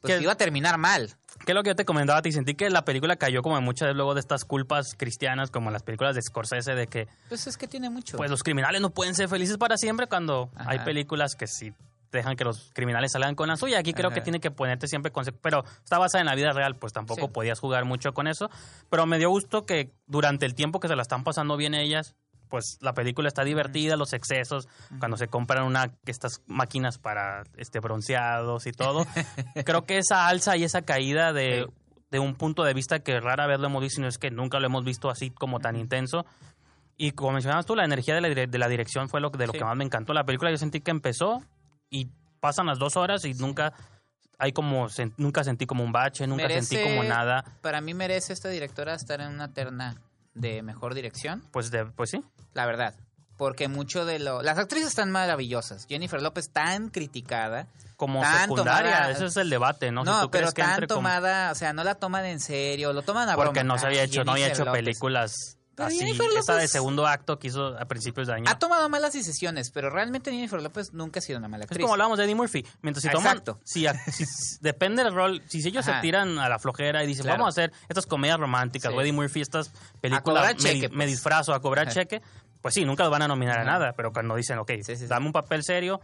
pues 0.00 0.16
que- 0.16 0.22
iba 0.22 0.32
a 0.32 0.36
terminar 0.36 0.78
mal. 0.78 1.14
que 1.44 1.52
es 1.52 1.54
lo 1.54 1.62
que 1.62 1.70
yo 1.70 1.76
te 1.76 1.84
comentaba 1.84 2.18
a 2.18 2.22
ti. 2.22 2.32
Sentí 2.32 2.54
que 2.54 2.68
la 2.70 2.84
película 2.84 3.16
cayó 3.16 3.40
como 3.42 3.56
en 3.56 3.64
muchas 3.64 3.94
luego 3.94 4.14
de 4.14 4.20
estas 4.20 4.44
culpas 4.44 4.94
cristianas, 4.96 5.50
como 5.50 5.68
en 5.70 5.72
las 5.72 5.82
películas 5.82 6.14
de 6.14 6.22
Scorsese, 6.22 6.74
de 6.74 6.86
que 6.86 7.08
Pues 7.28 7.46
es 7.46 7.56
que 7.56 7.66
tiene 7.66 7.88
mucho. 7.88 8.16
pues 8.18 8.30
los 8.30 8.42
criminales 8.42 8.80
no 8.80 8.90
pueden 8.90 9.14
ser 9.14 9.28
felices 9.28 9.56
para 9.56 9.76
siempre 9.78 10.06
cuando 10.06 10.50
Ajá. 10.54 10.70
hay 10.70 10.78
películas 10.80 11.36
que 11.36 11.46
sí 11.46 11.72
dejan 12.12 12.34
que 12.36 12.42
los 12.44 12.72
criminales 12.74 13.12
salgan 13.12 13.36
con 13.36 13.48
la 13.48 13.56
suya. 13.56 13.78
Aquí 13.78 13.92
creo 13.94 14.08
Ajá. 14.08 14.16
que 14.16 14.20
tiene 14.20 14.40
que 14.40 14.50
ponerte 14.50 14.88
siempre 14.88 15.12
con... 15.12 15.24
Pero 15.40 15.64
está 15.84 15.96
basada 15.98 16.20
en 16.20 16.26
la 16.26 16.34
vida 16.34 16.52
real, 16.52 16.74
pues 16.74 16.92
tampoco 16.92 17.26
Sí. 17.26 17.32
podías 17.32 17.60
jugar 17.60 17.84
mucho 17.84 18.12
con 18.12 18.26
eso. 18.26 18.50
Pero 18.90 19.06
me 19.06 19.16
dio 19.18 19.30
gusto 19.30 19.64
que 19.64 19.92
durante 20.08 20.44
el 20.44 20.54
tiempo 20.56 20.80
que 20.80 20.88
se 20.88 20.96
la 20.96 21.02
están 21.02 21.22
pasando 21.22 21.56
bien 21.56 21.72
ellas, 21.74 22.16
pues 22.50 22.76
la 22.82 22.92
película 22.92 23.28
está 23.28 23.44
divertida, 23.44 23.96
los 23.96 24.12
excesos, 24.12 24.68
cuando 24.98 25.16
se 25.16 25.28
compran 25.28 25.64
una 25.64 25.92
estas 26.04 26.42
máquinas 26.46 26.98
para 26.98 27.44
este 27.56 27.80
bronceados 27.80 28.66
y 28.66 28.72
todo. 28.72 29.06
creo 29.64 29.86
que 29.86 29.96
esa 29.98 30.26
alza 30.28 30.56
y 30.58 30.64
esa 30.64 30.82
caída 30.82 31.32
de, 31.32 31.66
de 32.10 32.18
un 32.18 32.34
punto 32.34 32.64
de 32.64 32.74
vista 32.74 32.98
que 32.98 33.20
rara 33.20 33.46
vez 33.46 33.60
lo 33.60 33.68
hemos 33.68 33.80
visto, 33.82 34.00
y 34.00 34.02
no 34.02 34.08
es 34.08 34.18
que 34.18 34.30
nunca 34.30 34.58
lo 34.60 34.66
hemos 34.66 34.84
visto 34.84 35.08
así 35.08 35.30
como 35.30 35.60
tan 35.60 35.76
intenso. 35.76 36.26
Y 36.96 37.12
como 37.12 37.32
mencionabas 37.32 37.64
tú, 37.64 37.74
la 37.74 37.84
energía 37.86 38.14
de 38.14 38.20
la, 38.20 38.28
de 38.28 38.58
la 38.58 38.68
dirección 38.68 39.08
fue 39.08 39.20
lo, 39.22 39.30
de 39.30 39.46
lo 39.46 39.52
Sí. 39.52 39.58
que 39.58 39.64
más 39.64 39.74
me 39.76 39.84
encantó. 39.84 40.12
La 40.12 40.24
película 40.24 40.50
yo 40.50 40.58
sentí 40.58 40.80
que 40.80 40.90
empezó 40.90 41.42
y 41.88 42.08
pasan 42.40 42.66
las 42.66 42.78
dos 42.78 42.96
horas 42.98 43.24
y 43.24 43.32
nunca 43.34 43.72
hay 44.38 44.52
como 44.52 44.88
nunca 45.18 45.44
sentí 45.44 45.66
como 45.66 45.84
un 45.84 45.92
bache, 45.92 46.26
nunca 46.26 46.44
Merece- 46.44 46.62
sentí 46.62 46.84
como 46.84 47.02
nada. 47.04 47.44
Para 47.62 47.80
mí 47.80 47.94
merece 47.94 48.32
esta 48.32 48.48
directora 48.48 48.94
estar 48.94 49.20
en 49.20 49.28
una 49.32 49.52
terna 49.52 49.96
de 50.34 50.62
mejor 50.62 50.94
dirección. 50.94 51.42
Pues 51.52 51.70
de, 51.70 51.84
pues 51.86 52.10
sí. 52.10 52.22
La 52.54 52.66
verdad. 52.66 52.94
Porque 53.36 53.68
mucho 53.68 54.04
de 54.04 54.18
lo... 54.18 54.42
Las 54.42 54.58
actrices 54.58 54.88
están 54.90 55.10
maravillosas. 55.10 55.86
Jennifer 55.88 56.20
López 56.20 56.50
tan 56.50 56.90
criticada. 56.90 57.66
Como 57.96 58.20
Tan 58.22 58.42
secundaria, 58.42 58.92
tomada- 58.92 59.10
ese 59.12 59.26
es 59.26 59.36
el 59.36 59.48
debate, 59.50 59.90
¿no? 59.92 60.04
No, 60.04 60.14
Si 60.16 60.22
tú 60.26 60.30
pero 60.30 60.42
crees 60.44 60.54
que 60.54 60.62
tan 60.62 60.70
entre 60.72 60.86
como- 60.88 60.98
tomada, 60.98 61.50
o 61.50 61.54
sea, 61.54 61.72
no 61.72 61.84
la 61.84 61.94
toman 61.94 62.24
en 62.26 62.40
serio, 62.40 62.92
lo 62.92 63.02
toman 63.02 63.28
a 63.28 63.32
broma. 63.36 63.46
porque 63.46 63.64
no 63.64 63.78
se 63.78 63.86
había 63.86 64.02
hecho, 64.02 64.24
no 64.24 64.32
había 64.32 64.48
hecho 64.48 64.64
López. 64.64 64.82
películas 64.82 65.58
así. 65.86 65.98
Jennifer 65.98 66.26
Esa 66.38 66.54
de 66.54 66.62
López- 66.64 66.70
segundo 66.70 67.06
acto 67.06 67.38
que 67.38 67.48
hizo 67.48 67.78
a 67.78 67.84
principios 67.86 68.26
de 68.28 68.34
año. 68.34 68.44
Ha 68.48 68.58
tomado 68.58 68.88
malas 68.88 69.12
decisiones, 69.12 69.70
pero 69.70 69.90
realmente 69.90 70.30
Jennifer 70.30 70.60
López 70.62 70.92
nunca 70.92 71.18
ha 71.18 71.22
sido 71.22 71.38
una 71.38 71.48
mala 71.48 71.64
Es 71.64 71.70
actriz. 71.70 71.82
como 71.82 71.94
hablábamos 71.94 72.18
de 72.18 72.24
Eddie 72.24 72.34
Murphy. 72.34 72.66
Mientras 72.82 73.02
si 73.02 73.10
toman, 73.10 73.26
Exacto. 73.38 73.60
si, 73.64 73.86
si- 74.12 74.24
si- 74.26 74.58
depende 74.60 75.02
del 75.04 75.14
rol, 75.14 75.42
si 75.48 75.66
ellos 75.66 75.86
Ajá. 75.86 75.96
se 75.98 76.02
tiran 76.02 76.38
a 76.38 76.48
la 76.48 76.58
flojera 76.58 77.02
y 77.04 77.06
dicen, 77.06 77.24
Claro. 77.24 77.38
vamos 77.42 77.56
a 77.56 77.60
hacer 77.62 77.72
estas 77.88 78.06
comedias 78.06 78.38
románticas, 78.38 78.90
Sí. 78.92 78.96
o 78.98 79.00
Eddie 79.00 79.12
Murphy, 79.12 79.40
estas 79.40 79.70
películas, 80.00 80.56
me, 80.62 80.78
pues. 80.80 80.92
me 80.92 81.06
disfrazo 81.06 81.52
a 81.54 81.60
cobrar 81.60 81.86
Ajá. 81.86 81.94
cheque, 81.94 82.22
pues 82.62 82.74
sí, 82.74 82.84
nunca 82.84 83.02
los 83.04 83.10
van 83.12 83.22
a 83.22 83.28
nominar 83.28 83.58
a 83.58 83.64
nada, 83.64 83.92
pero 83.96 84.12
cuando 84.12 84.36
dicen, 84.36 84.58
ok, 84.58 84.70
Sí, 84.76 84.82
sí, 84.84 84.96
sí. 84.96 85.06
dame 85.06 85.26
un 85.26 85.32
papel 85.32 85.62
serio, 85.64 86.00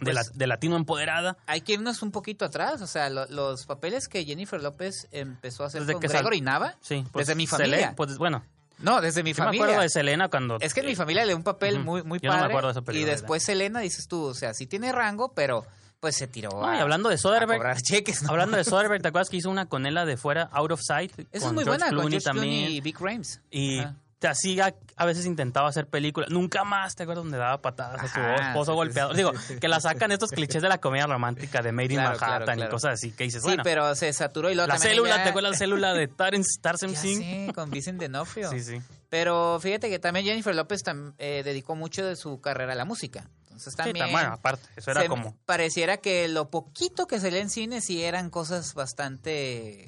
de, 0.00 0.12
Pues- 0.12 0.14
la- 0.14 0.32
de 0.34 0.46
latino 0.48 0.76
empoderada, 0.76 1.36
Hay 1.46 1.60
que 1.60 1.74
irnos 1.74 2.02
un 2.02 2.10
poquito 2.10 2.44
atrás, 2.44 2.82
o 2.82 2.86
sea, 2.88 3.08
lo- 3.10 3.26
los 3.26 3.64
papeles 3.64 4.08
que 4.08 4.24
Jennifer 4.24 4.60
López 4.60 5.06
empezó 5.12 5.62
a 5.62 5.68
hacer 5.68 5.82
Desde 5.82 5.92
con 5.94 6.02
que 6.02 6.08
sal- 6.08 6.16
Gregory 6.18 6.40
Nava, 6.40 6.74
sí. 6.80 7.04
pues, 7.12 7.28
desde 7.28 7.36
mi 7.36 7.46
familia. 7.46 7.94
pues 7.96 8.18
bueno, 8.18 8.44
no, 8.78 9.00
desde 9.00 9.22
mi 9.22 9.32
yo 9.32 9.42
me 9.42 9.46
familia. 9.46 9.64
acuerdo 9.64 9.82
de 9.82 9.88
Selena 9.88 10.28
cuando... 10.28 10.58
Es 10.60 10.74
que 10.74 10.80
en 10.80 10.86
mi 10.86 10.94
familia 10.94 11.22
le 11.22 11.28
dio 11.28 11.36
un 11.36 11.42
papel 11.44 11.78
muy, 11.80 12.02
muy 12.02 12.18
Yo 12.20 12.28
no 12.30 12.34
me 12.36 12.40
padre. 12.42 12.52
acuerdo 12.52 12.68
de 12.68 12.72
esa 12.72 12.80
y 12.80 12.84
película, 12.84 13.12
después 13.12 13.42
Selena, 13.42 13.80
dices 13.80 14.06
tú, 14.08 14.22
o 14.24 14.34
sea, 14.34 14.54
sí 14.54 14.66
tiene 14.66 14.92
rango, 14.92 15.32
pero 15.32 15.64
pues 16.00 16.16
se 16.16 16.26
tiró 16.26 16.50
No, 16.50 16.74
y 16.74 16.78
hablando 16.78 17.08
de 17.08 17.16
Soderbergh, 17.16 17.76
cheques. 17.82 18.22
¿no? 18.22 18.30
hablando 18.30 18.56
de 18.56 18.64
Soderbergh, 18.64 19.00
¿te 19.02 19.08
acuerdas 19.08 19.30
que 19.30 19.38
hizo 19.38 19.48
una 19.50 19.66
con 19.66 19.86
él 19.86 19.94
de 20.06 20.16
fuera, 20.16 20.50
Out 20.52 20.72
of 20.72 20.80
Sight? 20.82 21.12
Esa 21.12 21.26
es 21.32 21.42
con 21.44 21.54
muy 21.54 21.64
George 21.64 21.78
buena, 21.78 21.86
con 21.86 21.98
Clooney 22.00 22.20
George 22.20 22.30
Clooney 22.30 22.76
y 22.76 22.80
Big 22.80 23.00
Rames. 23.00 23.40
Y 23.50 23.78
Ajá. 23.78 23.94
Te 24.18 24.28
así 24.28 24.58
a, 24.60 24.74
a 24.96 25.04
veces 25.04 25.26
intentaba 25.26 25.68
hacer 25.68 25.86
películas. 25.86 26.30
Nunca 26.30 26.64
más, 26.64 26.94
¿te 26.94 27.02
acuerdas 27.02 27.24
donde 27.24 27.38
daba 27.38 27.60
patadas 27.60 28.02
a 28.02 28.08
su 28.08 28.20
esposo 28.42 28.74
golpeado? 28.74 29.12
Digo, 29.12 29.32
que 29.60 29.68
la 29.68 29.80
sacan 29.80 30.12
estos 30.12 30.30
clichés 30.30 30.62
de 30.62 30.68
la 30.68 30.78
comedia 30.78 31.06
romántica 31.06 31.60
de 31.62 31.72
Made 31.72 31.84
in 31.92 32.00
Claro, 32.00 32.10
Manhattan 32.20 32.56
claro, 32.56 32.64
y 32.64 32.72
cosas 32.72 32.94
así 32.94 33.10
que 33.12 33.24
dices, 33.24 33.42
Sí, 33.42 33.48
bueno, 33.48 33.62
pero 33.64 33.94
se 33.94 34.12
saturó 34.12 34.50
y 34.50 34.54
luego 34.54 34.68
la 34.68 34.74
también 34.74 34.92
célula, 34.92 35.22
¿te 35.22 35.28
acuerdas 35.30 35.52
la 35.52 35.58
célula 35.58 35.94
de 35.94 36.08
Tarzan, 36.08 36.42
Tarzan 36.62 36.90
Ya 36.92 37.00
Singh? 37.00 37.46
sé, 37.46 37.52
con 37.54 37.70
Vincent 37.70 38.00
D'Onofrio. 38.00 38.50
Sí, 38.50 38.60
sí. 38.60 38.80
Pero 39.10 39.58
fíjate 39.60 39.90
que 39.90 39.98
también 39.98 40.24
Jennifer 40.26 40.54
López 40.54 40.82
tam- 40.84 41.14
eh, 41.18 41.42
dedicó 41.44 41.76
mucho 41.76 42.04
de 42.04 42.16
su 42.16 42.40
carrera 42.40 42.72
a 42.72 42.76
la 42.76 42.84
música. 42.84 43.28
Entonces 43.44 43.72
Sí, 43.74 43.76
también... 43.76 44.06
ta- 44.06 44.10
bueno, 44.12 44.32
aparte, 44.32 44.66
eso 44.74 44.90
era 44.90 45.06
como... 45.06 45.36
Pareciera 45.46 45.98
que 45.98 46.26
lo 46.26 46.50
poquito 46.50 47.06
que 47.06 47.20
salía 47.20 47.40
en 47.40 47.50
cine 47.50 47.80
sí 47.80 48.02
eran 48.02 48.30
cosas 48.30 48.74
bastante... 48.74 49.86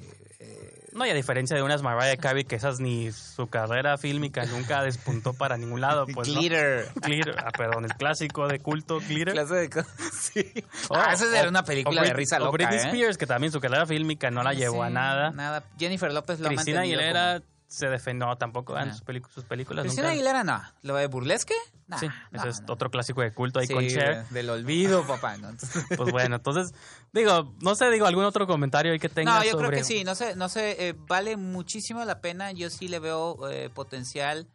No, 0.97 1.05
y 1.05 1.09
a 1.09 1.13
diferencia 1.13 1.55
de 1.55 1.61
unas 1.63 1.81
Mariah 1.83 2.17
Carey, 2.17 2.43
que 2.43 2.55
esas 2.55 2.79
ni 2.79 3.11
su 3.11 3.47
carrera 3.47 3.97
fílmica 3.97 4.45
nunca 4.45 4.81
despuntó 4.83 5.33
para 5.33 5.55
ningún 5.57 5.79
lado, 5.79 6.05
pues, 6.13 6.27
¿no? 6.27 6.33
glitter. 6.39 6.87
Glitter, 6.95 7.35
ah, 7.37 7.51
perdón, 7.55 7.85
el 7.85 7.93
clásico 7.93 8.47
de 8.47 8.59
culto, 8.59 8.99
Glitter. 8.99 9.33
Clase 9.33 9.55
de. 9.55 9.69
Sí. 10.11 10.51
Oh, 10.89 10.95
ah, 10.95 11.13
esa 11.13 11.25
era 11.37 11.45
o- 11.47 11.49
una 11.49 11.63
película 11.63 12.01
o 12.01 12.03
de 12.05 12.13
risa 12.13 12.37
o 12.37 12.39
loca, 12.39 12.51
Britney 12.51 12.77
¿eh? 12.79 12.81
Spears, 12.87 13.17
que 13.17 13.25
también 13.27 13.51
su 13.53 13.59
carrera 13.59 13.85
fílmica 13.85 14.31
no 14.31 14.41
la 14.43 14.53
llevó 14.53 14.83
a 14.83 14.89
nada. 14.89 15.31
Nada. 15.31 15.63
Jennifer 15.77 16.11
López 16.11 16.39
lo 16.39 16.49
Cristina 16.49 16.81
Aguilera 16.81 17.39
como- 17.41 17.56
se 17.67 17.89
defendió, 17.89 18.35
tampoco 18.37 18.77
en 18.77 18.93
sus, 18.93 19.03
sus 19.33 19.43
películas. 19.43 19.83
Cristina 19.83 20.07
nunca- 20.07 20.13
Aguilera 20.13 20.43
no. 20.43 20.61
¿Lo 20.83 20.95
de 20.95 21.07
Burlesque? 21.07 21.53
Nah, 21.87 21.97
Sí, 21.99 22.07
no, 22.31 22.39
ese 22.39 22.49
es 22.49 22.61
no. 22.61 22.73
otro 22.73 22.89
clásico 22.89 23.21
de 23.21 23.31
culto 23.33 23.59
ahí 23.59 23.67
Sí, 23.67 23.73
con 23.73 23.87
Cher. 23.87 24.25
de- 24.25 24.33
del 24.33 24.49
olvido, 24.49 25.05
papá. 25.05 25.37
¿no? 25.37 25.49
Entonces- 25.49 25.83
Pues 25.97 26.11
bueno, 26.11 26.35
entonces, 26.37 26.73
digo, 27.13 27.53
no 27.61 27.75
sé, 27.75 27.89
digo, 27.91 28.05
algún 28.05 28.23
otro 28.23 28.47
comentario 28.47 28.91
ahí 28.93 28.99
que 28.99 29.09
tengas 29.09 29.39
No, 29.39 29.43
yo 29.45 29.51
sobre... 29.51 29.67
creo 29.67 29.79
que 29.79 29.83
sí, 29.83 30.03
no 30.03 30.15
sé, 30.15 30.35
no 30.35 30.49
sé, 30.49 30.87
eh, 30.89 30.95
vale 30.97 31.35
muchísimo 31.37 32.03
la 32.05 32.21
pena, 32.21 32.51
yo 32.51 32.69
sí 32.69 32.87
le 32.87 32.99
veo 32.99 33.49
eh, 33.49 33.69
potencial, 33.69 34.47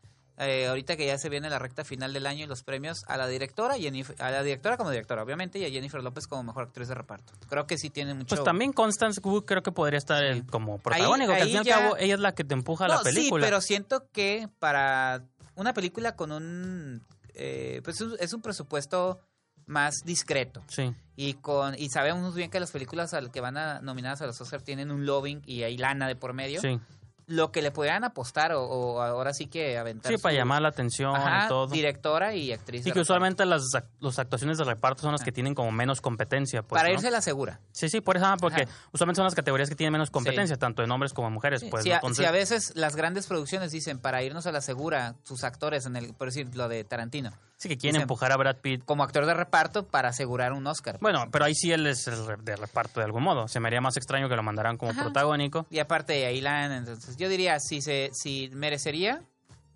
eh, 0.47 0.67
ahorita 0.67 0.97
que 0.97 1.07
ya 1.07 1.19
se 1.19 1.29
viene 1.29 1.49
la 1.51 1.59
recta 1.59 1.85
final 1.85 2.13
del 2.13 2.27
año 2.27 2.45
y 2.45 2.47
los 2.47 2.63
premios, 2.63 3.03
a 3.09 3.17
la 3.17 3.27
directora, 3.27 3.77
Jennifer- 3.77 4.17
a 4.21 4.31
la 4.31 4.43
directora 4.43 4.77
como 4.77 4.91
directora, 4.91 5.23
obviamente, 5.23 5.59
y 5.59 5.65
a 5.65 5.71
Jennifer 5.71 6.03
López 6.03 6.27
como 6.27 6.43
mejor 6.43 6.65
actriz 6.65 6.89
de 6.89 6.95
reparto. 6.95 7.33
Creo 7.49 7.67
que 7.67 7.79
sí 7.79 7.91
tiene 7.91 8.15
mucho... 8.15 8.29
Pues 8.35 8.45
también 8.45 8.73
Constance 8.73 9.21
Wu 9.23 9.45
creo 9.45 9.63
que 9.63 9.73
podría 9.73 9.99
estar 9.99 10.23
el- 10.25 10.47
como 10.47 10.79
protagónico, 10.79 11.33
que 11.33 11.41
al 11.43 11.47
fin 11.49 11.55
y 11.55 11.59
al 11.59 11.65
ya- 11.65 11.79
cabo 11.81 11.97
ella 11.97 12.15
es 12.15 12.21
la 12.21 12.35
que 12.35 12.45
te 12.45 12.55
empuja 12.55 12.85
a 12.85 12.89
la 12.89 13.03
película. 13.03 13.43
Sí, 13.45 13.47
pero 13.51 13.61
siento 13.61 14.07
que 14.13 14.49
para 14.59 15.25
una 15.55 15.73
película 15.75 16.17
con 16.17 16.33
un... 16.33 17.05
eh, 17.35 17.81
pues 17.85 17.97
es 17.97 18.03
un- 18.03 18.17
es 18.21 18.33
un 18.33 18.43
presupuesto 18.43 19.21
más 19.67 19.95
discreto. 20.05 20.63
Sí. 20.69 20.93
Y 21.15 21.35
con 21.35 21.75
y 21.79 21.89
sabemos 21.91 22.35
bien 22.35 22.51
que 22.51 22.59
las 22.59 22.73
películas 22.73 23.15
al 23.15 23.31
que 23.31 23.41
van 23.41 23.57
a 23.57 23.81
nominadas 23.81 24.21
a 24.23 24.27
los 24.27 24.41
Oscar 24.41 24.61
tienen 24.63 24.91
un 24.91 25.07
lobbying 25.07 25.41
y 25.47 25.63
hay 25.63 25.77
lana 25.79 26.09
de 26.09 26.17
por 26.17 26.33
medio. 26.33 26.61
Sí. 26.61 26.81
Lo 27.27 27.53
que 27.53 27.63
le 27.63 27.71
pudieran 27.71 28.05
apostar 28.05 28.53
o, 28.53 28.63
o 28.65 29.01
ahora 29.01 29.33
sí 29.33 29.47
que 29.47 29.79
aventar. 29.79 30.13
Sí, 30.13 30.19
para 30.19 30.35
llamar 30.35 30.63
la 30.63 30.69
atención 30.69 31.15
Ajá, 31.15 31.47
y 31.47 31.49
todo. 31.49 31.67
directora 31.67 32.35
y 32.35 32.53
actriz. 32.53 32.83
Sí, 32.83 32.91
de 32.91 32.95
que 32.95 33.01
usualmente 33.01 33.45
las, 33.47 33.63
las 34.01 34.19
actuaciones 34.19 34.59
de 34.59 34.65
reparto 34.65 35.03
son 35.03 35.13
las 35.13 35.23
que 35.23 35.33
tienen 35.33 35.55
como 35.55 35.71
menos 35.73 36.01
competencia. 36.01 36.63
Pues, 36.63 36.81
Para 36.81 36.89
¿no? 36.89 36.95
irse 36.95 37.11
la 37.11 37.21
segura. 37.21 37.61
Sí, 37.73 37.89
sí, 37.89 38.01
por 38.01 38.17
eso, 38.17 38.27
ah, 38.27 38.37
porque 38.41 38.63
Ajá. 38.63 38.73
usualmente 38.93 39.17
son 39.19 39.25
las 39.25 39.35
categorías 39.35 39.69
que 39.69 39.77
tienen 39.77 39.93
menos 39.93 40.11
competencia, 40.11 40.57
tanto 40.57 40.83
en 40.83 40.91
hombres 40.91 41.13
como 41.13 41.29
en 41.29 41.35
mujeres. 41.35 41.65
Pues, 41.71 41.87
Entonces, 41.87 42.19
si 42.19 42.25
a 42.25 42.33
veces 42.33 42.73
las 42.75 42.97
grandes 42.97 43.27
producciones 43.27 43.73
dicen 43.73 43.99
para 43.99 44.23
irnos 44.23 44.47
a 44.47 44.53
la 44.53 44.61
segura, 44.61 45.15
sus 45.25 45.45
actores, 45.45 45.87
en 45.87 45.97
el, 45.97 46.15
por 46.15 46.29
decir 46.29 46.55
lo 46.55 46.69
de 46.69 46.85
Tarantino, 46.85 47.33
sí 47.63 47.69
que 47.69 47.79
quieren 47.79 48.01
empujar 48.03 48.33
a 48.33 48.37
Brad 48.37 48.57
Pitt. 48.57 48.85
como 48.85 49.05
actor 49.05 49.25
de 49.27 49.35
reparto 49.35 49.87
para 49.87 50.09
asegurar 50.09 50.53
un 50.53 50.67
Oscar. 50.67 50.99
Bueno, 51.01 51.27
pero 51.31 51.45
ahí 51.45 51.55
sí 51.55 51.71
él 51.73 51.87
es 51.87 52.07
el 52.09 52.45
de 52.45 52.57
reparto 52.57 53.01
de 53.01 53.07
algún 53.07 53.23
modo. 53.23 53.47
Se 53.49 53.61
me 53.61 53.69
haría 53.69 53.81
más 53.81 53.97
extraño 53.97 54.29
que 54.29 54.35
lo 54.37 54.43
mandaran 54.43 54.77
como 54.77 54.91
Ajá. 54.91 55.03
protagónico. 55.03 55.67
Y 55.71 55.79
aparte 55.79 56.13
de 56.15 56.27
Ailan, 56.27 56.73
entonces 56.73 57.17
yo 57.17 57.29
diría 57.29 57.59
si 57.61 57.81
se 57.81 58.11
si 58.13 58.51
merecería, 58.53 59.23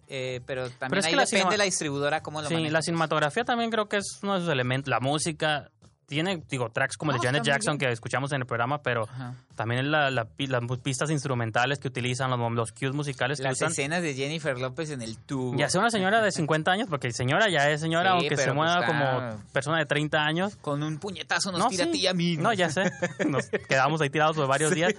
eh, 0.09 0.41
pero 0.47 0.71
también 0.71 1.05
ahí 1.05 1.11
que 1.11 1.17
la 1.17 1.23
depende 1.25 1.43
cinema- 1.43 1.57
la 1.57 1.65
distribuidora 1.65 2.23
cómo 2.23 2.41
lo 2.43 2.49
Sí, 2.49 2.55
maneja. 2.55 2.73
la 2.73 2.83
cinematografía 2.83 3.45
también 3.45 3.71
creo 3.71 3.89
que 3.89 3.97
es 3.99 4.19
uno 4.23 4.35
de 4.35 4.41
sus 4.41 4.49
elementos. 4.51 4.89
La 4.89 5.01
música 5.01 5.71
tiene, 6.07 6.43
digo, 6.49 6.71
tracks 6.71 6.97
como 6.97 7.11
el 7.11 7.19
de 7.19 7.27
Janet 7.27 7.41
está 7.43 7.51
muy 7.51 7.55
Jackson 7.57 7.79
bien. 7.79 7.89
que 7.89 7.93
escuchamos 7.93 8.31
en 8.33 8.41
el 8.43 8.47
programa, 8.47 8.81
pero 8.83 9.03
Ajá. 9.05 9.35
también 9.57 9.91
la- 9.91 10.11
la 10.11 10.25
pi- 10.25 10.47
las 10.47 10.63
pistas 10.83 11.11
instrumentales 11.11 11.79
que 11.81 11.89
utilizan, 11.89 12.31
los, 12.31 12.53
los 12.53 12.73
cues 12.73 12.93
musicales 12.93 13.39
que 13.39 13.45
Las 13.45 13.55
usan. 13.55 13.73
escenas 13.73 14.03
de 14.03 14.15
Jennifer 14.15 14.57
López 14.59 14.91
en 14.91 15.03
el 15.03 15.19
tubo. 15.19 15.57
Ya 15.59 15.69
sea 15.69 15.81
una 15.81 15.91
señora 15.91 16.23
de 16.23 16.31
50 16.31 16.71
años, 16.71 16.89
porque 16.89 17.11
señora 17.13 17.49
ya 17.51 17.69
es 17.71 17.81
señora, 17.81 18.13
Sí, 18.13 18.19
aunque 18.21 18.37
se 18.37 18.53
mueva 18.53 18.77
pues 18.77 18.89
está- 18.91 19.11
como 19.37 19.43
persona 19.53 19.79
de 19.79 19.87
30 19.87 20.25
años. 20.25 20.57
Con 20.57 20.83
un 20.83 20.99
puñetazo 20.99 21.51
nos 21.51 21.59
No, 21.61 21.69
tira 21.69 21.85
a 21.85 21.87
sí. 21.87 21.93
ti 21.93 21.99
y 22.03 22.07
a 22.07 22.15
mí. 22.15 22.37
No, 22.37 22.53
ya 22.53 22.71
sé. 22.71 22.85
Nos 23.29 23.49
quedamos 23.49 24.01
ahí 24.01 24.11
tirados 24.11 24.37
por 24.37 24.47
varios 24.47 24.73
días. 24.73 24.95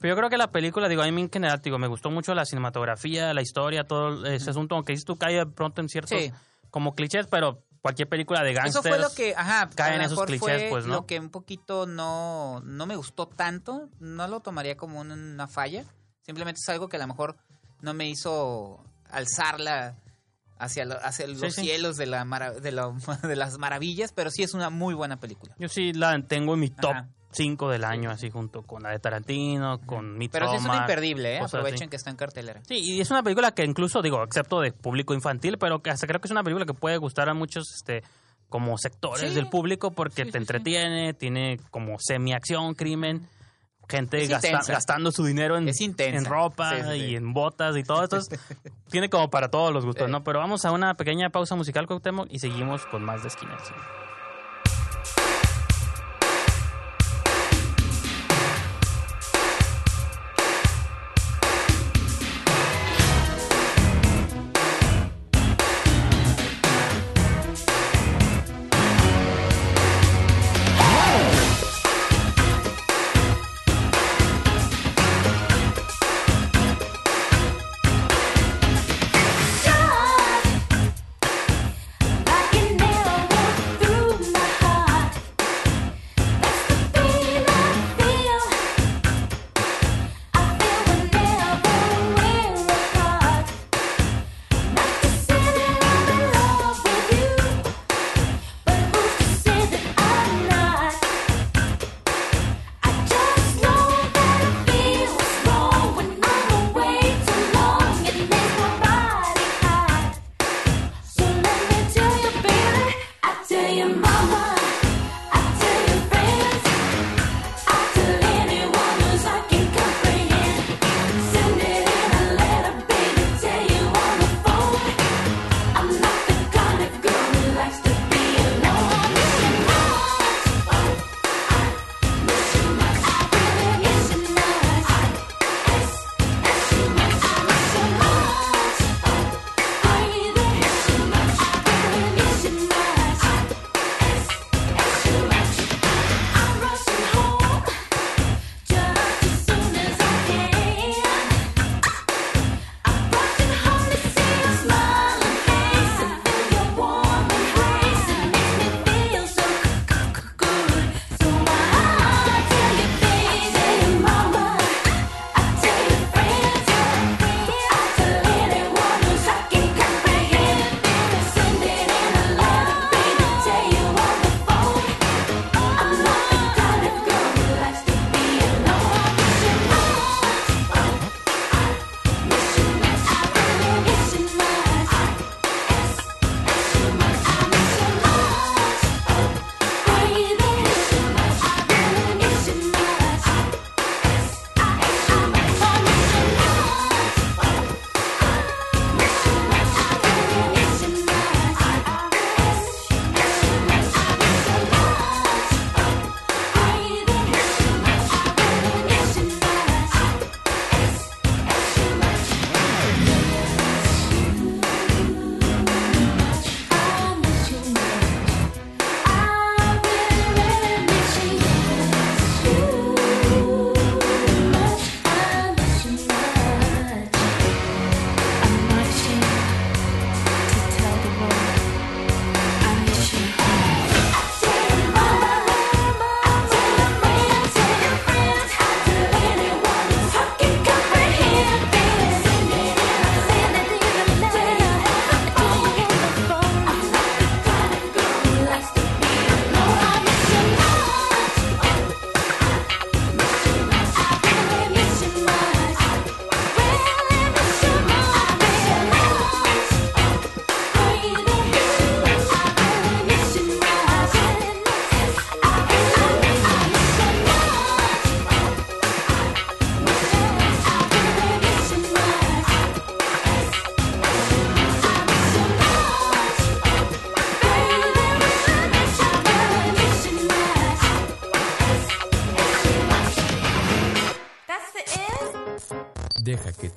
Pero 0.00 0.14
yo 0.14 0.16
creo 0.18 0.28
que 0.30 0.36
la 0.36 0.50
película, 0.50 0.88
digo, 0.88 1.00
a 1.02 1.10
mí 1.10 1.20
en 1.22 1.30
general, 1.30 1.60
digo, 1.62 1.78
me 1.78 1.86
gustó 1.86 2.10
mucho 2.10 2.34
la 2.34 2.44
cinematografía, 2.44 3.32
la 3.32 3.40
historia, 3.40 3.84
todo 3.84 4.26
ese 4.26 4.50
asunto, 4.50 4.74
aunque 4.74 4.92
dices 4.92 5.04
tú 5.06 5.16
cae 5.16 5.36
de 5.36 5.46
pronto 5.46 5.80
en 5.80 5.88
ciertos 5.88 6.18
Sí. 6.20 6.32
como 6.70 6.94
clichés, 6.94 7.26
pero 7.30 7.62
cualquier 7.82 8.08
película 8.08 8.42
de 8.42 8.52
Eso 8.52 8.60
gangsters. 8.62 8.88
fue 8.88 8.98
lo 8.98 9.10
que, 9.12 9.34
ajá, 9.36 9.68
esos 10.02 10.24
clichés, 10.24 10.70
pues, 10.70 10.86
¿no? 10.86 10.94
Lo 10.94 11.06
que 11.06 11.18
un 11.18 11.30
poquito 11.30 11.84
no, 11.86 12.60
no 12.64 12.86
me 12.86 12.96
gustó 12.96 13.26
tanto, 13.26 13.88
no 14.00 14.28
lo 14.28 14.40
tomaría 14.40 14.76
como 14.76 15.00
un- 15.00 15.10
una 15.12 15.48
falla. 15.48 15.84
Simplemente 16.24 16.60
es 16.62 16.68
algo 16.68 16.88
que 16.88 16.96
a 16.96 17.00
lo 17.00 17.08
mejor 17.08 17.36
no 17.80 17.92
me 17.92 18.08
hizo 18.08 18.82
alzarla 19.10 19.96
hacia, 20.58 20.84
lo- 20.84 21.04
hacia 21.04 21.26
los 21.26 21.40
sí. 21.54 21.62
cielos 21.62 21.96
de, 21.96 22.06
la 22.06 22.24
mara- 22.24 22.52
de, 22.60 22.70
las 23.36 23.58
maravillas, 23.58 24.12
pero 24.12 24.30
sí 24.30 24.42
es 24.44 24.54
una 24.54 24.70
muy 24.70 24.94
buena 24.94 25.18
película. 25.18 25.54
Yo 25.58 25.68
sí 25.68 25.92
la 25.92 26.20
tengo 26.26 26.54
en 26.54 26.60
mi 26.60 26.70
top 26.70 26.92
Ajá. 26.92 27.08
5 27.32 27.70
del 27.70 27.84
año, 27.84 28.10
así 28.10 28.30
junto 28.30 28.62
con 28.62 28.82
la 28.82 28.90
de 28.90 28.98
Tarantino, 28.98 29.80
con 29.86 30.18
Pero 30.30 30.48
sí 30.50 30.56
es 30.56 30.60
una 30.62 30.72
Midsommar, 30.74 30.80
imperdible, 30.82 31.36
¿eh? 31.36 31.40
aprovechen 31.40 31.82
así. 31.84 31.88
que 31.88 31.96
está 31.96 32.10
en 32.10 32.16
cartelera. 32.16 32.60
Sí, 32.66 32.74
y 32.76 33.00
es 33.00 33.10
una 33.10 33.22
película 33.22 33.52
que 33.52 33.64
incluso, 33.64 34.02
digo, 34.02 34.22
excepto 34.22 34.60
de 34.60 34.72
público 34.72 35.14
infantil, 35.14 35.56
pero 35.58 35.80
que 35.80 35.90
hasta 35.90 36.06
creo 36.06 36.20
que 36.20 36.28
es 36.28 36.32
una 36.32 36.42
película 36.42 36.66
que 36.66 36.74
puede 36.74 36.96
gustar 36.98 37.28
a 37.28 37.34
muchos 37.34 37.72
este 37.74 38.02
como 38.48 38.76
sectores 38.76 39.30
Sí. 39.30 39.34
del 39.34 39.48
público 39.48 39.92
porque 39.92 40.26
Sí, 40.26 40.30
te 40.30 40.36
entretiene, 40.38 41.14
tiene 41.14 41.58
como 41.70 41.96
semi-acción, 41.98 42.74
crimen, 42.74 43.26
gente 43.88 44.26
gasta- 44.26 44.60
gastando 44.72 45.10
su 45.10 45.24
dinero 45.24 45.56
en, 45.56 45.68
en 45.68 46.24
ropa 46.26 46.94
y 46.94 47.16
en 47.16 47.32
botas 47.32 47.76
y 47.78 47.82
todo. 47.82 48.02
Entonces, 48.04 48.38
tiene 48.90 49.08
como 49.08 49.30
para 49.30 49.48
todos 49.48 49.72
los 49.72 49.86
gustos. 49.86 50.10
¿no? 50.10 50.22
Pero 50.22 50.38
vamos 50.38 50.64
a 50.66 50.70
una 50.70 50.94
pequeña 50.94 51.30
pausa 51.30 51.54
musical, 51.56 51.86
Cuauhtémoc, 51.86 52.26
y 52.30 52.38
seguimos 52.40 52.84
con 52.86 53.02
más 53.02 53.22
de 53.22 53.30
Skinner. 53.30 53.56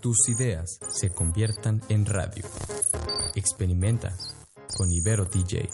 Tus 0.05 0.29
ideas 0.29 0.77
se 0.87 1.09
conviertan 1.09 1.81
en 1.89 2.05
radio. 2.05 2.45
Experimenta 3.33 4.15
con 4.77 4.91
Ibero 4.91 5.25
DJ. 5.25 5.67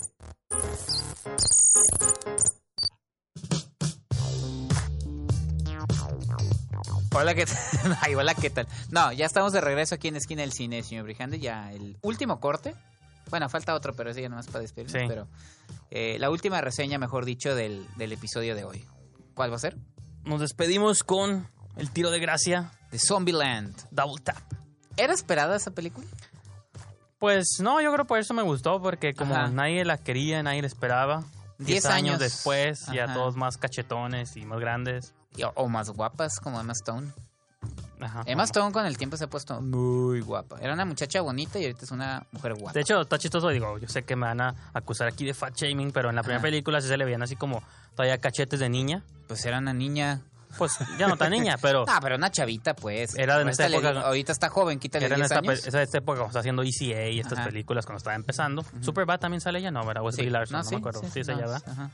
Hola, 7.14 7.36
¿qué 7.36 7.46
tal? 7.46 7.98
Ay, 8.02 8.16
hola, 8.16 8.34
¿qué 8.34 8.50
tal? 8.50 8.70
No, 8.90 9.12
ya 9.12 9.26
estamos 9.26 9.52
de 9.52 9.60
regreso 9.60 9.96
aquí 9.96 10.08
en 10.08 10.16
esquina 10.16 10.44
del 10.44 10.54
cine, 10.54 10.82
señor 10.82 11.04
Brijande. 11.04 11.38
Ya 11.38 11.74
el 11.74 11.98
último 12.02 12.40
corte. 12.40 12.74
Bueno, 13.30 13.50
falta 13.50 13.76
otro, 13.76 13.94
pero 13.98 14.12
ese 14.12 14.22
ya 14.22 14.30
nomás 14.30 14.48
para 14.48 14.62
despedirnos. 14.62 14.94
Sí. 14.94 15.08
Pero 15.10 15.28
eh, 15.90 16.18
la 16.20 16.30
última 16.30 16.62
reseña, 16.62 16.98
mejor 16.98 17.26
dicho, 17.26 17.54
del, 17.54 17.86
del 17.98 18.14
episodio 18.14 18.56
de 18.56 18.64
hoy. 18.64 18.86
¿Cuál 19.34 19.52
va 19.52 19.58
a 19.58 19.60
ser? 19.60 19.76
Nos 20.24 20.40
despedimos 20.40 21.04
con 21.04 21.50
el 21.76 21.92
tiro 21.92 22.12
de 22.12 22.20
gracia, 22.22 22.72
De 22.92 23.00
Zombieland. 23.00 23.76
Double 23.92 24.22
Tap. 24.24 24.38
¿Era 24.98 25.14
esperada 25.14 25.56
esa 25.56 25.72
película? 25.72 26.06
Pues 27.20 27.58
no, 27.62 27.82
yo 27.82 27.94
creo 27.94 28.06
por 28.06 28.20
eso 28.20 28.34
me 28.34 28.42
gustó, 28.42 28.82
porque 28.82 29.14
como 29.14 29.36
Ajá. 29.36 29.48
nadie 29.50 29.86
la 29.86 29.98
quería, 29.98 30.42
nadie 30.44 30.62
la 30.62 30.68
esperaba. 30.68 31.24
Diez 31.60 31.68
Diez 31.84 31.86
años 31.86 31.96
años. 32.16 32.20
después, 32.20 32.88
ya 32.92 33.14
todos 33.14 33.36
más 33.36 33.58
cachetones 33.58 34.36
y 34.36 34.46
más 34.46 34.60
grandes. 34.60 35.14
Y- 35.38 35.44
O, 35.44 35.52
o 35.56 35.68
más 35.70 35.90
guapas, 35.92 36.40
como 36.40 36.60
Emma 36.60 36.74
Stone. 36.74 37.08
Ajá. 38.00 38.24
Emma 38.26 38.44
Stone 38.46 38.72
con 38.72 38.84
el 38.88 38.98
tiempo 38.98 39.16
se 39.16 39.26
ha 39.26 39.28
puesto 39.30 39.62
muy 39.62 40.22
guapa. 40.22 40.58
Era 40.60 40.74
una 40.74 40.86
muchacha 40.86 41.22
bonita 41.22 41.60
y 41.60 41.66
ahorita 41.66 41.86
es 41.86 41.92
una 41.92 42.26
mujer 42.32 42.56
guapa. 42.56 42.74
De 42.74 42.82
hecho, 42.82 43.00
está 43.02 43.20
chistoso, 43.20 43.50
digo, 43.50 43.78
yo 43.78 43.88
sé 43.88 44.02
que 44.02 44.16
me 44.16 44.26
van 44.26 44.42
a 44.42 44.56
acusar 44.74 45.08
aquí 45.08 45.24
de 45.24 45.36
fat 45.36 45.56
shaming, 45.56 45.92
pero 45.92 46.10
en 46.10 46.16
la 46.16 46.24
primera 46.24 46.40
Ajá. 46.40 46.48
película 46.48 46.82
sí 46.82 46.88
se 46.88 46.98
le 46.98 47.06
veían 47.06 47.22
así 47.22 47.36
como 47.36 47.62
todavía 47.96 48.18
cachetes 48.18 48.60
de 48.60 48.68
niña. 48.70 49.04
Pues 49.28 49.46
era 49.46 49.60
una 49.60 49.74
niña. 49.74 50.22
Pues 50.58 50.78
ya 50.98 51.08
no 51.08 51.18
tan 51.18 51.32
niña, 51.32 51.58
pero 51.62 51.86
Ah, 51.88 52.00
pero 52.02 52.16
una 52.16 52.30
chavita, 52.32 52.76
pues. 52.76 53.16
Era 53.16 53.38
de 53.44 53.50
esta 53.50 53.68
época- 53.68 54.02
ahorita 54.02 54.32
está 54.32 54.50
joven, 54.50 54.80
quítale 54.80 55.06
era 55.06 55.16
en 55.16 55.22
10 55.22 55.32
esta, 55.32 55.40
años. 55.40 55.68
esa, 55.68 55.82
esta 55.82 55.98
época 55.98 56.18
cuando 56.20 56.28
está 56.30 56.40
haciendo 56.40 56.64
ECA 56.64 57.08
y 57.10 57.20
estas 57.20 57.40
Ajá. 57.40 57.48
películas 57.50 57.86
cuando 57.86 57.98
estaba 57.98 58.16
empezando. 58.16 58.66
Superbad 58.82 59.20
también 59.20 59.42
sale 59.42 59.60
ella, 59.60 59.72
¿no? 59.72 59.86
¿verdad? 59.86 60.02
Brie 60.04 60.30
Larson, 60.30 60.58
no, 60.58 60.64
sí, 60.64 60.72
me 60.76 60.80
acuerdo. 60.80 61.02
Sí, 61.12 61.20
es 61.22 61.28
ella, 61.28 61.46
no, 61.46 61.54
ajá. 61.72 61.90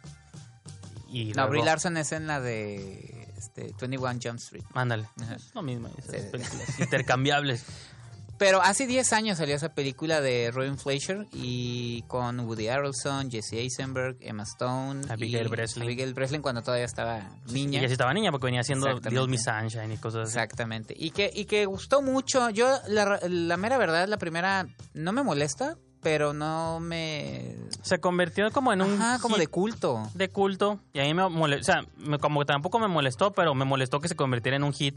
Y 1.10 1.32
No, 1.34 1.48
Brie 1.48 1.64
Larson 1.64 1.96
es 1.98 2.12
en 2.12 2.28
la 2.28 2.42
de 2.42 3.34
este, 3.38 3.74
21 3.80 4.20
Jump 4.22 4.40
Street. 4.40 4.64
Ándale. 4.74 5.08
Es 5.36 5.54
lo 5.56 5.62
mismo, 5.62 5.90
esas 5.98 6.22
Sí. 6.22 6.28
películas 6.32 6.80
intercambiables. 6.80 7.64
Pero 8.38 8.62
hace 8.62 8.86
10 8.86 9.14
años 9.14 9.38
salió 9.40 9.56
esa 9.56 9.74
película 9.74 10.22
de 10.22 10.52
Robin 10.52 10.78
Fleischer 10.78 11.26
y 11.34 12.04
con 12.04 12.40
Woody 12.42 12.68
Harrelson, 12.68 13.32
Jesse 13.32 13.54
Eisenberg, 13.54 14.18
Emma 14.20 14.44
Stone, 14.44 15.02
Abigail 15.10 15.48
Breslin. 15.48 15.84
Abigail 15.84 16.14
Breslin 16.14 16.42
cuando 16.44 16.62
todavía 16.62 16.86
estaba 16.86 17.32
niña. 17.52 17.82
Y 17.84 17.88
sí 17.88 17.94
estaba 17.94 18.14
niña 18.14 18.32
porque 18.32 18.46
venía 18.46 18.62
haciendo. 18.62 18.88
Little 18.94 19.28
Miss 19.28 19.44
Sunshine 19.44 19.92
y 19.92 19.98
cosas 19.98 20.22
así. 20.30 20.38
Exactamente. 20.38 20.94
Y 20.98 21.10
que, 21.12 21.32
y 21.34 21.46
que 21.46 21.66
gustó 21.66 22.02
mucho. 22.04 22.50
Yo, 22.52 22.70
la, 22.88 23.20
la 23.28 23.58
mera 23.58 23.78
verdad, 23.80 24.08
la 24.08 24.18
primera 24.18 24.68
no 24.94 25.12
me 25.14 25.24
molesta, 25.24 25.76
pero 26.04 26.32
no 26.34 26.80
me... 26.80 27.56
Se 27.82 27.98
convirtió 28.00 28.52
como 28.52 28.72
en 28.72 28.84
un 28.84 29.02
Ajá, 29.02 29.20
como 29.20 29.38
de 29.38 29.48
culto. 29.48 30.04
de 30.14 30.30
culto. 30.30 30.80
Y 30.94 31.00
a 31.00 31.04
mí 31.04 31.14
me 31.16 31.28
molestó, 31.28 31.72
o 31.72 31.74
sea, 31.74 31.86
me- 31.98 32.20
como 32.20 32.46
tampoco 32.46 32.78
me 32.78 32.88
molestó, 32.88 33.32
pero 33.32 33.56
me 33.56 33.66
molestó 33.66 34.00
que 34.00 34.08
se 34.08 34.16
convirtiera 34.16 34.58
en 34.58 34.64
un 34.64 34.74
hit. 34.74 34.96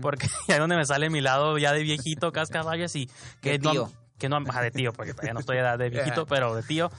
Porque 0.00 0.28
ya 0.48 0.54
es 0.54 0.60
donde 0.60 0.76
me 0.76 0.84
sale 0.84 1.10
mi 1.10 1.20
lado 1.20 1.58
ya 1.58 1.72
de 1.72 1.82
viejito, 1.82 2.32
cascaballas 2.32 2.94
y 2.96 3.08
que 3.40 3.52
De 3.52 3.58
no, 3.60 3.70
tío. 3.72 3.92
que 4.18 4.28
no, 4.28 4.36
ajá, 4.48 4.62
de 4.62 4.70
tío, 4.70 4.92
porque 4.92 5.12
todavía 5.12 5.34
no 5.34 5.40
estoy 5.40 5.56
de 5.56 5.62
edad 5.62 5.78
de 5.78 5.88
viejito, 5.90 6.22
Ajá. 6.22 6.28
pero 6.28 6.54
de 6.54 6.62
tío, 6.62 6.90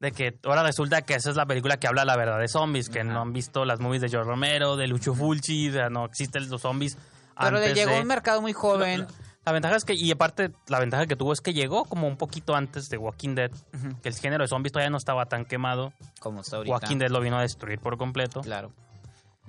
de 0.00 0.12
que 0.12 0.38
ahora 0.44 0.62
resulta 0.62 1.02
que 1.02 1.14
esa 1.14 1.30
es 1.30 1.36
la 1.36 1.46
película 1.46 1.76
que 1.78 1.88
habla 1.88 2.04
la 2.04 2.16
verdad 2.16 2.38
de 2.38 2.48
zombies, 2.48 2.88
que 2.88 3.02
no 3.04 3.20
han 3.20 3.32
visto 3.32 3.64
las 3.64 3.80
movies 3.80 4.02
de 4.02 4.08
George 4.08 4.28
Romero, 4.28 4.76
de 4.76 4.86
Lucho 4.86 5.14
Fulci, 5.14 5.70
o 5.70 5.72
sea, 5.72 5.88
no 5.90 6.04
existen 6.04 6.48
los 6.48 6.60
zombies. 6.62 6.96
Pero 7.40 7.58
le 7.58 7.74
llegó 7.74 7.90
a 7.90 7.94
de- 7.94 8.00
un 8.02 8.06
mercado 8.08 8.40
muy 8.40 8.52
joven. 8.52 9.00
La, 9.00 9.06
la 9.46 9.52
ventaja 9.52 9.76
es 9.76 9.84
que, 9.84 9.94
y 9.94 10.10
aparte, 10.12 10.50
la 10.68 10.78
ventaja 10.78 11.06
que 11.06 11.16
tuvo 11.16 11.32
es 11.32 11.40
que 11.40 11.52
llegó 11.54 11.84
como 11.84 12.06
un 12.06 12.16
poquito 12.16 12.54
antes 12.54 12.88
de 12.90 12.98
Walking 12.98 13.34
Dead, 13.34 13.50
que 14.02 14.08
el 14.08 14.14
género 14.14 14.44
de 14.44 14.48
zombies 14.48 14.72
todavía 14.72 14.90
no 14.90 14.98
estaba 14.98 15.24
tan 15.26 15.44
quemado. 15.46 15.92
Como 16.20 16.40
está 16.42 16.56
ahorita. 16.58 16.74
Walking 16.74 16.98
Dead 16.98 17.10
lo 17.10 17.20
vino 17.20 17.38
a 17.38 17.42
destruir 17.42 17.78
por 17.80 17.96
completo. 17.96 18.40
Claro. 18.42 18.72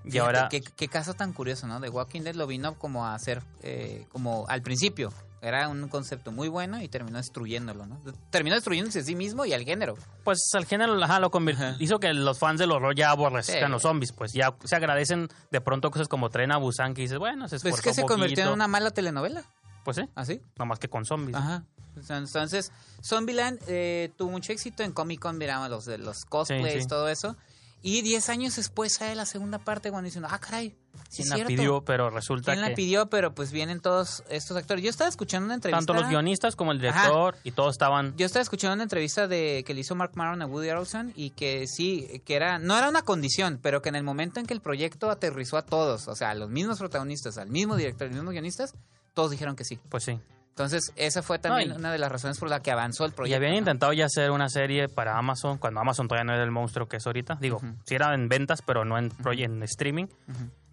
Y 0.04 0.12
Fíjate, 0.12 0.20
ahora, 0.38 0.50
Qué, 0.50 0.62
qué 0.62 0.88
caso 0.88 1.14
tan 1.14 1.34
curioso, 1.34 1.68
¿no? 1.68 1.80
De 1.80 1.90
Walking 1.90 2.22
Dead 2.22 2.36
lo 2.36 2.48
vino 2.48 2.76
como 2.78 3.06
a 3.06 3.14
hacer, 3.16 3.44
eh, 3.64 4.06
como 4.12 4.46
al 4.48 4.62
principio. 4.62 5.12
Era 5.42 5.70
un 5.70 5.88
concepto 5.88 6.34
muy 6.34 6.50
bueno 6.50 6.82
y 6.82 6.90
terminó 6.90 7.18
destruyéndolo, 7.18 7.86
¿no? 7.86 8.02
Terminó 8.30 8.56
destruyéndose 8.56 9.00
a 9.00 9.04
sí 9.04 9.16
mismo 9.16 9.46
y 9.46 9.54
al 9.54 9.64
género. 9.64 9.96
pues 10.26 10.40
al 10.54 10.66
género 10.66 11.02
ajá, 11.02 11.20
lo 11.22 11.32
convirtió, 11.32 11.66
Ajá. 11.68 11.78
hizo 11.80 11.98
que 12.00 12.14
los 12.14 12.38
fans 12.40 12.60
del 12.60 12.72
horror 12.74 12.94
ya 12.94 13.12
aborrezcan 13.12 13.68
Sí. 13.68 13.72
los 13.72 13.82
zombies, 13.84 14.12
pues 14.12 14.34
ya 14.34 14.54
se 14.66 14.76
agradecen 14.76 15.30
de 15.50 15.62
pronto 15.62 15.92
cosas 15.92 16.10
como 16.10 16.30
Tren 16.30 16.52
a 16.52 16.58
Busan, 16.58 16.94
que 16.94 17.04
dices, 17.04 17.18
bueno, 17.18 17.48
se 17.48 17.56
Pues 17.60 17.66
esforzó 17.66 17.78
es 17.78 17.96
que 17.96 18.02
se 18.02 18.06
convirtió 18.06 18.44
en 18.48 18.52
una 18.52 18.68
mala 18.68 18.92
telenovela, 18.92 19.44
Pues 19.86 19.96
sí, 19.96 20.04
¿así? 20.16 20.42
nomás 20.58 20.78
que 20.78 20.90
con 20.90 21.06
zombies. 21.06 21.38
Ajá. 21.38 21.64
Entonces, 22.10 22.72
Zombieland 23.04 23.60
eh, 23.68 24.12
tuvo 24.18 24.32
mucho 24.32 24.52
éxito 24.54 24.84
en 24.84 24.92
Comic 24.92 25.20
Con, 25.22 25.38
miramos 25.38 25.70
los 25.70 25.86
de 25.86 25.98
los 25.98 26.26
cosplays, 26.26 26.74
Sí, 26.74 26.82
sí. 26.82 26.88
todo 26.88 27.08
eso. 27.10 27.36
Y 27.82 28.02
10 28.02 28.30
años 28.30 28.56
después 28.58 28.96
sale 28.96 29.16
la 29.16 29.26
segunda 29.26 29.60
parte 29.60 29.90
cuando 29.90 30.06
dicen, 30.08 30.26
ah, 30.26 30.38
caray, 30.40 30.76
sí 31.10 31.24
¿Quién 31.24 31.40
la 31.40 31.46
pidió? 31.46 31.82
Pero 31.86 32.10
resulta 32.10 32.52
¿Quién 32.52 32.62
la 32.62 32.70
que 32.70 32.76
pidió? 32.76 33.10
Pero 33.10 33.34
pues 33.34 33.52
vienen 33.52 33.80
todos 33.80 34.24
estos 34.30 34.58
actores. 34.58 34.84
Yo 34.84 34.90
estaba 34.90 35.10
escuchando 35.10 35.46
una 35.46 35.56
entrevista. 35.56 35.80
tanto 35.80 35.94
los 35.94 36.10
guionistas 36.10 36.56
como 36.58 36.74
el 36.74 36.86
Ajá. 36.86 37.02
director 37.02 37.38
y 37.44 37.52
todos 37.52 37.72
estaban... 37.76 38.16
Yo 38.18 38.26
estaba 38.26 38.44
escuchando 38.44 38.74
una 38.74 38.84
entrevista 38.84 39.28
de 39.28 39.64
que 39.66 39.74
le 39.74 39.82
hizo 39.82 39.96
Mark 39.96 40.12
Maron 40.16 40.42
a 40.42 40.46
Woody 40.46 40.70
Harrelson 40.70 41.14
y 41.16 41.30
que 41.30 41.68
sí, 41.68 42.22
que 42.26 42.36
era 42.36 42.60
no 42.60 42.78
era 42.78 42.90
una 42.90 43.04
condición, 43.04 43.60
pero 43.62 43.82
que 43.82 43.90
en 43.90 43.96
el 43.96 44.04
momento 44.04 44.42
en 44.42 44.46
que 44.46 44.54
el 44.54 44.62
proyecto 44.62 45.10
aterrizó 45.10 45.58
a 45.58 45.62
todos, 45.62 46.08
o 46.10 46.16
sea, 46.16 46.32
a 46.32 46.36
los 46.36 46.50
mismos 46.50 46.80
protagonistas, 46.80 47.38
al 47.38 47.50
mismo 47.50 47.78
director, 47.78 48.06
a 48.06 48.10
los 48.10 48.16
mismos 48.16 48.34
guionistas, 48.34 48.74
todos 49.14 49.32
dijeron 49.32 49.56
que 49.56 49.64
sí. 49.64 49.80
Pues 49.90 50.04
sí. 50.04 50.20
Entonces, 50.60 50.92
esa 50.98 51.22
fue 51.24 51.40
también 51.40 51.70
No, 51.70 51.76
y- 51.76 51.78
una 51.78 51.92
de 51.92 51.98
las 52.00 52.12
razones 52.12 52.38
por 52.38 52.50
la 52.50 52.60
que 52.60 52.70
avanzó 52.72 53.06
el 53.06 53.12
Y 53.12 53.14
proyecto. 53.14 53.38
habían 53.38 53.54
¿no? 53.54 53.60
intentado 53.60 53.94
ya 53.94 54.06
hacer 54.06 54.30
una 54.32 54.50
serie 54.50 54.90
para 54.90 55.18
Amazon, 55.18 55.58
cuando 55.58 55.80
Amazon 55.80 56.08
todavía 56.10 56.26
no 56.26 56.34
era 56.34 56.44
el 56.44 56.52
monstruo 56.52 56.88
que 56.88 56.98
es 56.98 57.08
ahorita. 57.08 57.38
Digo, 57.40 57.58
Ujú. 57.58 57.68
sí 57.86 57.96
era 57.96 58.14
en 58.14 58.28
ventas, 58.28 58.62
pero 58.62 58.84
no 58.84 58.98
en, 58.98 59.10
proye- 59.12 59.46
en 59.46 59.64
streaming. 59.64 60.08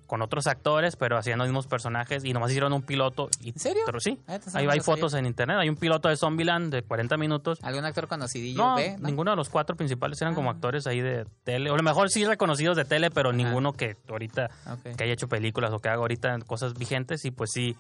Con 0.09 0.23
otros 0.23 0.47
actores, 0.47 0.95
pero 0.95 1.19
hacían 1.19 1.39
los 1.39 1.49
mismos 1.49 1.67
personajes. 1.67 2.25
Y 2.25 2.33
nomás 2.33 2.51
hicieron 2.51 2.73
un 2.73 2.83
piloto. 2.83 3.29
Y, 3.41 3.49
¿En 3.51 3.59
serio? 3.59 3.83
Pero 3.87 3.99
sí. 3.99 4.21
Ah, 4.29 4.39
Ahí 4.55 4.67
hay 4.71 4.79
fotos 4.79 5.15
en 5.15 5.27
internet. 5.27 5.57
Hay 5.61 5.69
un 5.69 5.75
piloto 5.77 6.09
de 6.09 6.17
Zombieland 6.17 6.73
de 6.73 6.83
40 6.83 7.17
minutos. 7.17 7.59
¿Algún 7.63 7.85
actor 7.85 8.07
conocidillo? 8.07 8.57
No? 8.63 8.77
¿no? 8.79 8.99
ninguno 9.09 9.33
de 9.33 9.37
los 9.37 9.49
cuatro 9.49 9.75
principales 9.75 10.21
eran 10.23 10.37
como 10.37 10.51
Ah. 10.51 10.53
actores 10.53 10.87
ahí 10.87 11.01
de 11.01 11.27
tele. 11.43 11.71
O 11.71 11.75
a 11.75 11.77
lo 11.77 11.83
mejor 11.83 12.09
sí 12.11 12.25
reconocidos 12.25 12.77
de 12.77 12.85
tele, 12.85 13.11
pero 13.11 13.33
ninguno 13.33 13.73
que 13.73 13.97
ahorita 14.09 14.49
que 14.97 15.03
haya 15.05 15.13
hecho 15.13 15.27
películas 15.29 15.73
o 15.73 15.81
que 15.81 15.89
haga 15.89 15.99
ahorita 15.99 16.39
cosas 16.47 16.75
vigentes. 16.75 17.25
Y 17.25 17.33
pues 17.33 17.51
sí, 17.53 17.77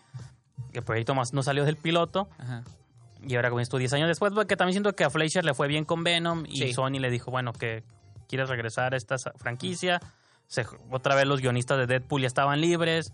el 0.72 0.82
proyecto 0.82 1.14
más 1.14 1.32
no 1.32 1.42
salió 1.42 1.64
del 1.64 1.76
piloto. 1.76 2.28
Ajá. 2.38 2.62
Y 3.26 3.34
ahora 3.36 3.50
con 3.50 3.60
esto 3.60 3.78
10 3.78 3.92
años 3.94 4.08
después, 4.08 4.32
porque 4.34 4.56
también 4.56 4.74
siento 4.74 4.92
que 4.94 5.02
a 5.04 5.10
Fleischer 5.10 5.44
le 5.44 5.54
fue 5.54 5.68
bien 5.68 5.84
con 5.84 6.04
Venom 6.04 6.44
y 6.46 6.58
Sí. 6.58 6.72
Sony 6.74 6.98
le 7.00 7.10
dijo, 7.10 7.30
bueno, 7.30 7.52
que 7.52 7.82
quieres 8.28 8.48
regresar 8.48 8.94
a 8.94 8.96
esta 8.96 9.16
franquicia. 9.36 10.00
Se- 10.46 10.66
otra 10.90 11.14
vez 11.14 11.26
los 11.26 11.40
guionistas 11.40 11.78
de 11.78 11.86
Deadpool 11.86 12.20
ya 12.22 12.26
estaban 12.28 12.60
libres. 12.60 13.12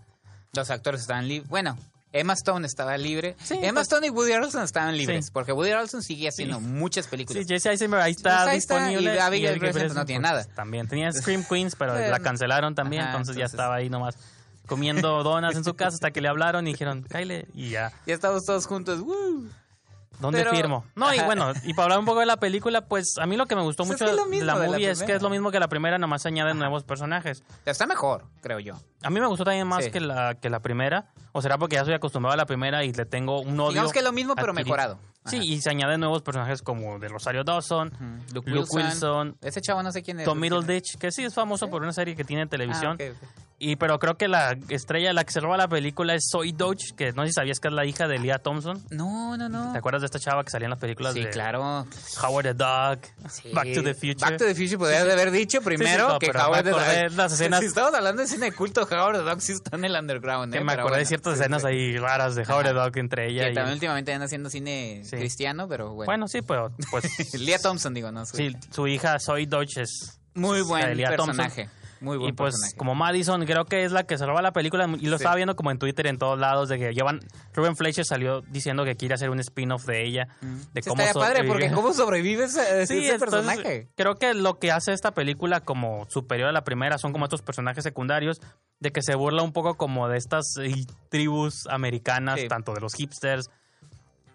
Los 0.53 0.69
actores 0.69 1.01
estaban 1.01 1.27
libres. 1.27 1.49
Bueno, 1.49 1.77
Emma 2.11 2.33
Stone 2.33 2.67
estaba 2.67 2.95
libre. 2.97 3.35
Sí, 3.41 3.55
Emma 3.55 3.75
pues- 3.79 3.87
Stone 3.87 4.05
y 4.05 4.09
Woody 4.11 4.33
Harrelson 4.33 4.61
estaban 4.63 4.95
libres. 4.97 5.25
Sí. 5.27 5.31
porque 5.33 5.51
Woody 5.51 5.71
Harrelson 5.71 6.03
sigue 6.03 6.27
haciendo 6.27 6.59
muchas 6.59 7.05
Sí, 7.05 7.11
películas. 7.11 7.47
Jesse 7.47 7.65
Eisenberg 7.67 8.03
ahí 8.03 8.11
está 8.11 8.43
Pues 8.43 8.47
ahí 8.49 8.57
está, 8.57 8.75
disponible. 8.87 9.15
y 9.55 9.59
pues, 9.71 9.95
no 9.95 10.05
tiene 10.05 10.21
nada. 10.21 10.43
También 10.53 10.87
tenía 10.87 11.11
Scream 11.11 11.43
Queens, 11.43 11.75
pero 11.75 11.95
la 11.97 12.19
cancelaron 12.19 12.75
también, 12.75 13.01
Ajá, 13.03 13.11
entonces, 13.13 13.35
ya 13.35 13.45
entonces- 13.45 13.59
estaba 13.59 13.75
ahí 13.75 13.89
nomás 13.89 14.15
comiendo 14.67 15.23
donas 15.23 15.55
en 15.55 15.63
su 15.63 15.73
casa 15.75 15.95
hasta 15.95 16.11
que 16.11 16.21
le 16.21 16.27
hablaron 16.29 16.67
y 16.67 16.71
dijeron, 16.71 17.03
Kyle, 17.03 17.47
y 17.53 17.69
ya. 17.69 17.91
Ya 18.05 18.13
estamos 18.13 18.45
todos 18.45 18.65
juntos. 18.67 18.99
¡woo! 19.01 19.47
¿Dónde 20.19 20.39
Pero- 20.39 20.51
firmo? 20.51 20.85
No, 20.95 21.11
y 21.13 21.19
bueno, 21.21 21.51
y 21.63 21.73
para 21.73 21.85
hablar 21.85 21.99
un 21.99 22.05
poco 22.05 22.19
de 22.19 22.27
la 22.27 22.37
película, 22.37 22.85
pues 22.85 23.17
a 23.17 23.25
mí 23.25 23.35
lo 23.35 23.47
que 23.47 23.55
me 23.55 23.63
gustó 23.63 23.83
mucho 23.83 24.05
que 24.05 24.11
es 24.11 24.15
lo 24.15 24.25
de 24.25 24.41
la 24.45 24.53
de 24.59 24.67
la 24.67 24.73
movie 24.73 24.89
es 24.91 25.01
que 25.03 25.13
es 25.15 25.21
lo 25.23 25.29
mismo 25.31 25.49
que 25.51 25.59
la 25.59 25.67
primera, 25.67 25.97
nomás 25.97 26.25
añaden 26.27 26.59
nuevos 26.59 26.83
personajes. 26.83 27.43
Está 27.65 27.87
mejor, 27.87 28.25
creo 28.41 28.59
yo. 28.59 28.75
A 29.01 29.09
mí 29.09 29.19
me 29.19 29.25
gustó 29.27 29.43
también 29.43 29.67
más 29.67 29.85
Sí. 29.85 29.91
que, 29.91 29.99
la, 29.99 30.35
que 30.35 30.49
la 30.51 30.59
primera, 30.61 31.11
o 31.31 31.41
será 31.41 31.57
porque 31.57 31.75
ya 31.77 31.83
soy 31.83 31.95
acostumbrado 31.95 32.33
a 32.35 32.37
la 32.37 32.45
primera 32.45 32.83
y 32.85 32.93
le 32.93 33.05
tengo 33.05 33.41
un 33.41 33.59
odio. 33.59 33.71
Digamos 33.71 33.91
que 33.91 33.99
es 33.99 34.05
lo 34.05 34.11
mismo, 34.13 34.35
pero 34.35 34.51
adquirido. 34.51 34.65
mejorado. 34.75 34.99
Sí, 35.25 35.37
Ajá. 35.37 35.45
y 35.45 35.61
se 35.61 35.69
añaden 35.69 35.99
nuevos 36.01 36.21
personajes 36.21 36.61
como 36.61 36.99
de 36.99 37.07
Rosario 37.07 37.43
Dawson. 37.43 37.91
Luke, 38.33 38.49
Luke 38.49 38.67
Wilson. 38.73 38.81
Wilson, 38.83 39.37
Ese 39.41 39.61
chavo 39.61 39.81
no 39.83 39.91
sé 39.91 40.03
quién 40.03 40.19
es. 40.19 40.25
Tom. 40.25 40.39
Middleditch, 40.39 40.97
que 40.97 41.11
sí 41.11 41.23
es 41.23 41.33
famoso 41.33 41.69
por 41.69 41.81
una 41.81 41.93
serie 41.93 42.15
que 42.15 42.23
tiene 42.23 42.43
en 42.43 42.49
televisión. 42.49 42.97
Ah. 42.99 43.27
Y 43.59 43.77
pero 43.77 43.97
creo 43.97 44.17
que 44.17 44.27
la 44.27 44.57
estrella, 44.67 45.13
la 45.13 45.23
que 45.23 45.31
se 45.31 45.39
roba 45.39 45.55
la 45.55 45.69
película 45.69 46.15
es 46.15 46.27
Zoe 46.29 46.51
Doge, 46.51 46.93
que 46.97 47.13
no 47.13 47.21
sé 47.21 47.27
si 47.29 47.33
sabías 47.35 47.61
que 47.61 47.69
es 47.69 47.73
la 47.73 47.85
hija 47.85 48.09
de 48.09 48.19
Leah 48.19 48.39
Thompson. 48.39 48.83
No, 48.89 49.37
no, 49.37 49.47
no. 49.47 49.71
¿Te 49.71 49.77
acuerdas 49.77 50.01
de 50.01 50.07
esta 50.07 50.19
chava 50.19 50.43
que 50.43 50.49
salía 50.49 50.65
en 50.65 50.71
las 50.71 50.79
películas 50.79 51.13
Sí, 51.13 51.21
de 51.23 51.29
claro. 51.29 51.87
Howard 52.21 52.43
the 52.43 52.53
Dog, 52.55 52.99
Sí. 53.29 53.51
Back 53.53 53.73
to 53.73 53.81
the 53.83 53.93
Future? 53.93 54.15
Back 54.19 54.37
to 54.37 54.45
the 54.45 54.55
Future 54.55 54.77
podrías 54.79 55.03
haber 55.03 55.31
dicho 55.31 55.61
primero 55.61 56.09
no, 56.09 56.19
que 56.19 56.33
me 56.33 56.39
Howard 56.41 56.63
the 56.65 56.69
Dog. 56.71 57.11
las 57.15 57.31
escenas- 57.39 57.61
Si 57.61 57.67
estamos 57.67 57.93
hablando 57.93 58.21
de 58.23 58.27
cine 58.27 58.47
de 58.47 58.51
culto, 58.51 58.81
Howard 58.81 59.19
the 59.19 59.23
Dog 59.23 59.39
sí 59.41 59.53
está 59.53 59.77
en 59.77 59.85
el 59.85 59.95
underground. 59.95 60.51
que 60.51 60.59
¿eh? 60.59 60.61
me 60.63 60.71
Pero 60.73 60.81
acordé 60.81 60.99
de 60.99 61.05
ciertas 61.05 61.39
escenas 61.39 61.63
ahí 61.63 61.95
raras 61.97 62.35
de 62.35 62.41
Howard 62.43 62.65
the. 62.67 62.73
Dog 62.73 62.97
entre 62.97 63.29
ella 63.29 63.45
Que 63.45 63.51
y... 63.51 63.53
también 63.53 63.75
últimamente 63.75 64.11
andan 64.11 64.25
haciendo 64.25 64.49
cine 64.49 65.03
Sí. 65.17 65.21
cristiano, 65.21 65.67
pero 65.67 65.93
bueno. 65.93 66.05
Bueno, 66.07 66.27
sí, 66.27 66.41
pero 66.41 66.71
pues... 66.91 67.05
Leah 67.39 67.59
Thompson, 67.59 67.93
digo, 67.93 68.11
no. 68.11 68.25
su- 68.25 68.37
sí, 68.37 68.55
su 68.71 68.87
hija 68.87 69.17
Zoe 69.19 69.45
Doge 69.47 69.81
es... 69.83 70.19
Muy 70.35 70.61
buen 70.61 70.97
Leah 70.97 71.15
Thompson. 71.15 71.37
personaje. 71.37 71.69
Muy 72.01 72.17
buen 72.17 72.31
y 72.31 72.33
pues 72.33 72.55
personaje. 72.55 72.75
como 72.75 72.95
Madison 72.95 73.45
creo 73.45 73.63
que 73.63 73.85
es 73.85 73.93
la 73.93 74.03
que 74.03 74.17
se 74.17 74.25
roba 74.25 74.41
la 74.41 74.51
película 74.51 74.85
y 74.99 75.05
lo 75.05 75.17
Sí. 75.17 75.21
estaba 75.23 75.35
viendo 75.35 75.55
como 75.55 75.71
en 75.71 75.77
Twitter 75.79 76.05
en 76.07 76.17
todos 76.17 76.37
lados 76.37 76.67
de 76.67 76.77
que 76.77 76.93
llevan 76.93 77.21
Ruben 77.53 77.77
Fleischer 77.77 78.03
salió 78.03 78.41
diciendo 78.41 78.83
que 78.83 78.97
quiere 78.97 79.13
hacer 79.13 79.29
un 79.29 79.39
spin-off 79.39 79.85
de 79.85 80.03
ella 80.05 80.27
de 80.73 80.81
Sí, 80.81 80.89
cómo 80.89 81.01
estaría 81.01 81.13
padre 81.13 81.47
porque 81.47 81.71
cómo 81.71 81.93
sobrevive 81.93 82.43
ese, 82.43 82.85
Sí, 82.87 83.05
ese 83.05 83.19
personaje. 83.19 83.87
creo 83.95 84.15
que 84.15 84.33
lo 84.33 84.59
que 84.59 84.71
hace 84.73 84.91
esta 84.91 85.11
película 85.13 85.61
como 85.61 86.05
superior 86.09 86.49
a 86.49 86.51
la 86.51 86.65
primera 86.65 86.97
son 86.97 87.13
como 87.13 87.23
estos 87.23 87.41
personajes 87.41 87.85
secundarios 87.85 88.41
de 88.81 88.91
que 88.91 89.01
se 89.01 89.15
burla 89.15 89.41
un 89.43 89.53
poco 89.53 89.75
como 89.77 90.09
de 90.09 90.17
estas 90.17 90.57
eh, 90.61 90.73
tribus 91.09 91.67
americanas, 91.69 92.41
tanto 92.49 92.73
de 92.73 92.81
los 92.81 92.95
hipsters, 92.95 93.49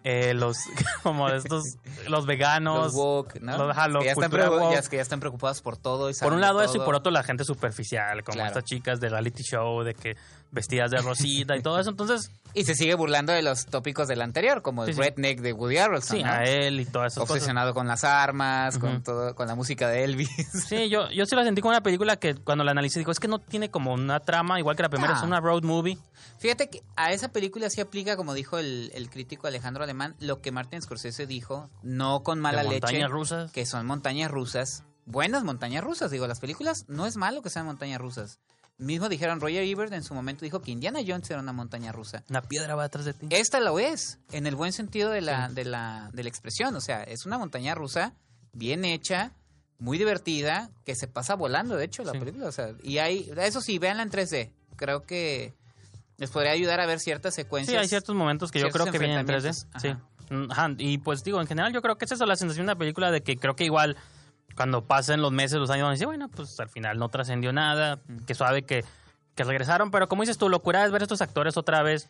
eh, 0.03 0.33
los 0.33 0.57
como 1.03 1.29
estos 1.29 1.77
los 2.07 2.25
veganos. 2.25 2.85
Los 2.85 2.93
woke, 2.93 3.39
¿no? 3.41 3.57
los- 3.57 3.71
ajá, 3.71 3.87
los 3.87 3.99
que, 4.01 4.05
ya 4.07 4.11
están 4.13 4.31
woke. 4.31 4.73
ya- 4.83 4.89
que 4.89 4.95
ya 4.95 5.01
están 5.01 5.19
preocupados 5.19 5.61
por 5.61 5.77
todo. 5.77 6.09
Y 6.09 6.13
Por 6.13 6.33
un 6.33 6.41
lado 6.41 6.61
eso 6.61 6.77
y 6.77 6.79
por 6.79 6.95
otro 6.95 7.11
la 7.11 7.23
gente 7.23 7.43
superficial, 7.43 8.23
como 8.23 8.35
Claro. 8.35 8.47
estas 8.49 8.63
chicas 8.63 8.99
de 8.99 9.09
reality 9.09 9.43
show, 9.43 9.83
de 9.83 9.93
que 9.93 10.15
vestidas 10.51 10.91
de 10.91 10.97
rosita 11.01 11.55
y 11.55 11.61
todo 11.61 11.79
eso. 11.79 11.89
Entonces, 11.91 12.31
Y 12.55 12.63
se 12.63 12.73
sigue 12.73 12.95
burlando 12.95 13.31
de 13.31 13.43
los 13.43 13.67
tópicos 13.67 14.07
del 14.07 14.21
anterior, 14.23 14.61
como 14.63 14.83
el 14.83 14.93
Sí, 14.95 14.99
redneck 14.99 15.39
de 15.41 15.53
Woody 15.53 15.77
Harrelson, 15.77 16.17
sí, 16.17 16.23
¿no? 16.23 16.31
a 16.31 16.43
él 16.45 16.79
y 16.79 16.85
todas 16.85 17.13
esas 17.13 17.21
cosas. 17.21 17.35
Obsesionado 17.35 17.73
con 17.75 17.87
las 17.87 18.03
armas, 18.03 18.79
con 18.79 19.03
todo, 19.03 19.35
con 19.35 19.47
la 19.47 19.53
música 19.55 19.87
de 19.87 20.03
Elvis. 20.03 20.29
Sí, 20.67 20.89
yo, 20.89 21.09
yo 21.11 21.25
sí 21.27 21.35
la 21.35 21.43
sentí 21.43 21.61
como 21.61 21.69
una 21.71 21.81
película 21.81 22.15
que 22.17 22.33
cuando 22.35 22.63
la 22.63 22.71
analicé 22.71 22.99
digo, 22.99 23.11
es 23.11 23.19
que 23.19 23.27
no 23.27 23.37
tiene 23.39 23.69
como 23.69 23.93
una 23.93 24.19
trama, 24.19 24.57
igual 24.59 24.75
que 24.75 24.81
la 24.83 24.89
primera, 24.89 25.13
No. 25.13 25.19
es 25.19 25.23
una 25.25 25.39
road 25.39 25.61
movie. 25.63 25.97
Fíjate 26.39 26.69
que 26.69 26.81
a 26.95 27.11
esa 27.11 27.27
película 27.31 27.69
sí 27.69 27.81
aplica, 27.81 28.15
como 28.17 28.33
dijo 28.33 28.57
el, 28.57 28.91
el 28.95 29.09
crítico 29.09 29.45
Alejandro 29.47 29.83
Alemán, 29.83 30.15
lo 30.19 30.41
que 30.41 30.51
Martin 30.51 30.81
Scorsese 30.81 31.27
dijo, 31.27 31.69
no 31.83 32.23
con 32.23 32.39
mala 32.39 32.63
de 32.63 32.69
leche, 32.69 32.81
montañas 32.81 33.11
rusas. 33.11 33.51
que 33.51 33.65
son 33.67 33.85
montañas 33.85 34.31
rusas, 34.31 34.83
buenas 35.05 35.43
montañas 35.43 35.83
rusas. 35.83 36.09
Digo, 36.11 36.25
las 36.27 36.39
películas 36.39 36.85
no 36.87 37.05
es 37.05 37.15
malo 37.17 37.41
que 37.43 37.49
sean 37.51 37.65
montañas 37.67 37.99
rusas. 38.01 38.39
Mismo 38.79 39.09
dijeron, 39.09 39.39
Roger 39.41 39.63
Ebert 39.63 39.91
en 39.93 40.03
su 40.03 40.13
momento 40.13 40.45
dijo 40.45 40.61
que 40.61 40.71
Indiana 40.71 40.99
Jones 41.05 41.29
era 41.29 41.39
una 41.41 41.51
montaña 41.53 41.91
rusa. 41.91 42.23
Una 42.29 42.41
piedra 42.41 42.75
va 42.75 42.85
atrás 42.85 43.03
de 43.05 43.13
ti. 43.13 43.27
Esta 43.29 43.59
lo 43.59 43.77
es, 43.77 44.19
en 44.31 44.47
el 44.47 44.55
buen 44.55 44.71
sentido 44.73 45.09
de 45.11 45.19
la, 45.21 45.49
de 45.49 45.65
la, 45.65 46.09
de 46.13 46.23
la 46.23 46.29
expresión. 46.29 46.73
O 46.75 46.81
sea, 46.81 47.03
es 47.03 47.25
una 47.25 47.37
montaña 47.37 47.75
rusa 47.75 48.13
bien 48.53 48.85
hecha, 48.85 49.33
muy 49.79 49.97
divertida, 49.97 50.69
que 50.85 50.95
se 50.95 51.07
pasa 51.07 51.35
volando, 51.35 51.75
de 51.75 51.85
hecho, 51.85 52.03
la 52.03 52.13
Sí. 52.13 52.19
película. 52.19 52.47
O 52.47 52.51
sea, 52.53 52.73
y 52.81 52.99
hay, 52.99 53.29
eso 53.37 53.59
sí, 53.61 53.79
véanla 53.79 54.03
en 54.03 54.09
3D. 54.11 54.51
Creo 54.77 55.03
que 55.03 55.53
les 56.17 56.29
podría 56.31 56.51
ayudar 56.53 56.79
a 56.79 56.85
ver 56.85 56.99
ciertas 56.99 57.35
Sí, 57.35 57.41
secuencias. 57.41 57.81
hay 57.81 57.87
ciertos 57.89 58.15
momentos 58.15 58.49
que 58.51 58.59
yo 58.59 58.69
creo 58.69 58.85
que 58.85 58.97
vienen 58.97 59.19
en 59.19 59.27
3D. 59.27 59.47
enfrentamientos. 59.49 59.67
Sí. 59.81 59.89
Ajá. 60.51 60.67
Mm. 60.69 60.75
Y 60.79 60.97
pues 60.99 61.23
digo, 61.23 61.41
en 61.41 61.47
general 61.47 61.73
yo 61.73 61.81
creo 61.81 61.97
que 61.97 62.05
es 62.05 62.11
eso, 62.13 62.25
la 62.25 62.35
sensación 62.37 62.65
de 62.65 62.71
una 62.71 62.77
película 62.79 63.11
de 63.11 63.21
que 63.21 63.35
creo 63.37 63.55
que 63.55 63.65
igual 63.65 63.97
cuando 64.55 64.85
pasen 64.85 65.21
los 65.21 65.31
meses, 65.31 65.59
los 65.59 65.69
años, 65.69 65.83
van 65.83 65.89
a 65.91 65.93
decir, 65.93 66.07
bueno, 66.07 66.29
pues 66.29 66.59
al 66.59 66.69
final 66.69 66.97
no 66.99 67.09
trascendió 67.09 67.53
nada, 67.53 67.99
que 68.27 68.35
suave 68.35 68.63
que, 68.63 68.83
que 69.35 69.43
regresaron, 69.43 69.91
pero 69.91 70.07
como 70.09 70.21
dices 70.23 70.37
tú, 70.37 70.49
locura 70.49 70.85
es 70.85 70.91
ver 70.91 71.01
estos 71.03 71.21
actores 71.21 71.57
otra 71.57 71.81
vez. 71.83 72.09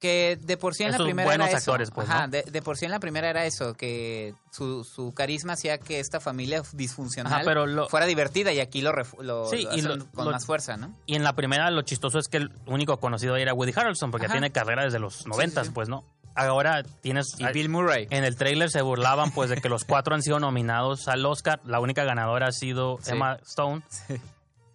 Que 0.00 0.38
de 0.40 0.56
por 0.56 0.76
sí 0.76 0.84
en 0.84 0.92
la 0.92 0.98
primera 0.98 1.26
buenos 1.26 1.48
era 1.48 1.58
eso. 1.58 1.72
actores, 1.72 1.90
pues, 1.90 2.08
Ajá, 2.08 2.26
¿no? 2.26 2.30
de, 2.30 2.42
de 2.44 2.62
por 2.62 2.76
sí 2.76 2.84
en 2.84 2.92
la 2.92 3.00
primera 3.00 3.30
era 3.30 3.46
eso, 3.46 3.74
que 3.74 4.32
su, 4.52 4.84
su 4.84 5.12
carisma 5.12 5.54
hacía 5.54 5.78
que 5.78 5.98
esta 5.98 6.20
familia 6.20 6.62
disfuncional 6.72 7.32
Ajá, 7.32 7.42
pero 7.44 7.66
lo- 7.66 7.88
fuera 7.88 8.06
divertida 8.06 8.52
y 8.52 8.60
aquí 8.60 8.80
lo, 8.80 8.92
lo, 9.20 9.46
Sí, 9.46 9.66
lo 9.82 9.94
y 9.96 9.98
con 10.14 10.30
más 10.30 10.46
fuerza, 10.46 10.76
¿no? 10.76 10.94
Y 11.06 11.16
en 11.16 11.24
la 11.24 11.32
primera 11.34 11.68
lo 11.72 11.82
chistoso 11.82 12.20
es 12.20 12.28
que 12.28 12.36
el 12.36 12.52
único 12.66 13.00
conocido 13.00 13.34
era 13.34 13.52
Woody 13.54 13.72
Harrelson, 13.74 14.12
porque 14.12 14.26
Ajá. 14.26 14.34
tiene 14.34 14.52
carrera 14.52 14.84
desde 14.84 15.00
los 15.00 15.26
noventas, 15.26 15.66
sí. 15.66 15.72
pues, 15.74 15.88
¿no? 15.88 16.04
Ahora 16.38 16.82
tienes... 17.00 17.34
Y 17.38 17.46
Bill 17.52 17.68
Murray. 17.68 18.06
En 18.10 18.24
el 18.24 18.36
tráiler 18.36 18.70
se 18.70 18.80
burlaban 18.82 19.30
pues 19.32 19.50
de 19.50 19.56
que 19.60 19.68
los 19.68 19.84
cuatro 19.84 20.14
han 20.14 20.22
sido 20.22 20.38
nominados 20.40 21.08
al 21.08 21.24
Oscar. 21.26 21.60
La 21.64 21.80
única 21.80 22.04
ganadora 22.04 22.48
ha 22.48 22.52
sido 22.52 22.98
Sí. 23.02 23.12
Emma 23.12 23.38
Stone. 23.46 23.82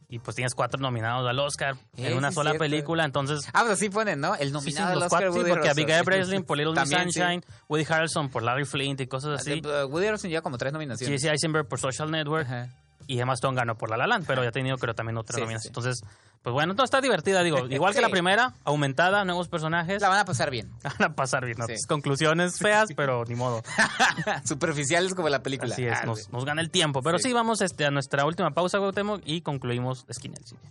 Y 0.10 0.20
pues 0.20 0.36
tienes 0.36 0.54
cuatro 0.54 0.80
nominados 0.80 1.28
al 1.28 1.40
Oscar 1.40 1.76
en 1.98 2.16
una 2.16 2.30
sí, 2.30 2.36
sola 2.36 2.52
cierto. 2.52 2.64
película. 2.66 3.04
Entonces, 3.04 3.48
Ah, 3.52 3.62
pues 3.62 3.72
así 3.74 3.90
ponen, 3.90 4.20
¿no? 4.20 4.36
El 4.36 4.42
sí, 4.42 4.46
sí, 4.48 4.52
nominado 4.54 4.88
al 4.90 4.94
los 4.96 5.04
Oscar 5.06 5.20
cuatro, 5.22 5.34
sí, 5.34 5.40
Woody 5.40 5.50
porque. 5.52 5.70
Abigail 5.70 6.04
Breslin 6.04 6.44
por 6.44 6.58
Little 6.58 6.80
Miss 6.80 6.90
sí. 6.90 6.96
Sunshine, 6.96 7.44
Woody 7.68 7.86
Harrelson 7.90 8.30
por 8.30 8.44
Larry 8.44 8.66
Flint 8.66 9.02
y 9.02 9.08
cosas 9.08 9.42
así. 9.42 9.60
Uh, 9.66 9.88
Woody 9.88 10.06
Harrelson 10.06 10.30
lleva 10.30 10.44
como 10.44 10.60
tres 10.60 10.72
nominaciones. 10.72 11.20
Jesse 11.20 11.32
Eisenberg 11.32 11.68
por 11.68 11.80
Social 11.80 12.12
Network 12.12 12.46
Ajá. 12.46 12.68
Y 13.08 13.20
Emma 13.20 13.34
Stone 13.34 13.56
ganó 13.56 13.76
por 13.78 13.90
La 13.90 13.98
La 13.98 14.08
Land, 14.08 14.26
pero 14.28 14.44
ya 14.44 14.50
ha 14.50 14.52
tenido 14.52 14.78
creo 14.78 14.94
también 14.96 15.18
otras 15.18 15.36
Sí, 15.36 15.42
sí, 15.42 15.42
nominaciones. 15.42 15.64
sí. 15.64 15.68
Entonces, 15.70 16.04
pues 16.42 16.54
bueno, 16.54 16.74
todo 16.76 16.84
está 16.84 17.00
divertida, 17.02 17.42
digo, 17.44 17.68
igual 17.70 17.94
que 17.94 18.02
la 18.02 18.10
primera, 18.10 18.54
aumentada, 18.66 19.24
nuevos 19.26 19.48
personajes. 19.48 20.02
La 20.02 20.10
van 20.10 20.20
a 20.20 20.26
pasar 20.26 20.50
bien. 20.50 20.72
Van 20.84 21.12
a 21.12 21.16
pasar 21.16 21.46
bien, 21.46 21.58
¿no? 21.58 21.68
Sí. 21.68 21.76
conclusiones 21.88 22.58
feas, 22.60 22.90
pero 22.96 23.24
ni 23.26 23.36
modo. 23.36 23.64
Superficiales 24.46 25.14
como 25.16 25.30
la 25.30 25.42
película. 25.44 25.74
Así 25.74 25.86
es, 25.86 26.00
Ah, 26.02 26.06
nos, 26.06 26.46
gana 26.46 26.62
el 26.62 26.70
tiempo. 26.70 27.02
Pero 27.02 27.18
sí, 27.18 27.30
Sí. 27.30 27.34
vamos 27.34 27.62
este, 27.62 27.86
a 27.86 27.92
nuestra 27.92 28.26
última 28.26 28.52
pausa, 28.52 28.78
Gautemo, 28.80 29.20
y 29.24 29.42
concluimos 29.42 30.06
Esquina 30.10 30.36
del 30.36 30.46
Cine. 30.46 30.62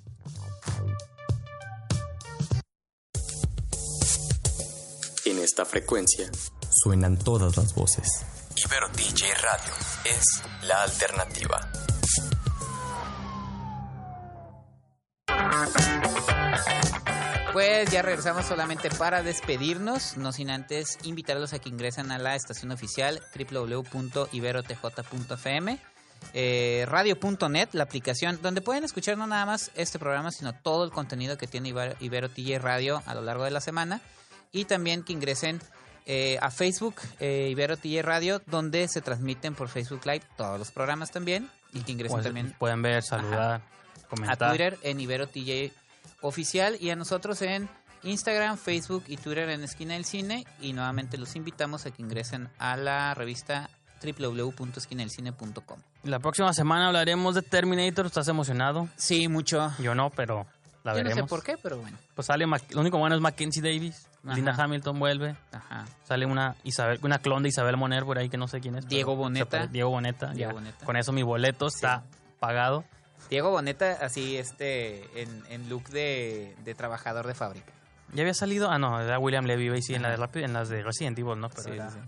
En 5.24 5.38
esta 5.38 5.64
frecuencia 5.64 6.30
suenan 6.70 7.16
todas 7.16 7.56
las 7.56 7.74
voces. 7.74 8.06
Ibero 8.56 8.88
DJ 8.88 9.32
Radio 9.34 9.72
es 10.04 10.42
la 10.66 10.82
alternativa. 10.82 11.60
Pues 17.52 17.90
ya 17.90 18.00
regresamos 18.00 18.46
solamente 18.46 18.88
para 18.90 19.22
despedirnos, 19.22 20.16
no 20.16 20.32
sin 20.32 20.48
antes 20.48 20.98
invitarlos 21.02 21.52
a 21.52 21.58
que 21.58 21.68
ingresen 21.68 22.10
a 22.10 22.18
la 22.18 22.34
estación 22.34 22.72
oficial 22.72 23.20
www.iberotj.fm, 23.36 25.78
eh, 26.32 26.86
radio.net, 26.88 27.68
la 27.72 27.82
aplicación 27.82 28.40
donde 28.40 28.62
pueden 28.62 28.84
escuchar 28.84 29.18
no 29.18 29.26
nada 29.26 29.44
más 29.44 29.70
este 29.74 29.98
programa, 29.98 30.30
sino 30.30 30.54
todo 30.54 30.84
el 30.84 30.92
contenido 30.92 31.36
que 31.36 31.46
tiene 31.46 31.68
Ibero, 31.68 31.94
Ibero 32.00 32.30
TJ 32.30 32.58
Radio 32.58 33.02
a 33.04 33.14
lo 33.14 33.20
largo 33.20 33.44
de 33.44 33.50
la 33.50 33.60
semana. 33.60 34.00
Y 34.50 34.64
también 34.64 35.02
que 35.02 35.12
ingresen 35.12 35.60
eh, 36.06 36.38
a 36.40 36.50
Facebook, 36.50 36.94
eh, 37.20 37.48
Ibero 37.50 37.76
TJ 37.76 38.00
Radio, 38.00 38.40
donde 38.46 38.88
se 38.88 39.02
transmiten 39.02 39.54
por 39.54 39.68
Facebook 39.68 40.06
Live 40.06 40.22
todos 40.38 40.58
los 40.58 40.70
programas 40.70 41.10
también. 41.10 41.50
Y 41.72 41.80
que 41.80 41.92
ingresen 41.92 42.14
Pues, 42.16 42.24
también 42.24 42.54
pueden 42.58 42.82
ver, 42.82 43.02
saludar, 43.02 43.60
a 44.04 44.08
comentar. 44.08 44.50
Twitter 44.50 44.78
en 44.82 45.00
Ibero 45.00 45.26
TJ 45.26 45.72
Oficial 46.20 46.76
y 46.80 46.90
a 46.90 46.96
nosotros 46.96 47.40
en 47.42 47.68
Instagram, 48.04 48.58
Facebook 48.58 49.04
y 49.08 49.16
Twitter 49.16 49.48
en 49.48 49.62
Esquina 49.62 49.94
del 49.94 50.04
Cine. 50.04 50.46
Y 50.60 50.72
nuevamente 50.72 51.16
los 51.18 51.34
invitamos 51.36 51.86
a 51.86 51.90
que 51.90 52.02
ingresen 52.02 52.48
a 52.58 52.76
la 52.76 53.14
revista 53.14 53.70
www.esquinadelcine.com. 54.04 55.78
La 56.04 56.18
próxima 56.18 56.52
semana 56.52 56.88
hablaremos 56.88 57.34
de 57.34 57.42
Terminator. 57.42 58.06
¿Estás 58.06 58.28
emocionado? 58.28 58.88
Sí, 58.96 59.28
mucho. 59.28 59.72
Yo 59.78 59.94
no, 59.94 60.10
pero 60.10 60.46
la 60.84 60.96
Yo 60.96 61.04
no 61.04 61.14
sé 61.14 61.24
por 61.24 61.42
qué, 61.42 61.56
pero 61.56 61.78
bueno. 61.78 61.96
Pues 62.14 62.26
sale, 62.26 62.46
Mac- 62.46 62.70
lo 62.72 62.80
único 62.80 62.98
bueno 62.98 63.14
es 63.14 63.20
Mackenzie 63.20 63.62
Davis. 63.62 64.06
Ajá. 64.24 64.34
Linda 64.36 64.54
Hamilton 64.56 64.98
vuelve. 65.00 65.36
Ajá. 65.52 65.84
Sale 66.04 66.26
una 66.26 66.54
Isabel, 66.62 66.98
una 67.02 67.18
clon 67.18 67.42
de 67.42 67.48
Isabel 67.48 67.76
Moner 67.76 68.04
por 68.04 68.18
ahí 68.18 68.28
que 68.28 68.36
no 68.36 68.46
sé 68.48 68.60
quién 68.60 68.76
es. 68.76 68.86
Diego 68.86 69.16
Boneta. 69.16 69.46
pare- 69.58 69.68
Diego 69.68 69.90
Boneta. 69.90 70.28
Diego 70.32 70.50
ya. 70.52 70.54
Boneta. 70.54 70.86
Con 70.86 70.96
eso 70.96 71.12
mi 71.12 71.22
boleto 71.22 71.66
está 71.66 72.04
pagado. 72.38 72.84
Diego 73.30 73.50
Boneta, 73.50 73.98
así, 74.00 74.36
este, 74.36 75.22
en, 75.22 75.42
en 75.48 75.68
look 75.68 75.84
de, 75.88 76.54
de 76.64 76.74
trabajador 76.74 77.26
de 77.26 77.34
fábrica. 77.34 77.72
Ya 78.12 78.22
había 78.22 78.34
salido, 78.34 78.70
ah 78.70 78.78
no, 78.78 79.00
era 79.00 79.18
William 79.18 79.44
Levy, 79.46 79.80
sí, 79.80 79.94
en, 79.94 80.02
la 80.02 80.10
de 80.16 80.44
en 80.44 80.52
las 80.52 80.68
de 80.68 80.82
Resident 80.82 81.18
Evil, 81.18 81.40
¿no? 81.40 81.48
Pero 81.48 81.62
Sí, 81.62 81.70
era 81.70 81.90
sí. 81.90 81.98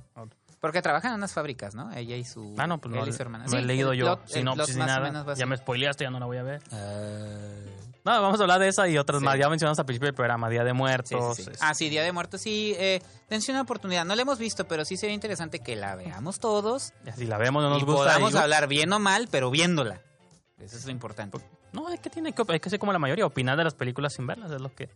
Porque 0.61 0.83
trabajan 0.83 1.13
en 1.13 1.17
unas 1.19 1.33
fábricas, 1.33 1.75
¿no? 1.75 1.93
Ella 1.93 2.17
y 2.17 2.25
su. 2.25 2.55
Ah, 2.59 2.67
no, 2.67 2.79
pues 2.79 2.95
no, 2.95 3.03
él 3.03 3.09
y 3.09 3.13
su 3.13 3.23
hermana. 3.23 3.45
no 3.45 3.51
Sí, 3.51 3.57
he 3.57 3.63
leído 3.63 3.93
yo 3.95 4.07
plot- 4.19 4.27
sinopsis 4.27 4.77
plot 4.77 4.87
ni 4.87 4.93
nada. 4.93 5.35
Ya 5.35 5.47
me 5.47 5.57
spoileaste, 5.57 6.05
ya 6.05 6.11
no 6.11 6.19
la 6.21 6.27
voy 6.27 6.37
a 6.39 6.43
ver. 6.43 6.63
Ah. 6.73 7.84
No, 8.05 8.21
vamos 8.21 8.39
a 8.39 8.43
hablar 8.43 8.61
de 8.61 8.69
esa 8.69 8.87
y 8.87 8.99
otras 8.99 9.21
Sí. 9.21 9.25
más. 9.25 9.39
Ya 9.39 9.49
mencionamos 9.49 9.79
al 9.79 9.87
principio 9.87 10.07
del 10.09 10.15
programa, 10.15 10.51
Día 10.51 10.63
de 10.63 10.73
Muertos. 10.75 11.37
sí, 11.37 11.45
sí. 11.45 11.51
es- 11.53 11.59
Ah, 11.63 11.73
sí, 11.75 11.89
Día 11.89 12.03
de 12.03 12.13
Muertos, 12.13 12.43
sí. 12.43 12.75
Eh, 12.77 13.01
dense 13.31 13.51
una 13.51 13.63
oportunidad. 13.63 14.05
No 14.05 14.15
la 14.15 14.23
hemos 14.23 14.39
visto, 14.39 14.67
pero 14.69 14.85
sí 14.85 14.97
sería 14.99 15.15
interesante 15.15 15.61
que 15.61 15.75
la 15.75 15.97
veamos 15.97 16.39
todos. 16.39 16.93
Si 17.17 17.25
la 17.25 17.39
vemos, 17.39 17.63
no 17.63 17.71
nos 17.71 17.81
y 17.83 17.85
gusta. 17.87 18.03
podamos 18.03 18.31
digo, 18.33 18.43
hablar 18.43 18.69
bien 18.69 18.93
o 18.93 18.99
mal, 18.99 19.29
pero 19.31 19.51
viéndola. 19.51 20.03
Eso 20.59 20.77
es 20.77 20.85
lo 20.85 20.91
importante. 20.91 21.39
No, 21.75 21.89
es 21.93 21.99
que 21.99 22.09
tiene 22.09 22.33
que, 22.33 22.43
hay 22.49 22.61
que 22.61 22.71
ser 22.71 22.79
como 22.79 22.93
la 22.93 22.99
mayoría, 23.01 23.27
opinar 23.27 23.57
de 23.59 23.65
las 23.65 23.75
películas 23.75 24.15
sin 24.15 24.27
verlas, 24.29 24.51
es 24.53 24.61
lo 24.61 24.73
que... 24.73 24.87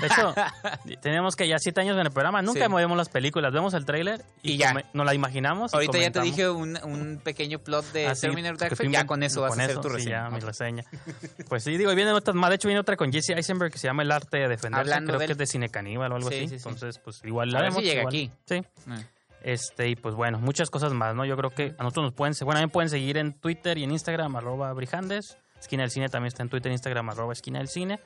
De 0.00 0.06
hecho, 0.06 0.34
tenemos 1.02 1.34
que 1.34 1.48
ya 1.48 1.58
siete 1.58 1.80
años 1.80 1.94
en 1.98 2.06
el 2.06 2.12
programa, 2.12 2.42
nunca 2.42 2.66
Sí. 2.66 2.72
vemos 2.74 2.96
las 2.96 3.08
películas, 3.08 3.52
vemos 3.52 3.72
el 3.74 3.84
tráiler 3.86 4.22
y, 4.42 4.52
Y 4.52 4.56
ya. 4.58 4.74
nos 4.92 5.06
la 5.06 5.14
imaginamos 5.14 5.72
y 5.72 5.76
Ahorita 5.76 5.98
ya 5.98 6.10
te 6.10 6.20
dije 6.20 6.48
un, 6.50 6.78
un 6.84 7.20
pequeño 7.24 7.58
plot 7.60 7.86
de 7.92 8.06
Ah, 8.08 8.12
Terminator 8.14 8.58
Dark 8.58 8.76
Fate, 8.76 8.90
Ya 8.90 9.06
con 9.06 9.22
eso 9.22 9.40
vas 9.40 9.50
con 9.52 9.60
a 9.60 9.64
hacer 9.64 9.72
eso, 9.72 9.80
tu 9.80 9.88
sí, 9.88 9.94
reseña. 9.96 10.28
mi 10.30 10.40
reseña. 10.40 10.84
Pues 11.48 11.64
sí, 11.64 11.76
digo, 11.78 11.94
viene 11.94 12.12
otra, 12.12 12.34
más 12.34 12.50
de 12.50 12.56
hecho 12.56 12.68
viene 12.68 12.80
otra 12.80 12.96
con 12.96 13.10
Jesse 13.12 13.30
Eisenberg 13.30 13.72
que 13.72 13.78
se 13.78 13.86
llama 13.88 14.02
El 14.02 14.12
arte 14.12 14.36
de 14.38 14.48
defenderse, 14.48 14.80
Hablando 14.80 15.08
creo 15.12 15.18
del- 15.20 15.26
que 15.28 15.32
es 15.32 15.38
de 15.38 15.46
Cine 15.46 15.68
Caníbal 15.70 16.12
o 16.12 16.16
algo 16.16 16.28
Sí, 16.28 16.34
así. 16.36 16.48
sí, 16.48 16.58
sí. 16.58 16.68
Entonces, 16.68 16.98
pues 16.98 17.22
igual 17.24 17.50
la 17.50 17.60
A 17.60 17.62
ver 17.62 17.70
vemos. 17.70 17.82
si 17.82 17.88
llega 17.88 18.00
igual- 18.02 18.14
aquí. 18.14 18.30
Sí. 18.46 18.54
Eh. 18.56 19.06
Este, 19.42 19.88
y 19.88 19.96
pues 19.96 20.14
bueno, 20.14 20.38
muchas 20.38 20.68
cosas 20.68 20.92
más, 20.92 21.14
¿no? 21.14 21.24
Yo 21.24 21.34
creo 21.36 21.48
que 21.48 21.74
a 21.78 21.82
nosotros 21.82 22.04
nos 22.04 22.12
pueden, 22.12 22.34
bueno, 22.42 22.58
también 22.60 22.70
pueden 22.70 22.90
seguir 22.90 23.16
en 23.16 23.32
Twitter 23.32 23.78
y 23.78 23.84
en 23.84 23.90
Instagram, 23.90 24.36
arroba 24.36 24.70
Brijandes. 24.74 25.38
Esquina 25.60 25.82
del 25.82 25.90
Cine 25.90 26.08
también 26.08 26.28
está 26.28 26.42
en 26.42 26.48
Twitter 26.48 26.70
e 26.70 26.74
Instagram, 26.74 27.10
arroba 27.10 27.32
Esquina 27.32 27.58
del 27.58 27.68
Cine. 27.68 28.00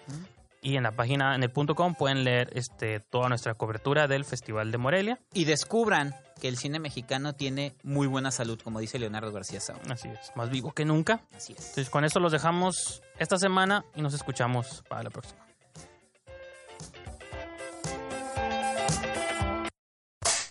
Y 0.61 0.77
en 0.77 0.83
la 0.83 0.93
página, 0.93 1.35
en 1.35 1.43
el 1.43 1.51
punto 1.51 1.75
com, 1.75 1.95
pueden 1.95 2.25
leer 2.25 2.51
este, 2.55 2.99
toda 2.99 3.29
nuestra 3.29 3.55
cobertura 3.55 4.09
del 4.09 4.25
Festival 4.25 4.73
de 4.73 4.79
Morelia. 4.79 5.21
Y 5.35 5.45
descubran 5.45 6.15
que 6.41 6.49
el 6.49 6.57
cine 6.57 6.79
mexicano 6.81 7.35
tiene 7.35 7.77
muy 7.83 8.07
buena 8.07 8.31
salud, 8.31 8.59
como 8.63 8.81
dice 8.81 8.99
Leonardo 8.99 9.31
García 9.31 9.61
Sao. 9.61 9.77
Así 9.91 10.09
es, 10.09 10.33
más 10.35 10.49
vivo 10.51 10.73
que 10.73 10.85
nunca. 10.85 11.21
Así 11.37 11.53
es. 11.53 11.59
Entonces, 11.59 11.91
con 11.91 12.05
eso 12.05 12.19
los 12.19 12.33
dejamos 12.33 13.03
esta 13.19 13.37
semana 13.37 13.85
y 13.95 14.01
nos 14.01 14.15
escuchamos 14.15 14.83
para 14.89 15.03
la 15.03 15.11
próxima. 15.11 15.45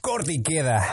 Corte 0.02 0.34
y 0.34 0.44
queda. 0.44 0.86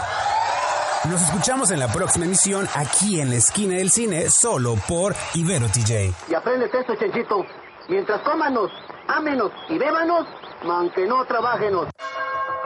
Nos 1.09 1.23
escuchamos 1.23 1.71
en 1.71 1.81
la 1.81 1.89
próxima 1.89 2.27
emisión 2.27 2.69
aquí 2.75 3.21
en 3.23 3.31
la 3.31 3.37
esquina 3.37 3.77
del 3.77 3.91
cine, 3.91 4.29
solo 4.29 4.75
por 4.87 5.15
Ibero 5.35 5.67
TJ. 5.69 6.13
Y 6.29 6.35
aprendes 6.35 6.73
esto, 6.75 6.95
Chenchito. 6.95 7.43
Mientras 7.89 8.21
cómanos, 8.21 8.71
ámenos 9.09 9.51
y 9.71 9.79
bébanos, 9.79 10.27
aunque 10.63 11.07
no 11.07 11.25
trabajenos. 11.25 11.89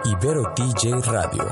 Ibero 0.05 0.53
TJ 0.53 1.01
Radio. 1.07 1.45